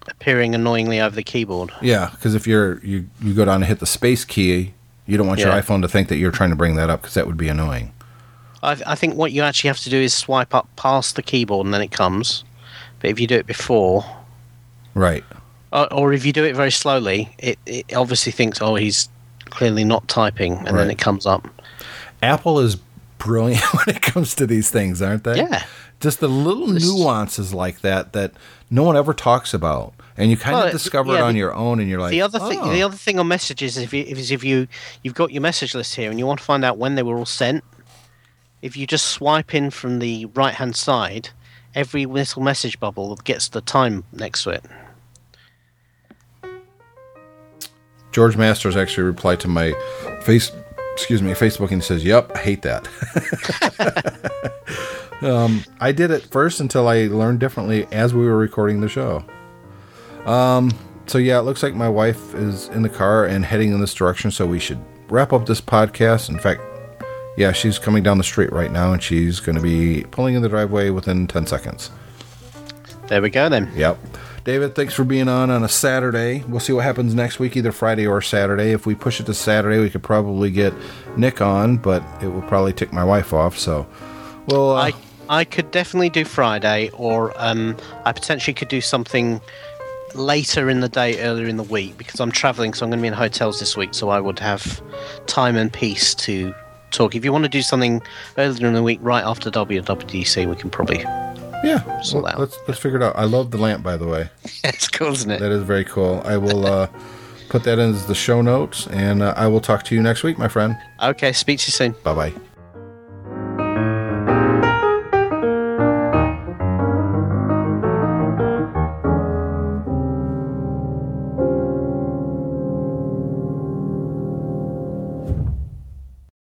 appearing 0.08 0.54
annoyingly 0.54 0.98
over 0.98 1.14
the 1.14 1.22
keyboard. 1.22 1.72
Yeah, 1.82 2.08
because 2.12 2.34
if 2.34 2.46
you're 2.46 2.78
you 2.82 3.10
you 3.20 3.34
go 3.34 3.44
down 3.44 3.56
and 3.56 3.64
hit 3.66 3.80
the 3.80 3.86
space 3.86 4.24
key, 4.24 4.72
you 5.10 5.16
don't 5.16 5.26
want 5.26 5.40
your 5.40 5.50
iPhone 5.52 5.82
to 5.82 5.88
think 5.88 6.08
that 6.08 6.16
you're 6.16 6.30
trying 6.30 6.50
to 6.50 6.56
bring 6.56 6.76
that 6.76 6.88
up 6.90 7.02
because 7.02 7.14
that 7.14 7.26
would 7.26 7.36
be 7.36 7.48
annoying. 7.48 7.92
I, 8.62 8.80
I 8.86 8.94
think 8.94 9.14
what 9.16 9.32
you 9.32 9.42
actually 9.42 9.68
have 9.68 9.80
to 9.80 9.90
do 9.90 9.98
is 9.98 10.14
swipe 10.14 10.54
up 10.54 10.68
past 10.76 11.16
the 11.16 11.22
keyboard 11.22 11.66
and 11.66 11.74
then 11.74 11.82
it 11.82 11.90
comes. 11.90 12.44
But 13.00 13.10
if 13.10 13.18
you 13.18 13.26
do 13.26 13.36
it 13.36 13.46
before, 13.46 14.04
Right. 14.94 15.24
or, 15.72 15.92
or 15.92 16.12
if 16.12 16.24
you 16.26 16.32
do 16.32 16.44
it 16.44 16.54
very 16.54 16.70
slowly, 16.70 17.34
it, 17.38 17.58
it 17.66 17.94
obviously 17.94 18.32
thinks, 18.32 18.60
oh, 18.60 18.74
he's 18.74 19.08
clearly 19.46 19.84
not 19.84 20.06
typing, 20.08 20.58
and 20.66 20.76
then 20.78 20.90
it 20.90 20.98
comes 20.98 21.26
up. 21.26 21.48
Apple 22.22 22.60
is 22.60 22.76
brilliant 23.18 23.62
when 23.74 23.96
it 23.96 24.02
comes 24.02 24.34
to 24.36 24.46
these 24.46 24.70
things, 24.70 25.00
aren't 25.02 25.24
they? 25.24 25.36
Yeah. 25.38 25.64
Just 26.00 26.20
the 26.20 26.28
little 26.28 26.66
nuances 26.68 27.52
like 27.52 27.80
that 27.80 28.12
that 28.12 28.32
no 28.70 28.82
one 28.82 28.96
ever 28.96 29.12
talks 29.14 29.52
about, 29.54 29.92
and 30.16 30.30
you 30.30 30.36
kind 30.36 30.56
Well, 30.56 30.66
of 30.66 30.72
discover 30.72 31.12
yeah, 31.12 31.18
it 31.20 31.22
on 31.22 31.32
the- 31.34 31.38
your 31.38 31.54
own, 31.54 31.80
and 31.80 31.88
you're 31.88 32.00
like, 32.00 32.10
the 32.10 32.22
other 32.22 32.38
thing, 32.38 32.58
"Oh." 32.60 32.70
the 32.72 32.82
other 32.82 32.96
thing 32.96 33.18
on 33.18 33.28
messages 33.28 33.76
is 33.76 33.84
if 33.84 33.92
you, 33.92 34.02
is 34.04 34.30
if 34.30 34.42
you 34.44 34.68
you've 35.02 35.14
got 35.14 35.30
your 35.32 35.42
message 35.42 35.74
list 35.74 35.94
here 35.94 36.10
and 36.10 36.18
you 36.18 36.26
want 36.26 36.38
to 36.40 36.44
find 36.44 36.64
out 36.64 36.78
when 36.78 36.94
they 36.94 37.02
were 37.02 37.16
all 37.16 37.26
sent. 37.26 37.64
If 38.62 38.76
you 38.76 38.86
just 38.86 39.06
swipe 39.06 39.54
in 39.54 39.70
from 39.70 40.00
the 40.00 40.26
right 40.26 40.52
hand 40.54 40.76
side, 40.76 41.30
every 41.74 42.04
little 42.04 42.42
message 42.42 42.78
bubble 42.78 43.16
gets 43.24 43.48
the 43.48 43.62
time 43.62 44.04
next 44.12 44.42
to 44.44 44.50
it. 44.50 44.64
George 48.12 48.36
Masters 48.36 48.76
actually 48.76 49.04
replied 49.04 49.40
to 49.40 49.48
my 49.48 49.72
face, 50.22 50.50
excuse 50.92 51.22
me, 51.22 51.32
Facebook, 51.32 51.70
and 51.70 51.82
says, 51.82 52.04
"Yep, 52.04 52.32
I 52.34 52.38
hate 52.40 52.62
that." 52.62 52.86
um, 55.22 55.64
I 55.80 55.92
did 55.92 56.10
it 56.10 56.24
first 56.30 56.60
until 56.60 56.88
I 56.88 57.06
learned 57.06 57.40
differently 57.40 57.86
as 57.92 58.12
we 58.12 58.26
were 58.26 58.36
recording 58.36 58.80
the 58.80 58.88
show. 58.88 59.24
Um, 60.26 60.72
so 61.06 61.18
yeah, 61.18 61.38
it 61.38 61.42
looks 61.42 61.62
like 61.62 61.74
my 61.74 61.88
wife 61.88 62.34
is 62.34 62.68
in 62.68 62.82
the 62.82 62.88
car 62.88 63.24
and 63.26 63.44
heading 63.44 63.72
in 63.72 63.80
this 63.80 63.94
direction, 63.94 64.30
so 64.30 64.46
we 64.46 64.58
should 64.60 64.78
wrap 65.08 65.32
up 65.32 65.46
this 65.46 65.60
podcast. 65.60 66.28
In 66.28 66.38
fact, 66.38 66.60
yeah, 67.36 67.52
she's 67.52 67.78
coming 67.78 68.02
down 68.02 68.18
the 68.18 68.24
street 68.24 68.52
right 68.52 68.70
now, 68.70 68.92
and 68.92 69.02
she's 69.02 69.40
going 69.40 69.56
to 69.56 69.62
be 69.62 70.04
pulling 70.10 70.34
in 70.34 70.42
the 70.42 70.48
driveway 70.48 70.90
within 70.90 71.26
ten 71.26 71.46
seconds. 71.46 71.90
There 73.08 73.20
we 73.20 73.30
go 73.30 73.48
then. 73.48 73.72
Yep. 73.74 73.98
David, 74.44 74.74
thanks 74.74 74.94
for 74.94 75.04
being 75.04 75.28
on 75.28 75.50
on 75.50 75.64
a 75.64 75.68
Saturday. 75.68 76.44
We'll 76.48 76.60
see 76.60 76.72
what 76.72 76.84
happens 76.84 77.14
next 77.14 77.38
week, 77.38 77.56
either 77.56 77.72
Friday 77.72 78.06
or 78.06 78.22
Saturday. 78.22 78.70
If 78.70 78.86
we 78.86 78.94
push 78.94 79.20
it 79.20 79.26
to 79.26 79.34
Saturday, 79.34 79.78
we 79.80 79.90
could 79.90 80.02
probably 80.02 80.50
get 80.50 80.72
Nick 81.16 81.40
on, 81.42 81.76
but 81.76 82.02
it 82.22 82.28
will 82.28 82.42
probably 82.42 82.72
tick 82.72 82.92
my 82.92 83.04
wife 83.04 83.32
off. 83.32 83.58
So 83.58 83.86
we'll 84.46 84.68
Well, 84.68 84.76
uh, 84.76 84.86
I 84.86 84.92
I 85.28 85.44
could 85.44 85.70
definitely 85.70 86.08
do 86.10 86.24
Friday, 86.24 86.90
or 86.94 87.32
um, 87.36 87.76
I 88.04 88.12
potentially 88.12 88.54
could 88.54 88.68
do 88.68 88.80
something 88.80 89.40
later 90.14 90.68
in 90.70 90.80
the 90.80 90.88
day, 90.88 91.20
earlier 91.20 91.46
in 91.46 91.56
the 91.56 91.62
week, 91.62 91.96
because 91.96 92.20
I'm 92.20 92.32
traveling, 92.32 92.74
so 92.74 92.84
I'm 92.84 92.90
going 92.90 92.98
to 92.98 93.02
be 93.02 93.08
in 93.08 93.14
hotels 93.14 93.60
this 93.60 93.76
week, 93.76 93.94
so 93.94 94.08
I 94.08 94.20
would 94.20 94.38
have 94.38 94.82
time 95.26 95.56
and 95.56 95.72
peace 95.72 96.14
to 96.16 96.54
talk. 96.90 97.14
If 97.14 97.24
you 97.24 97.32
want 97.32 97.44
to 97.44 97.48
do 97.48 97.62
something 97.62 98.02
earlier 98.38 98.66
in 98.66 98.74
the 98.74 98.82
week, 98.82 98.98
right 99.02 99.24
after 99.24 99.50
WWDC, 99.50 100.48
we 100.48 100.56
can 100.56 100.70
probably. 100.70 100.98
yeah, 101.62 102.00
sort 102.00 102.24
well, 102.24 102.32
out. 102.32 102.40
let's 102.40 102.58
let's 102.68 102.80
figure 102.80 103.00
it 103.00 103.02
out. 103.02 103.16
I 103.16 103.24
love 103.24 103.50
the 103.50 103.58
lamp, 103.58 103.82
by 103.82 103.96
the 103.96 104.06
way. 104.06 104.28
it's 104.64 104.88
cool, 104.88 105.12
isn't 105.12 105.30
it? 105.30 105.40
That 105.40 105.52
is 105.52 105.62
very 105.62 105.84
cool. 105.84 106.22
I 106.24 106.36
will 106.36 106.66
uh, 106.66 106.88
put 107.48 107.64
that 107.64 107.78
in 107.78 107.90
as 107.90 108.06
the 108.06 108.14
show 108.14 108.42
notes, 108.42 108.86
and 108.88 109.22
uh, 109.22 109.34
I 109.36 109.46
will 109.46 109.60
talk 109.60 109.84
to 109.84 109.94
you 109.94 110.02
next 110.02 110.22
week, 110.22 110.38
my 110.38 110.48
friend. 110.48 110.76
Okay, 111.02 111.32
speak 111.32 111.58
to 111.60 111.68
you 111.68 111.72
soon. 111.72 111.92
Bye 112.02 112.14
bye. 112.14 112.49